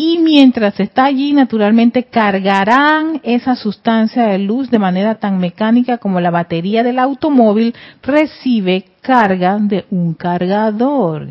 y 0.00 0.18
mientras 0.18 0.78
está 0.78 1.06
allí 1.06 1.32
naturalmente 1.32 2.04
cargarán 2.04 3.20
esa 3.24 3.56
sustancia 3.56 4.28
de 4.28 4.38
luz 4.38 4.70
de 4.70 4.78
manera 4.78 5.16
tan 5.16 5.38
mecánica 5.38 5.98
como 5.98 6.20
la 6.20 6.30
batería 6.30 6.84
del 6.84 7.00
automóvil 7.00 7.74
recibe 8.00 8.84
carga 9.00 9.58
de 9.60 9.86
un 9.90 10.14
cargador. 10.14 11.30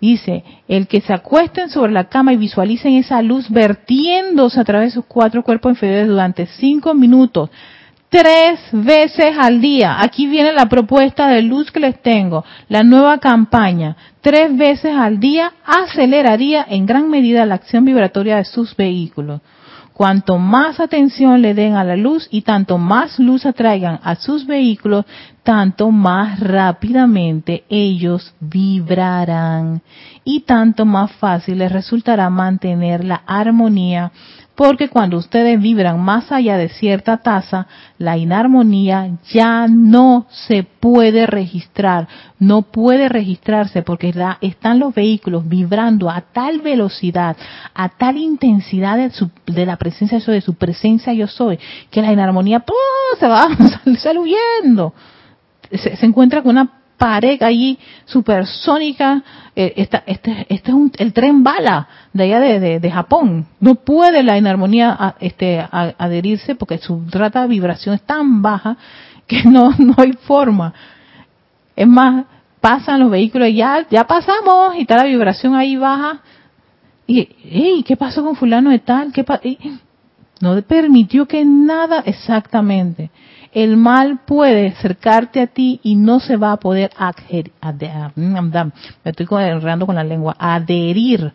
Dice, 0.00 0.44
el 0.66 0.88
que 0.88 1.02
se 1.02 1.12
acuesten 1.12 1.68
sobre 1.68 1.92
la 1.92 2.04
cama 2.04 2.32
y 2.32 2.38
visualicen 2.38 2.94
esa 2.94 3.20
luz 3.20 3.50
vertiéndose 3.50 4.58
a 4.58 4.64
través 4.64 4.88
de 4.88 4.94
sus 4.94 5.04
cuatro 5.04 5.42
cuerpos 5.42 5.72
inferiores 5.72 6.08
durante 6.08 6.46
cinco 6.46 6.94
minutos, 6.94 7.50
tres 8.10 8.58
veces 8.72 9.36
al 9.38 9.60
día. 9.60 10.02
Aquí 10.02 10.26
viene 10.26 10.52
la 10.52 10.66
propuesta 10.66 11.28
de 11.28 11.42
luz 11.42 11.70
que 11.70 11.80
les 11.80 12.02
tengo, 12.02 12.44
la 12.68 12.82
nueva 12.82 13.18
campaña. 13.18 13.96
Tres 14.20 14.54
veces 14.54 14.94
al 14.94 15.18
día 15.20 15.52
aceleraría 15.64 16.66
en 16.68 16.84
gran 16.84 17.08
medida 17.08 17.46
la 17.46 17.54
acción 17.54 17.84
vibratoria 17.84 18.36
de 18.36 18.44
sus 18.44 18.76
vehículos. 18.76 19.40
Cuanto 19.94 20.38
más 20.38 20.80
atención 20.80 21.42
le 21.42 21.52
den 21.52 21.74
a 21.74 21.84
la 21.84 21.94
luz 21.94 22.26
y 22.30 22.40
tanto 22.40 22.78
más 22.78 23.18
luz 23.18 23.44
atraigan 23.44 24.00
a 24.02 24.14
sus 24.14 24.46
vehículos, 24.46 25.04
tanto 25.42 25.90
más 25.90 26.40
rápidamente 26.40 27.64
ellos 27.68 28.34
vibrarán 28.40 29.82
y 30.24 30.40
tanto 30.40 30.86
más 30.86 31.12
fácil 31.12 31.58
les 31.58 31.70
resultará 31.70 32.30
mantener 32.30 33.04
la 33.04 33.22
armonía 33.26 34.10
porque 34.54 34.88
cuando 34.88 35.16
ustedes 35.16 35.60
vibran 35.60 36.00
más 36.00 36.30
allá 36.32 36.56
de 36.56 36.68
cierta 36.68 37.18
tasa, 37.18 37.66
la 37.98 38.18
inarmonía 38.18 39.10
ya 39.32 39.66
no 39.68 40.26
se 40.28 40.64
puede 40.64 41.26
registrar, 41.26 42.08
no 42.38 42.62
puede 42.62 43.08
registrarse 43.08 43.82
porque 43.82 44.12
están 44.40 44.78
los 44.78 44.94
vehículos 44.94 45.48
vibrando 45.48 46.10
a 46.10 46.20
tal 46.20 46.60
velocidad, 46.60 47.36
a 47.74 47.88
tal 47.88 48.18
intensidad 48.18 48.98
de, 49.46 49.66
la 49.66 49.76
presencia 49.76 50.18
de, 50.18 50.32
de 50.32 50.40
su 50.40 50.54
presencia 50.54 51.12
yo 51.12 51.26
soy, 51.26 51.58
que 51.90 52.02
la 52.02 52.12
inarmonía 52.12 52.64
se 53.18 53.28
va, 53.28 53.48
sale 53.98 54.18
huyendo. 54.18 54.92
Se 55.72 56.04
encuentra 56.04 56.42
con 56.42 56.50
una 56.50 56.79
pared 57.00 57.42
allí 57.42 57.78
supersónica. 58.04 59.22
Eh, 59.56 59.72
este, 59.76 60.02
este 60.06 60.46
es 60.48 60.62
el 60.98 61.12
tren 61.14 61.42
bala 61.42 61.88
de 62.12 62.24
allá 62.24 62.40
de, 62.40 62.90
Japón. 62.90 63.46
No 63.58 63.76
puede 63.76 64.22
la 64.22 64.36
inarmonía 64.36 65.16
este, 65.18 65.66
adherirse 65.72 66.54
porque 66.54 66.76
su 66.76 67.02
trata 67.10 67.42
de 67.42 67.48
vibración 67.48 67.94
es 67.94 68.02
tan 68.02 68.42
baja 68.42 68.76
que 69.26 69.42
no, 69.44 69.70
no 69.78 69.94
hay 69.96 70.12
forma. 70.12 70.74
Es 71.74 71.88
más, 71.88 72.26
pasan 72.60 73.00
los 73.00 73.10
vehículos 73.10 73.48
y 73.48 73.54
ya, 73.54 73.86
pasamos 74.06 74.76
y 74.76 74.82
está 74.82 74.98
la 74.98 75.04
vibración 75.04 75.54
ahí 75.54 75.76
baja. 75.76 76.20
Y, 77.06 77.28
hey, 77.42 77.82
¿qué 77.86 77.96
pasó 77.96 78.22
con 78.22 78.36
fulano 78.36 78.70
de 78.70 78.78
tal? 78.78 79.10
¿Qué 79.12 79.24
no 80.40 80.60
permitió 80.62 81.26
que 81.26 81.44
nada, 81.44 82.02
exactamente 82.04 83.10
el 83.52 83.76
mal 83.76 84.20
puede 84.26 84.68
acercarte 84.68 85.40
a 85.40 85.46
ti 85.46 85.80
y 85.82 85.96
no 85.96 86.20
se 86.20 86.36
va 86.36 86.52
a 86.52 86.56
poder 86.58 86.90
adherir, 86.96 87.52
me 87.62 89.10
estoy 89.10 89.26
enredando 89.30 89.86
con 89.86 89.94
la 89.94 90.04
lengua, 90.04 90.36
adherir 90.38 91.32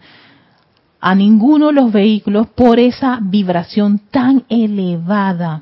a 1.01 1.13
ninguno 1.13 1.68
de 1.68 1.74
los 1.74 1.91
vehículos 1.91 2.47
por 2.47 2.80
esa 2.80 3.20
vibración 3.22 3.99
tan 4.09 4.43
elevada. 4.49 5.61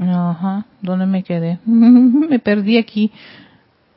Ajá, 0.00 0.64
¿dónde 0.80 1.06
me 1.06 1.22
quedé? 1.22 1.58
me 1.66 2.38
perdí 2.38 2.78
aquí. 2.78 3.10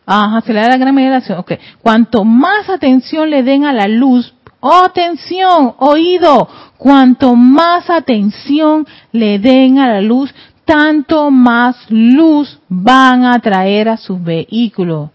Ajá, 0.05 0.41
se 0.41 0.53
le 0.53 0.61
da 0.61 0.69
la 0.69 0.77
gran 0.77 0.93
meditación. 0.93 1.39
Ok. 1.39 1.53
Cuanto 1.81 2.23
más 2.23 2.69
atención 2.69 3.29
le 3.29 3.43
den 3.43 3.65
a 3.65 3.73
la 3.73 3.87
luz, 3.87 4.33
atención, 4.61 5.73
oído, 5.77 6.47
cuanto 6.77 7.35
más 7.35 7.89
atención 7.89 8.85
le 9.11 9.39
den 9.39 9.79
a 9.79 9.87
la 9.87 10.01
luz, 10.01 10.33
tanto 10.65 11.31
más 11.31 11.77
luz 11.89 12.59
van 12.67 13.25
a 13.25 13.39
traer 13.39 13.89
a 13.89 13.97
sus 13.97 14.23
vehículos. 14.23 15.09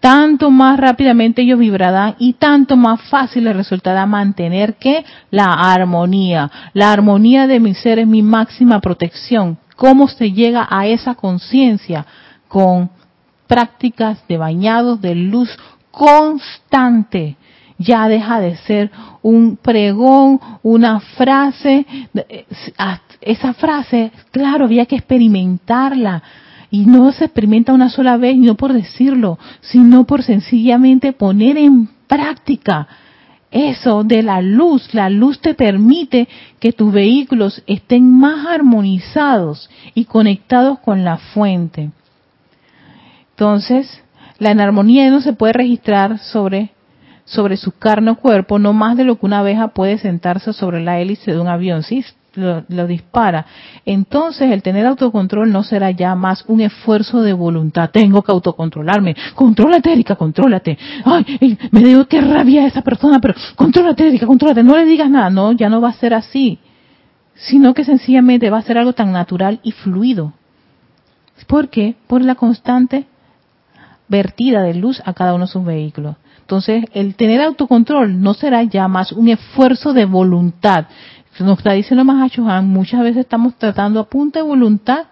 Tanto 0.00 0.50
más 0.50 0.80
rápidamente 0.80 1.42
ellos 1.42 1.60
vibrarán 1.60 2.16
y 2.18 2.32
tanto 2.32 2.76
más 2.76 3.00
fácil 3.02 3.44
les 3.44 3.54
resultará 3.54 4.04
mantener 4.04 4.74
que 4.74 5.04
la 5.30 5.52
armonía. 5.52 6.50
La 6.72 6.92
armonía 6.92 7.46
de 7.46 7.60
mi 7.60 7.74
ser 7.74 8.00
es 8.00 8.06
mi 8.08 8.20
máxima 8.20 8.80
protección 8.80 9.58
¿Cómo 9.82 10.06
se 10.06 10.30
llega 10.30 10.66
a 10.70 10.86
esa 10.86 11.16
conciencia? 11.16 12.06
Con 12.46 12.90
prácticas 13.52 14.26
de 14.28 14.38
bañados 14.38 15.02
de 15.02 15.14
luz 15.14 15.50
constante. 15.90 17.36
Ya 17.76 18.08
deja 18.08 18.40
de 18.40 18.56
ser 18.56 18.90
un 19.20 19.58
pregón, 19.58 20.40
una 20.62 21.00
frase. 21.00 21.84
Esa 23.20 23.52
frase, 23.52 24.10
claro, 24.30 24.64
había 24.64 24.86
que 24.86 24.96
experimentarla. 24.96 26.22
Y 26.70 26.86
no 26.86 27.12
se 27.12 27.26
experimenta 27.26 27.74
una 27.74 27.90
sola 27.90 28.16
vez, 28.16 28.38
no 28.38 28.54
por 28.54 28.72
decirlo, 28.72 29.38
sino 29.60 30.04
por 30.04 30.22
sencillamente 30.22 31.12
poner 31.12 31.58
en 31.58 31.90
práctica 32.06 32.88
eso 33.50 34.02
de 34.02 34.22
la 34.22 34.40
luz. 34.40 34.94
La 34.94 35.10
luz 35.10 35.40
te 35.40 35.52
permite 35.52 36.26
que 36.58 36.72
tus 36.72 36.90
vehículos 36.90 37.62
estén 37.66 38.10
más 38.10 38.46
armonizados 38.46 39.68
y 39.92 40.06
conectados 40.06 40.78
con 40.78 41.04
la 41.04 41.18
fuente. 41.18 41.90
Entonces, 43.42 44.00
la 44.38 44.52
enarmonía 44.52 45.10
no 45.10 45.20
se 45.20 45.32
puede 45.32 45.54
registrar 45.54 46.20
sobre, 46.20 46.70
sobre 47.24 47.56
su 47.56 47.72
carne 47.72 48.12
o 48.12 48.14
cuerpo, 48.14 48.60
no 48.60 48.72
más 48.72 48.96
de 48.96 49.02
lo 49.02 49.18
que 49.18 49.26
una 49.26 49.40
abeja 49.40 49.66
puede 49.74 49.98
sentarse 49.98 50.52
sobre 50.52 50.80
la 50.80 51.00
hélice 51.00 51.32
de 51.32 51.40
un 51.40 51.48
avión. 51.48 51.82
Sí, 51.82 52.04
lo, 52.36 52.86
dispara. 52.86 53.44
Entonces 53.84 54.52
el 54.52 54.62
tener 54.62 54.86
autocontrol 54.86 55.50
no 55.50 55.64
será 55.64 55.90
ya 55.90 56.14
más 56.14 56.44
un 56.46 56.60
esfuerzo 56.60 57.20
de 57.20 57.32
voluntad. 57.32 57.90
Tengo 57.90 58.22
que 58.22 58.30
autocontrolarme. 58.30 59.16
Contrólate, 59.34 59.90
Erika, 59.92 60.14
contrólate. 60.14 60.78
Ay, 61.04 61.58
me 61.72 61.80
digo 61.80 62.04
qué 62.04 62.20
rabia 62.20 62.64
esa 62.64 62.82
persona, 62.82 63.18
pero 63.18 63.34
contrólate, 63.56 64.06
Erika, 64.06 64.24
contrólate. 64.24 64.62
No 64.62 64.76
le 64.76 64.84
digas 64.84 65.10
nada. 65.10 65.30
No, 65.30 65.50
ya 65.50 65.68
no 65.68 65.80
va 65.80 65.88
a 65.88 65.94
ser 65.94 66.14
así. 66.14 66.60
Sino 67.34 67.74
que 67.74 67.82
sencillamente 67.82 68.50
va 68.50 68.58
a 68.58 68.62
ser 68.62 68.78
algo 68.78 68.92
tan 68.92 69.10
natural 69.10 69.58
y 69.64 69.72
fluido. 69.72 70.32
¿Por 71.48 71.70
qué? 71.70 71.96
Por 72.06 72.22
la 72.22 72.36
constante 72.36 73.06
vertida 74.12 74.62
de 74.62 74.74
luz 74.74 75.02
a 75.04 75.14
cada 75.14 75.34
uno 75.34 75.46
de 75.46 75.52
sus 75.52 75.64
vehículos. 75.64 76.16
Entonces, 76.40 76.84
el 76.92 77.14
tener 77.16 77.40
autocontrol 77.40 78.20
no 78.20 78.34
será 78.34 78.62
ya 78.62 78.86
más 78.86 79.10
un 79.10 79.28
esfuerzo 79.28 79.92
de 79.92 80.04
voluntad, 80.04 80.86
nos 81.40 81.58
está 81.58 81.72
diciendo 81.72 82.04
Mahachohan, 82.04 82.68
muchas 82.68 83.00
veces 83.00 83.20
estamos 83.20 83.56
tratando 83.56 84.00
a 84.00 84.08
punta 84.08 84.40
de 84.40 84.44
voluntad 84.44 85.06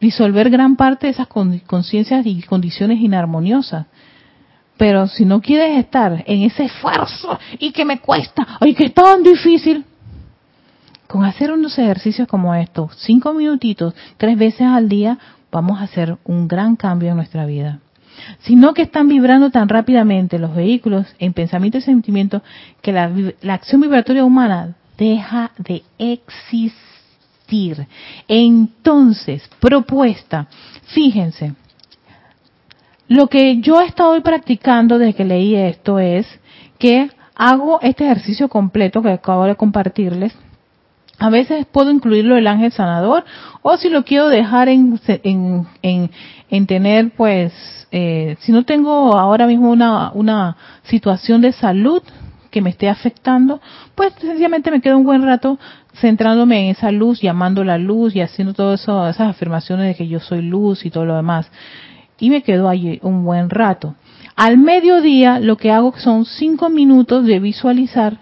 disolver 0.00 0.50
gran 0.50 0.76
parte 0.76 1.06
de 1.06 1.12
esas 1.12 1.26
conciencias 1.26 2.26
y 2.26 2.42
condiciones 2.42 3.00
inarmoniosas. 3.00 3.86
Pero 4.76 5.06
si 5.06 5.24
no 5.24 5.40
quieres 5.40 5.78
estar 5.78 6.24
en 6.26 6.42
ese 6.42 6.64
esfuerzo 6.64 7.38
y 7.58 7.72
que 7.72 7.84
me 7.84 8.00
cuesta, 8.00 8.58
y 8.60 8.74
que 8.74 8.86
es 8.86 8.94
tan 8.94 9.22
difícil, 9.22 9.84
con 11.06 11.24
hacer 11.24 11.52
unos 11.52 11.78
ejercicios 11.78 12.28
como 12.28 12.54
estos, 12.54 12.96
cinco 12.98 13.32
minutitos, 13.32 13.94
tres 14.16 14.36
veces 14.36 14.66
al 14.66 14.88
día, 14.88 15.18
vamos 15.50 15.80
a 15.80 15.84
hacer 15.84 16.18
un 16.24 16.48
gran 16.48 16.76
cambio 16.76 17.10
en 17.10 17.16
nuestra 17.16 17.46
vida. 17.46 17.80
Sino 18.40 18.74
que 18.74 18.82
están 18.82 19.08
vibrando 19.08 19.50
tan 19.50 19.68
rápidamente 19.68 20.38
los 20.38 20.54
vehículos 20.54 21.06
en 21.18 21.32
pensamiento 21.32 21.78
y 21.78 21.82
sentimiento 21.82 22.42
que 22.80 22.92
la, 22.92 23.10
la 23.40 23.54
acción 23.54 23.80
vibratoria 23.80 24.24
humana 24.24 24.74
deja 24.96 25.50
de 25.58 25.82
existir. 25.98 27.86
Entonces, 28.28 29.48
propuesta, 29.60 30.46
fíjense, 30.94 31.54
lo 33.08 33.26
que 33.26 33.58
yo 33.58 33.80
he 33.80 33.86
estado 33.86 34.20
practicando 34.22 34.98
desde 34.98 35.14
que 35.14 35.24
leí 35.24 35.54
esto 35.54 35.98
es 35.98 36.26
que 36.78 37.10
hago 37.34 37.78
este 37.82 38.04
ejercicio 38.04 38.48
completo 38.48 39.02
que 39.02 39.10
acabo 39.10 39.44
de 39.44 39.56
compartirles. 39.56 40.34
A 41.18 41.30
veces 41.30 41.66
puedo 41.66 41.90
incluirlo 41.90 42.36
el 42.36 42.46
ángel 42.46 42.72
sanador 42.72 43.24
o 43.62 43.76
si 43.76 43.88
lo 43.88 44.04
quiero 44.04 44.28
dejar 44.28 44.68
en, 44.68 44.98
en, 45.06 46.10
en, 46.50 46.66
tener 46.66 47.10
pues, 47.16 47.52
eh, 47.92 48.36
si 48.40 48.50
no 48.50 48.64
tengo 48.64 49.16
ahora 49.16 49.46
mismo 49.46 49.70
una, 49.70 50.10
una 50.12 50.56
situación 50.84 51.40
de 51.40 51.52
salud, 51.52 52.02
que 52.52 52.60
me 52.60 52.70
esté 52.70 52.88
afectando, 52.88 53.60
pues 53.94 54.12
sencillamente 54.20 54.70
me 54.70 54.80
quedo 54.80 54.98
un 54.98 55.04
buen 55.04 55.22
rato 55.22 55.58
centrándome 56.00 56.60
en 56.60 56.70
esa 56.70 56.92
luz, 56.92 57.20
llamando 57.20 57.64
la 57.64 57.78
luz 57.78 58.14
y 58.14 58.20
haciendo 58.20 58.54
todas 58.54 58.82
esas 58.82 59.20
afirmaciones 59.20 59.86
de 59.86 59.94
que 59.94 60.06
yo 60.06 60.20
soy 60.20 60.42
luz 60.42 60.84
y 60.84 60.90
todo 60.90 61.06
lo 61.06 61.16
demás. 61.16 61.50
Y 62.20 62.30
me 62.30 62.42
quedo 62.42 62.68
allí 62.68 63.00
un 63.02 63.24
buen 63.24 63.50
rato. 63.50 63.96
Al 64.36 64.58
mediodía 64.58 65.40
lo 65.40 65.56
que 65.56 65.72
hago 65.72 65.94
son 65.96 66.24
cinco 66.24 66.68
minutos 66.68 67.24
de 67.26 67.40
visualizar 67.40 68.18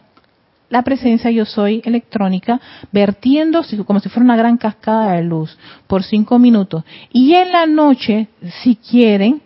la 0.70 0.82
presencia 0.82 1.30
yo 1.30 1.44
soy 1.44 1.82
electrónica 1.84 2.60
vertiendo 2.92 3.62
como 3.84 4.00
si 4.00 4.08
fuera 4.08 4.24
una 4.24 4.36
gran 4.36 4.56
cascada 4.56 5.12
de 5.12 5.24
luz 5.24 5.58
por 5.86 6.02
cinco 6.02 6.38
minutos. 6.38 6.84
Y 7.12 7.34
en 7.34 7.52
la 7.52 7.66
noche, 7.66 8.28
si 8.62 8.76
quieren, 8.76 9.42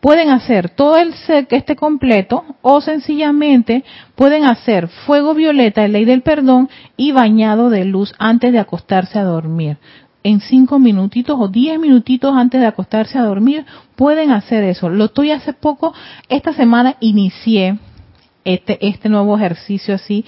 pueden 0.00 0.30
hacer 0.30 0.70
todo 0.70 0.96
el 0.96 1.12
set 1.12 1.48
que 1.48 1.56
esté 1.56 1.76
completo 1.76 2.44
o 2.62 2.80
sencillamente 2.80 3.84
pueden 4.14 4.44
hacer 4.44 4.88
fuego 4.88 5.34
violeta, 5.34 5.86
ley 5.88 6.04
del 6.04 6.22
perdón 6.22 6.68
y 6.96 7.12
bañado 7.12 7.68
de 7.68 7.84
luz 7.84 8.14
antes 8.18 8.52
de 8.52 8.60
acostarse 8.60 9.18
a 9.18 9.24
dormir. 9.24 9.78
En 10.22 10.40
cinco 10.40 10.78
minutitos 10.78 11.36
o 11.40 11.48
diez 11.48 11.78
minutitos 11.78 12.36
antes 12.36 12.60
de 12.60 12.66
acostarse 12.66 13.18
a 13.18 13.22
dormir 13.22 13.64
pueden 13.96 14.30
hacer 14.30 14.62
eso. 14.64 14.88
Lo 14.88 15.06
estoy 15.06 15.32
hace 15.32 15.52
poco, 15.52 15.92
esta 16.28 16.52
semana 16.52 16.96
inicié 17.00 17.78
este, 18.48 18.78
este 18.86 19.10
nuevo 19.10 19.36
ejercicio 19.36 19.94
así 19.94 20.24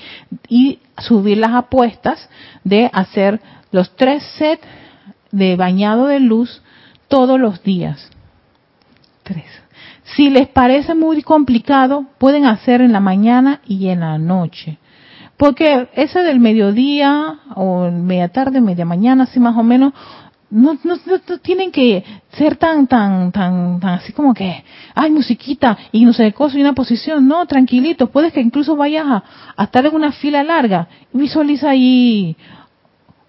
y 0.48 0.80
subir 0.98 1.38
las 1.38 1.52
apuestas 1.52 2.28
de 2.64 2.90
hacer 2.92 3.40
los 3.72 3.96
tres 3.96 4.22
sets 4.36 4.66
de 5.30 5.56
bañado 5.56 6.06
de 6.06 6.20
luz 6.20 6.62
todos 7.08 7.40
los 7.40 7.62
días. 7.62 8.10
Tres. 9.22 9.46
Si 10.16 10.28
les 10.28 10.48
parece 10.48 10.94
muy 10.94 11.22
complicado, 11.22 12.04
pueden 12.18 12.44
hacer 12.44 12.82
en 12.82 12.92
la 12.92 13.00
mañana 13.00 13.60
y 13.66 13.88
en 13.88 14.00
la 14.00 14.18
noche. 14.18 14.78
Porque 15.38 15.88
ese 15.94 16.22
del 16.22 16.40
mediodía 16.40 17.38
o 17.54 17.90
media 17.90 18.28
tarde, 18.28 18.60
media 18.60 18.84
mañana, 18.84 19.24
así 19.24 19.40
más 19.40 19.56
o 19.56 19.62
menos, 19.62 19.94
no, 20.51 20.78
no, 20.82 20.98
tienen 21.42 21.70
que 21.70 22.05
ser 22.32 22.57
tan, 22.57 22.86
tan, 22.86 23.30
tan, 23.32 23.80
tan 23.80 23.90
así 23.90 24.12
como 24.12 24.34
que, 24.34 24.64
ay, 24.94 25.11
musiquita 25.11 25.78
y 25.92 26.05
no 26.05 26.12
sé 26.12 26.24
de 26.24 26.32
cosa 26.32 26.59
y 26.59 26.61
una 26.61 26.72
posición. 26.72 27.26
No, 27.28 27.46
tranquilito. 27.46 28.11
Puedes 28.11 28.32
que 28.32 28.40
incluso 28.40 28.76
vayas 28.76 29.07
a, 29.57 29.62
estar 29.62 29.86
en 29.86 29.94
una 29.94 30.12
fila 30.12 30.42
larga. 30.42 30.88
Visualiza 31.12 31.70
ahí, 31.70 32.36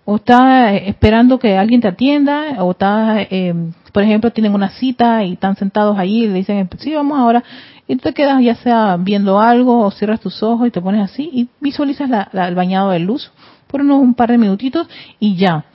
o 0.05 0.15
está 0.15 0.76
esperando 0.76 1.38
que 1.38 1.57
alguien 1.57 1.82
te 1.82 1.88
atienda, 1.88 2.63
o 2.63 2.72
está 2.72 3.22
eh, 3.22 3.53
por 3.91 4.03
ejemplo, 4.03 4.32
tienen 4.32 4.53
una 4.53 4.69
cita 4.69 5.24
y 5.24 5.34
están 5.34 5.55
sentados 5.55 5.97
ahí 5.97 6.24
y 6.24 6.28
le 6.28 6.34
dicen, 6.36 6.69
sí, 6.80 6.93
vamos 6.93 7.19
ahora, 7.19 7.43
y 7.88 7.95
te 7.97 8.13
quedas 8.13 8.41
ya 8.41 8.55
sea 8.55 8.97
viendo 8.97 9.39
algo 9.39 9.86
o 9.86 9.91
cierras 9.91 10.22
tus 10.22 10.41
ojos 10.43 10.67
y 10.67 10.72
te 10.72 10.82
pones 10.82 11.01
así 11.01 11.30
y 11.32 11.49
visualizas 11.59 12.09
el 12.32 12.55
bañado 12.55 12.91
de 12.91 12.99
luz 12.99 13.32
por 13.67 13.82
unos 13.82 14.01
un 14.01 14.13
par 14.13 14.32
de 14.32 14.38
minutitos 14.38 14.88
y 15.19 15.36
ya. 15.36 15.65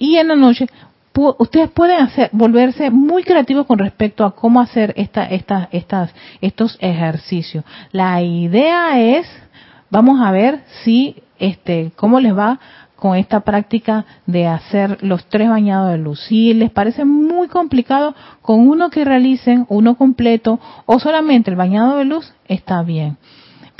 Y 0.00 0.16
en 0.16 0.28
la 0.28 0.34
noche 0.34 0.66
ustedes 1.38 1.70
pueden 1.70 2.00
hacer 2.00 2.30
volverse 2.32 2.90
muy 2.90 3.22
creativos 3.22 3.66
con 3.66 3.78
respecto 3.78 4.24
a 4.24 4.34
cómo 4.34 4.60
hacer 4.60 4.94
esta, 4.96 5.24
esta, 5.26 5.68
estas, 5.72 6.10
estos 6.40 6.78
ejercicios. 6.80 7.64
La 7.92 8.22
idea 8.22 8.98
es, 8.98 9.26
vamos 9.90 10.18
a 10.22 10.30
ver 10.30 10.62
si, 10.82 11.16
este, 11.38 11.92
cómo 11.96 12.18
les 12.18 12.34
va 12.34 12.58
con 12.96 13.14
esta 13.14 13.40
práctica 13.40 14.06
de 14.24 14.46
hacer 14.46 15.02
los 15.02 15.26
tres 15.26 15.50
bañados 15.50 15.90
de 15.90 15.98
luz. 15.98 16.20
Si 16.20 16.54
les 16.54 16.70
parece 16.70 17.04
muy 17.04 17.48
complicado, 17.48 18.14
con 18.40 18.66
uno 18.66 18.88
que 18.88 19.04
realicen, 19.04 19.66
uno 19.68 19.96
completo 19.96 20.58
o 20.86 20.98
solamente 20.98 21.50
el 21.50 21.56
bañado 21.56 21.98
de 21.98 22.06
luz, 22.06 22.32
está 22.48 22.82
bien. 22.82 23.18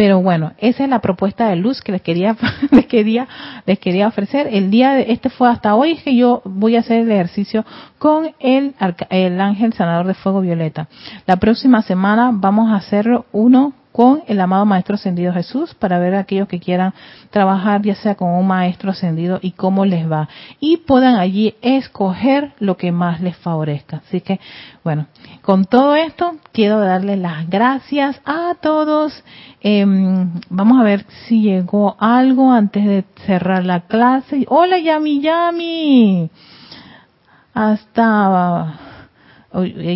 Pero 0.01 0.23
bueno, 0.23 0.53
esa 0.57 0.85
es 0.85 0.89
la 0.89 1.01
propuesta 1.01 1.51
de 1.51 1.57
luz 1.57 1.83
que 1.83 1.93
les 1.93 2.01
quería, 2.01 2.35
les 2.71 2.87
quería, 2.87 3.29
les 3.67 3.79
quería 3.79 4.09
ofrecer. 4.09 4.49
El 4.51 4.71
día 4.71 4.93
de 4.93 5.13
este 5.13 5.29
fue 5.29 5.51
hasta 5.51 5.75
hoy 5.75 5.97
que 5.97 6.17
yo 6.17 6.41
voy 6.47 6.77
a 6.77 6.81
hacer 6.81 7.01
el 7.01 7.13
ejercicio 7.13 7.67
con 7.99 8.31
el, 8.41 8.75
el 9.11 9.39
ángel 9.39 9.75
sanador 9.75 10.07
de 10.07 10.15
fuego 10.15 10.41
violeta. 10.41 10.89
La 11.27 11.37
próxima 11.37 11.83
semana 11.83 12.31
vamos 12.33 12.71
a 12.71 12.77
hacer 12.77 13.11
uno 13.33 13.75
con 13.93 14.23
el 14.29 14.41
amado 14.41 14.65
Maestro 14.67 14.95
Ascendido 14.95 15.33
Jesús 15.33 15.75
para 15.75 15.99
ver 15.99 16.15
a 16.15 16.21
aquellos 16.21 16.49
que 16.49 16.61
quieran 16.61 16.95
trabajar 17.31 17.83
ya 17.83 17.95
sea 17.95 18.15
con 18.15 18.31
un 18.31 18.47
Maestro 18.47 18.91
Ascendido 18.91 19.39
y 19.43 19.53
cómo 19.53 19.85
les 19.85 20.11
va. 20.11 20.29
Y 20.61 20.79
puedan 20.79 21.17
allí 21.17 21.55
escoger 21.63 22.53
lo 22.59 22.77
que 22.77 22.93
más 22.93 23.21
les 23.21 23.37
favorezca. 23.37 24.03
Así 24.07 24.21
que, 24.21 24.41
bueno, 24.85 25.07
con 25.43 25.65
todo 25.65 25.95
esto 25.95 26.37
quiero 26.53 26.79
darles 26.79 27.19
las 27.19 27.49
gracias 27.49 28.21
a 28.25 28.55
todos. 28.61 29.25
Em, 29.61 30.31
vamos 30.49 30.81
a 30.81 30.85
ver 30.85 31.05
si 31.27 31.43
llegó 31.43 31.97
algo 31.99 32.53
antes 32.53 32.85
de 32.85 33.05
cerrar 33.27 33.65
la 33.65 33.81
clase. 33.81 34.45
Hola 34.49 34.79
Yami 34.79 35.21
Yami. 35.21 36.31
Hasta 37.53 38.90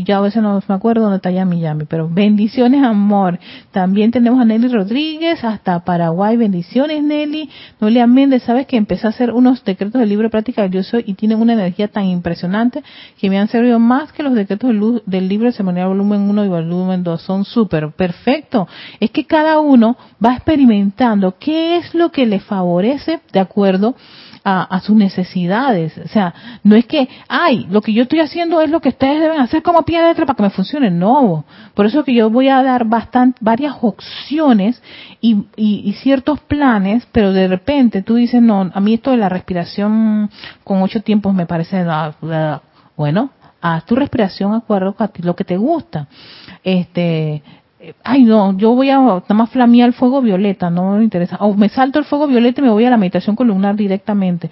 ya 0.04 0.16
a 0.16 0.20
veces 0.20 0.42
no 0.42 0.60
me 0.66 0.74
acuerdo 0.74 1.02
dónde 1.02 1.16
está 1.16 1.30
Yami 1.30 1.60
Yami, 1.60 1.84
pero 1.84 2.08
bendiciones, 2.08 2.82
amor. 2.82 3.38
También 3.70 4.10
tenemos 4.10 4.40
a 4.40 4.44
Nelly 4.44 4.68
Rodríguez, 4.68 5.44
hasta 5.44 5.84
Paraguay, 5.84 6.36
bendiciones, 6.36 7.02
Nelly. 7.04 7.48
Noelia 7.80 8.06
Méndez, 8.08 8.42
sabes 8.42 8.66
que 8.66 8.76
empecé 8.76 9.06
a 9.06 9.10
hacer 9.10 9.30
unos 9.30 9.64
decretos 9.64 10.00
del 10.00 10.08
libro 10.08 10.24
de 10.24 10.30
práctica 10.30 10.62
del 10.62 10.72
yo 10.72 10.82
soy 10.82 11.04
y 11.06 11.14
tienen 11.14 11.40
una 11.40 11.52
energía 11.52 11.86
tan 11.86 12.04
impresionante 12.06 12.82
que 13.20 13.30
me 13.30 13.38
han 13.38 13.48
servido 13.48 13.78
más 13.78 14.12
que 14.12 14.24
los 14.24 14.34
decretos 14.34 14.70
del, 14.70 15.02
del 15.06 15.28
libro 15.28 15.50
de 15.50 15.84
volumen 15.84 16.22
1 16.22 16.44
y 16.44 16.48
volumen 16.48 17.04
2. 17.04 17.22
Son 17.22 17.44
súper, 17.44 17.92
perfecto. 17.92 18.66
Es 18.98 19.10
que 19.12 19.24
cada 19.24 19.60
uno 19.60 19.96
va 20.24 20.34
experimentando 20.34 21.36
qué 21.38 21.76
es 21.76 21.94
lo 21.94 22.10
que 22.10 22.26
le 22.26 22.40
favorece 22.40 23.20
de 23.32 23.40
acuerdo 23.40 23.94
sus 24.82 24.94
necesidades. 24.94 25.96
O 25.98 26.08
sea, 26.08 26.34
no 26.62 26.76
es 26.76 26.84
que, 26.86 27.08
ay, 27.28 27.66
lo 27.70 27.80
que 27.80 27.94
yo 27.94 28.02
estoy 28.02 28.20
haciendo 28.20 28.60
es 28.60 28.70
lo 28.70 28.80
que 28.80 28.90
ustedes 28.90 29.20
deben 29.20 29.40
hacer 29.40 29.62
como 29.62 29.82
pie 29.84 30.00
de 30.00 30.08
letra 30.08 30.26
para 30.26 30.36
que 30.36 30.42
me 30.42 30.50
funcione. 30.50 30.90
No. 30.90 31.44
Por 31.72 31.86
eso 31.86 32.04
que 32.04 32.14
yo 32.14 32.28
voy 32.28 32.48
a 32.48 32.62
dar 32.62 32.84
bastante, 32.84 33.38
varias 33.40 33.74
opciones 33.80 34.82
y, 35.20 35.46
y, 35.56 35.92
ciertos 35.94 36.40
planes, 36.40 37.06
pero 37.10 37.32
de 37.32 37.48
repente 37.48 38.02
tú 38.02 38.16
dices, 38.16 38.42
no, 38.42 38.70
a 38.72 38.80
mí 38.80 38.94
esto 38.94 39.10
de 39.10 39.16
la 39.16 39.30
respiración 39.30 40.30
con 40.62 40.82
ocho 40.82 41.00
tiempos 41.00 41.34
me 41.34 41.46
parece, 41.46 41.84
bueno, 42.96 43.30
haz 43.62 43.86
tu 43.86 43.96
respiración 43.96 44.52
acuerdo 44.52 44.94
a 44.98 45.10
lo 45.22 45.34
que 45.34 45.44
te 45.44 45.56
gusta. 45.56 46.06
Este, 46.62 47.42
ay 48.02 48.24
no, 48.24 48.56
yo 48.56 48.74
voy 48.74 48.90
a 48.90 48.98
nada 48.98 49.34
más 49.34 49.50
flamear 49.50 49.88
el 49.88 49.94
fuego 49.94 50.22
violeta, 50.22 50.70
no 50.70 50.96
me 50.96 51.04
interesa. 51.04 51.36
O 51.40 51.54
me 51.54 51.68
salto 51.68 51.98
el 51.98 52.04
fuego 52.04 52.26
violeta 52.26 52.60
y 52.60 52.64
me 52.64 52.70
voy 52.70 52.84
a 52.84 52.90
la 52.90 52.96
meditación 52.96 53.36
columnar 53.36 53.76
directamente. 53.76 54.50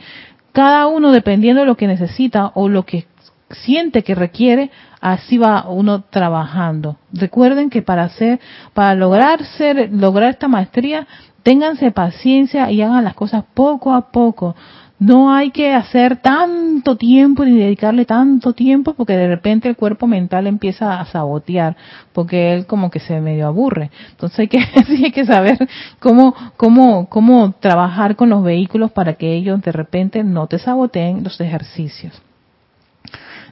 Cada 0.52 0.86
uno 0.86 1.12
dependiendo 1.12 1.60
de 1.62 1.66
lo 1.66 1.76
que 1.76 1.86
necesita 1.86 2.52
o 2.54 2.68
lo 2.68 2.84
que 2.84 3.06
siente 3.50 4.02
que 4.02 4.14
requiere, 4.14 4.70
así 5.00 5.38
va 5.38 5.68
uno 5.68 6.02
trabajando. 6.02 6.96
Recuerden 7.12 7.70
que 7.70 7.82
para 7.82 8.04
hacer, 8.04 8.40
para 8.74 8.94
lograr 8.94 9.44
ser, 9.44 9.90
lograr 9.92 10.30
esta 10.30 10.48
maestría, 10.48 11.06
ténganse 11.42 11.90
paciencia 11.90 12.70
y 12.70 12.82
hagan 12.82 13.04
las 13.04 13.14
cosas 13.14 13.44
poco 13.54 13.94
a 13.94 14.10
poco. 14.10 14.54
No 15.02 15.34
hay 15.34 15.50
que 15.50 15.74
hacer 15.74 16.18
tanto 16.18 16.96
tiempo 16.96 17.44
ni 17.44 17.58
dedicarle 17.58 18.04
tanto 18.04 18.52
tiempo 18.52 18.94
porque 18.94 19.14
de 19.14 19.26
repente 19.26 19.68
el 19.68 19.74
cuerpo 19.74 20.06
mental 20.06 20.46
empieza 20.46 21.00
a 21.00 21.04
sabotear 21.06 21.76
porque 22.12 22.54
él 22.54 22.66
como 22.66 22.88
que 22.88 23.00
se 23.00 23.20
medio 23.20 23.48
aburre. 23.48 23.90
Entonces 24.10 24.38
hay 24.38 24.46
que, 24.46 24.58
hay 25.04 25.10
que 25.10 25.26
saber 25.26 25.58
cómo, 25.98 26.36
cómo, 26.56 27.08
cómo 27.08 27.52
trabajar 27.58 28.14
con 28.14 28.30
los 28.30 28.44
vehículos 28.44 28.92
para 28.92 29.14
que 29.14 29.34
ellos 29.34 29.60
de 29.60 29.72
repente 29.72 30.22
no 30.22 30.46
te 30.46 30.60
saboteen 30.60 31.24
los 31.24 31.40
ejercicios. 31.40 32.22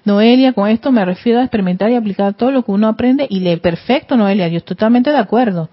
Noelia, 0.04 0.52
con 0.52 0.68
esto 0.68 0.92
me 0.92 1.04
refiero 1.04 1.40
a 1.40 1.42
experimentar 1.42 1.90
y 1.90 1.96
aplicar 1.96 2.34
todo 2.34 2.52
lo 2.52 2.64
que 2.64 2.70
uno 2.70 2.86
aprende 2.86 3.26
y 3.28 3.40
lee 3.40 3.56
perfecto, 3.56 4.16
Noelia, 4.16 4.46
yo 4.46 4.58
estoy 4.58 4.76
totalmente 4.76 5.10
de 5.10 5.18
acuerdo. 5.18 5.68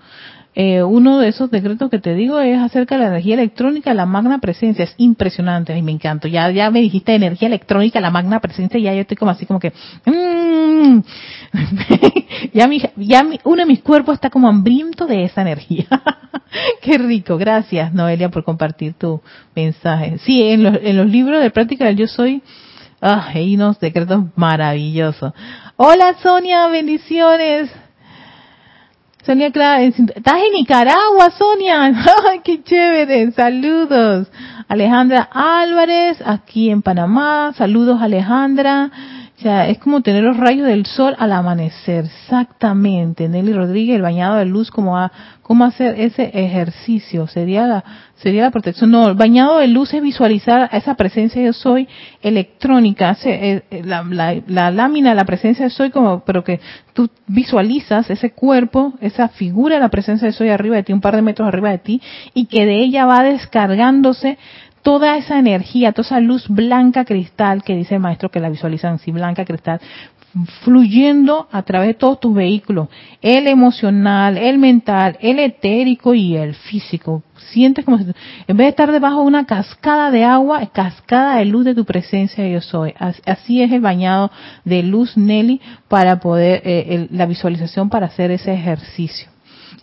Eh, 0.60 0.82
uno 0.82 1.20
de 1.20 1.28
esos 1.28 1.52
decretos 1.52 1.88
que 1.92 2.00
te 2.00 2.16
digo 2.16 2.40
es 2.40 2.58
acerca 2.58 2.96
de 2.96 3.02
la 3.02 3.08
energía 3.10 3.36
electrónica, 3.36 3.94
la 3.94 4.08
magna 4.08 4.40
presencia. 4.40 4.86
Es 4.86 4.96
impresionante, 4.98 5.72
ay, 5.72 5.84
me 5.84 5.92
encanta. 5.92 6.28
Ya, 6.28 6.50
ya 6.50 6.72
me 6.72 6.82
dijiste 6.82 7.14
energía 7.14 7.48
electrónica, 7.48 8.02
la 8.02 8.10
magna 8.10 8.40
presencia, 8.40 8.80
y 8.80 8.84
ya 8.84 8.94
yo 8.96 9.02
estoy 9.02 9.18
como 9.18 9.30
así 9.30 9.46
como 9.46 9.60
que, 9.60 9.72
mmm, 10.06 11.02
ya, 12.56 12.68
mi, 12.68 12.82
ya 12.96 13.24
uno 13.44 13.58
de 13.58 13.66
mis 13.68 13.84
cuerpos 13.84 14.16
está 14.16 14.32
como 14.32 14.48
hambriento 14.48 15.06
de 15.06 15.26
esa 15.26 15.44
energía. 15.44 15.86
Qué 16.82 16.98
rico, 16.98 17.38
gracias 17.38 17.94
Noelia 17.94 18.30
por 18.30 18.44
compartir 18.44 18.96
tu 18.96 19.22
mensaje. 19.56 20.18
Sí, 20.26 20.42
en 20.42 20.64
los, 20.64 20.80
en 20.82 20.98
los 20.98 21.06
libros 21.06 21.40
de 21.40 21.52
práctica 21.52 21.86
del 21.86 21.98
yo 21.98 22.08
soy, 22.08 22.42
ah, 23.00 23.28
hay 23.32 23.54
unos 23.54 23.80
decretos 23.80 24.24
maravillosos. 24.36 25.34
Hola 25.76 26.16
Sonia, 26.24 26.66
bendiciones. 26.66 27.70
Sonia 29.28 29.52
Clara, 29.52 29.82
estás 29.84 30.42
en 30.42 30.54
Nicaragua, 30.54 31.30
Sonia. 31.38 31.88
¡Ay, 32.30 32.40
qué 32.46 32.64
chévere! 32.64 33.30
Saludos. 33.34 34.30
Alejandra 34.70 35.28
Álvarez, 35.30 36.18
aquí 36.26 36.70
en 36.70 36.82
Panamá. 36.82 37.52
Saludos, 37.58 38.02
Alejandra. 38.02 38.90
O 39.38 39.40
sea, 39.40 39.70
es 39.70 39.78
como 39.78 40.02
tener 40.02 40.24
los 40.24 40.36
rayos 40.36 40.66
del 40.66 40.88
sol 40.88 41.16
al 41.20 41.32
amanecer. 41.32 42.06
Exactamente. 42.06 43.30
Nelly 43.30 43.54
Rodríguez, 43.54 43.98
el 43.98 44.02
bañado 44.02 44.38
de 44.38 44.46
luz, 44.46 44.72
como 44.72 44.98
a, 44.98 45.12
cómo 45.44 45.64
hacer 45.64 45.94
ese 46.00 46.32
ejercicio. 46.34 47.28
Sería 47.28 47.68
la, 47.68 47.84
sería 48.16 48.46
la 48.46 48.52
protección. 48.52 48.90
No, 48.90 49.08
el 49.10 49.14
bañado 49.14 49.60
de 49.60 49.68
luz 49.68 49.94
es 49.94 50.02
visualizar 50.02 50.68
esa 50.74 50.96
presencia 50.96 51.40
de 51.40 51.54
soy 51.54 51.88
electrónica. 52.24 53.16
Eh, 53.26 53.62
eh, 53.70 53.82
la, 53.86 54.04
la, 54.04 54.42
la 54.48 54.72
lámina, 54.72 55.14
la 55.14 55.26
presencia 55.26 55.66
de 55.66 55.70
soy, 55.70 55.92
como, 55.92 56.22
pero 56.22 56.44
que 56.44 56.60
tú 56.94 57.08
visualizas 57.28 58.10
ese 58.10 58.32
cuerpo, 58.32 58.94
esa 59.02 59.28
figura 59.28 59.76
de 59.76 59.82
la 59.82 59.90
presencia 59.90 60.26
de 60.26 60.34
soy 60.34 60.50
arriba 60.50 60.78
de 60.78 60.84
ti, 60.84 60.94
un 60.94 61.02
par 61.02 61.16
de 61.16 61.22
metros 61.22 61.48
arriba 61.48 61.70
de 61.70 61.78
ti, 61.78 62.02
y 62.34 62.48
que 62.48 62.66
de 62.66 62.80
ella 62.80 63.06
va 63.06 63.22
descargándose 63.22 64.40
toda 64.88 65.18
esa 65.18 65.38
energía, 65.38 65.92
toda 65.92 66.06
esa 66.06 66.20
luz 66.22 66.48
blanca 66.48 67.04
cristal 67.04 67.62
que 67.62 67.76
dice 67.76 67.96
el 67.96 68.00
maestro 68.00 68.32
que 68.32 68.40
la 68.40 68.48
visualizan 68.48 68.94
así, 68.94 69.12
blanca 69.12 69.44
cristal, 69.44 69.82
fluyendo 70.64 71.50
a 71.52 71.64
través 71.64 71.90
de 71.90 71.94
todos 71.96 72.22
tus 72.22 72.34
vehículos, 72.34 72.88
el 73.22 73.48
emocional, 73.48 74.38
el 74.38 74.58
mental, 74.58 75.18
el 75.20 75.40
etérico 75.40 76.14
y 76.14 76.38
el 76.38 76.56
físico. 76.56 77.22
Sientes 77.52 77.84
como 77.84 77.98
si 77.98 78.06
en 78.06 78.56
vez 78.56 78.68
de 78.68 78.70
estar 78.70 78.90
debajo 78.90 79.20
de 79.20 79.28
una 79.28 79.46
cascada 79.46 80.10
de 80.10 80.24
agua, 80.24 80.66
cascada 80.68 81.36
de 81.40 81.44
luz 81.44 81.66
de 81.66 81.76
tu 81.76 81.84
presencia 81.84 82.48
yo 82.48 82.62
soy. 82.62 82.94
Así 83.26 83.62
es 83.62 83.74
el 83.74 83.82
bañado 83.82 84.32
de 84.64 84.84
luz 84.84 85.18
Nelly 85.18 85.60
para 85.90 86.22
poder, 86.22 86.62
eh, 86.64 87.10
la 87.12 87.26
visualización 87.26 87.90
para 87.90 88.06
hacer 88.06 88.32
ese 88.32 88.54
ejercicio. 88.54 89.28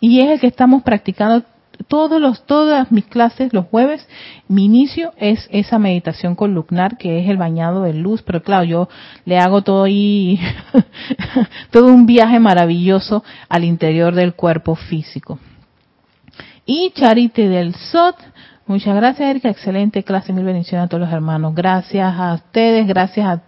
Y 0.00 0.20
es 0.20 0.30
el 0.30 0.40
que 0.40 0.46
estamos 0.46 0.82
practicando 0.82 1.44
todos 1.88 2.20
los, 2.20 2.44
todas 2.46 2.90
mis 2.92 3.04
clases 3.04 3.52
los 3.52 3.66
jueves, 3.66 4.06
mi 4.48 4.64
inicio 4.64 5.12
es 5.16 5.48
esa 5.50 5.78
meditación 5.78 6.34
columnar 6.34 6.96
que 6.98 7.20
es 7.20 7.28
el 7.28 7.36
bañado 7.36 7.82
de 7.82 7.94
luz, 7.94 8.22
pero 8.22 8.42
claro, 8.42 8.64
yo 8.64 8.88
le 9.24 9.38
hago 9.38 9.62
todo 9.62 9.84
ahí, 9.84 10.40
todo 11.70 11.86
un 11.86 12.06
viaje 12.06 12.38
maravilloso 12.40 13.24
al 13.48 13.64
interior 13.64 14.14
del 14.14 14.34
cuerpo 14.34 14.74
físico. 14.74 15.38
Y 16.66 16.92
Charity 16.94 17.42
del 17.42 17.74
SOT, 17.74 18.16
muchas 18.66 18.96
gracias 18.96 19.28
Erika, 19.28 19.50
excelente 19.50 20.02
clase, 20.02 20.32
mil 20.32 20.44
bendiciones 20.44 20.86
a 20.86 20.88
todos 20.88 21.02
los 21.02 21.12
hermanos. 21.12 21.54
Gracias 21.54 22.14
a 22.18 22.34
ustedes, 22.34 22.86
gracias 22.86 23.40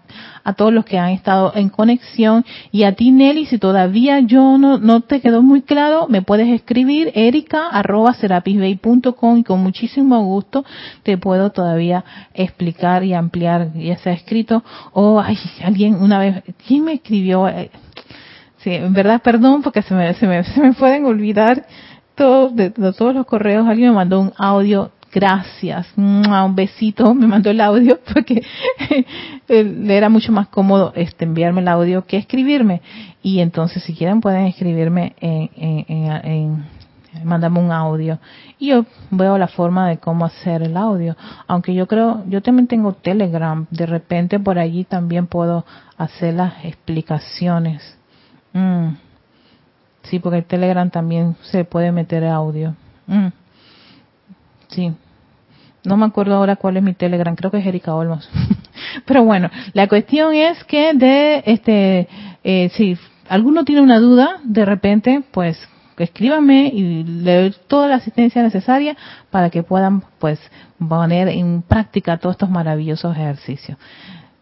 a 0.44 0.52
todos 0.52 0.72
los 0.72 0.84
que 0.84 0.98
han 0.98 1.10
estado 1.10 1.52
en 1.56 1.68
conexión. 1.68 2.44
Y 2.70 2.84
a 2.84 2.92
ti 2.92 3.10
Nelly, 3.10 3.46
si 3.46 3.58
todavía 3.58 4.20
yo 4.20 4.58
no, 4.58 4.78
no 4.78 5.00
te 5.00 5.20
quedó 5.20 5.42
muy 5.42 5.62
claro, 5.62 6.06
me 6.08 6.22
puedes 6.22 6.48
escribir 6.48 7.10
erica 7.14 7.68
arroba 7.68 8.14
y 8.44 9.42
con 9.44 9.60
muchísimo 9.60 10.22
gusto 10.24 10.64
te 11.02 11.18
puedo 11.18 11.50
todavía 11.50 12.04
explicar 12.34 13.02
y 13.02 13.14
ampliar 13.14 13.72
ya 13.74 13.96
sea 13.98 14.12
escrito 14.12 14.62
o 14.92 15.20
ay, 15.20 15.36
alguien 15.64 15.96
una 15.96 16.18
vez, 16.18 16.44
¿quién 16.66 16.84
me 16.84 16.94
escribió? 16.94 17.48
Eh, 17.48 17.70
sí, 18.58 18.70
en 18.70 18.92
verdad 18.92 19.20
perdón 19.22 19.62
porque 19.62 19.82
se 19.82 19.94
me, 19.94 20.14
se 20.14 20.26
me, 20.26 20.44
se 20.44 20.60
me 20.60 20.72
pueden 20.72 21.04
olvidar 21.06 21.66
todos, 22.14 22.56
de 22.56 22.70
todos 22.70 23.14
los 23.14 23.26
correos, 23.26 23.68
alguien 23.68 23.90
me 23.90 23.96
mandó 23.96 24.20
un 24.20 24.32
audio 24.38 24.90
gracias, 25.12 25.86
un 25.96 26.54
besito, 26.54 27.14
me 27.14 27.26
mandó 27.26 27.50
el 27.50 27.60
audio 27.60 27.98
porque 28.12 28.42
le 29.48 29.96
era 29.96 30.08
mucho 30.08 30.32
más 30.32 30.48
cómodo 30.48 30.92
este 30.94 31.24
enviarme 31.24 31.60
el 31.60 31.68
audio 31.68 32.04
que 32.04 32.16
escribirme. 32.16 32.82
Y 33.22 33.40
entonces 33.40 33.82
si 33.82 33.94
quieren 33.94 34.20
pueden 34.20 34.46
escribirme 34.46 35.14
en, 35.20 35.50
en, 35.56 36.64
un 37.56 37.72
audio 37.72 38.18
y 38.58 38.68
yo 38.68 38.84
veo 39.10 39.38
la 39.38 39.48
forma 39.48 39.88
de 39.88 39.98
cómo 39.98 40.24
hacer 40.26 40.62
el 40.62 40.76
audio. 40.76 41.16
Aunque 41.46 41.74
yo 41.74 41.86
creo, 41.86 42.24
yo 42.28 42.42
también 42.42 42.66
tengo 42.66 42.92
Telegram, 42.92 43.66
de 43.70 43.86
repente 43.86 44.38
por 44.38 44.58
allí 44.58 44.84
también 44.84 45.26
puedo 45.26 45.64
hacer 45.96 46.34
las 46.34 46.64
explicaciones. 46.64 47.96
Mm. 48.52 48.90
Sí, 50.02 50.18
porque 50.18 50.38
el 50.38 50.44
Telegram 50.44 50.88
también 50.90 51.36
se 51.42 51.64
puede 51.64 51.90
meter 51.90 52.24
audio. 52.26 52.74
Mm. 53.06 53.28
Sí, 54.68 54.92
no 55.86 55.96
me 55.96 56.04
acuerdo 56.06 56.34
ahora 56.34 56.56
cuál 56.56 56.76
es 56.76 56.82
mi 56.82 56.94
Telegram, 56.94 57.34
creo 57.36 57.50
que 57.50 57.58
es 57.58 57.66
Erika 57.66 57.94
Olmos. 57.94 58.28
Pero 59.06 59.24
bueno, 59.24 59.50
la 59.72 59.86
cuestión 59.86 60.34
es 60.34 60.62
que 60.64 60.92
de 60.94 61.42
este, 61.46 62.08
eh, 62.42 62.70
si 62.74 62.98
alguno 63.28 63.64
tiene 63.64 63.80
una 63.80 64.00
duda, 64.00 64.40
de 64.42 64.64
repente, 64.64 65.22
pues 65.30 65.56
escríbame 65.96 66.70
y 66.74 67.04
le 67.04 67.36
doy 67.36 67.54
toda 67.68 67.88
la 67.88 67.96
asistencia 67.96 68.42
necesaria 68.42 68.96
para 69.30 69.48
que 69.50 69.62
puedan 69.62 70.02
pues 70.18 70.38
poner 70.78 71.28
en 71.28 71.62
práctica 71.62 72.18
todos 72.18 72.34
estos 72.34 72.50
maravillosos 72.50 73.16
ejercicios. 73.16 73.78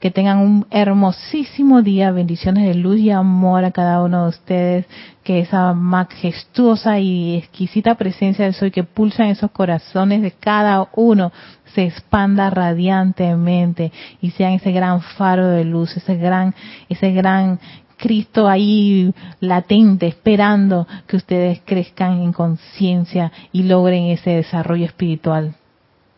Que 0.04 0.10
tengan 0.10 0.40
un 0.40 0.66
hermosísimo 0.70 1.80
día, 1.80 2.10
bendiciones 2.10 2.68
de 2.68 2.74
luz 2.74 2.98
y 2.98 3.10
amor 3.10 3.64
a 3.64 3.70
cada 3.70 4.02
uno 4.02 4.24
de 4.24 4.28
ustedes, 4.28 4.86
que 5.22 5.38
esa 5.38 5.72
majestuosa 5.72 6.98
y 6.98 7.36
exquisita 7.36 7.94
presencia 7.94 8.44
del 8.44 8.52
Soy 8.52 8.70
que 8.70 8.84
pulsa 8.84 9.24
en 9.24 9.30
esos 9.30 9.50
corazones 9.50 10.20
de 10.20 10.32
cada 10.32 10.88
uno 10.94 11.32
se 11.74 11.84
expanda 11.84 12.50
radiantemente 12.50 13.92
y 14.20 14.32
sean 14.32 14.52
ese 14.52 14.72
gran 14.72 15.00
faro 15.00 15.48
de 15.48 15.64
luz, 15.64 15.96
ese 15.96 16.16
gran, 16.16 16.54
ese 16.90 17.10
gran 17.12 17.58
Cristo 17.96 18.46
ahí 18.46 19.10
latente, 19.40 20.06
esperando 20.06 20.86
que 21.06 21.16
ustedes 21.16 21.62
crezcan 21.64 22.20
en 22.20 22.34
conciencia 22.34 23.32
y 23.52 23.62
logren 23.62 24.04
ese 24.04 24.32
desarrollo 24.32 24.84
espiritual 24.84 25.54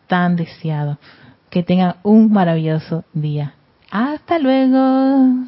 tan 0.07 0.35
deseado. 0.35 0.97
Que 1.49 1.63
tengan 1.63 1.95
un 2.03 2.33
maravilloso 2.33 3.05
día. 3.13 3.53
Hasta 3.91 4.39
luego. 4.39 5.47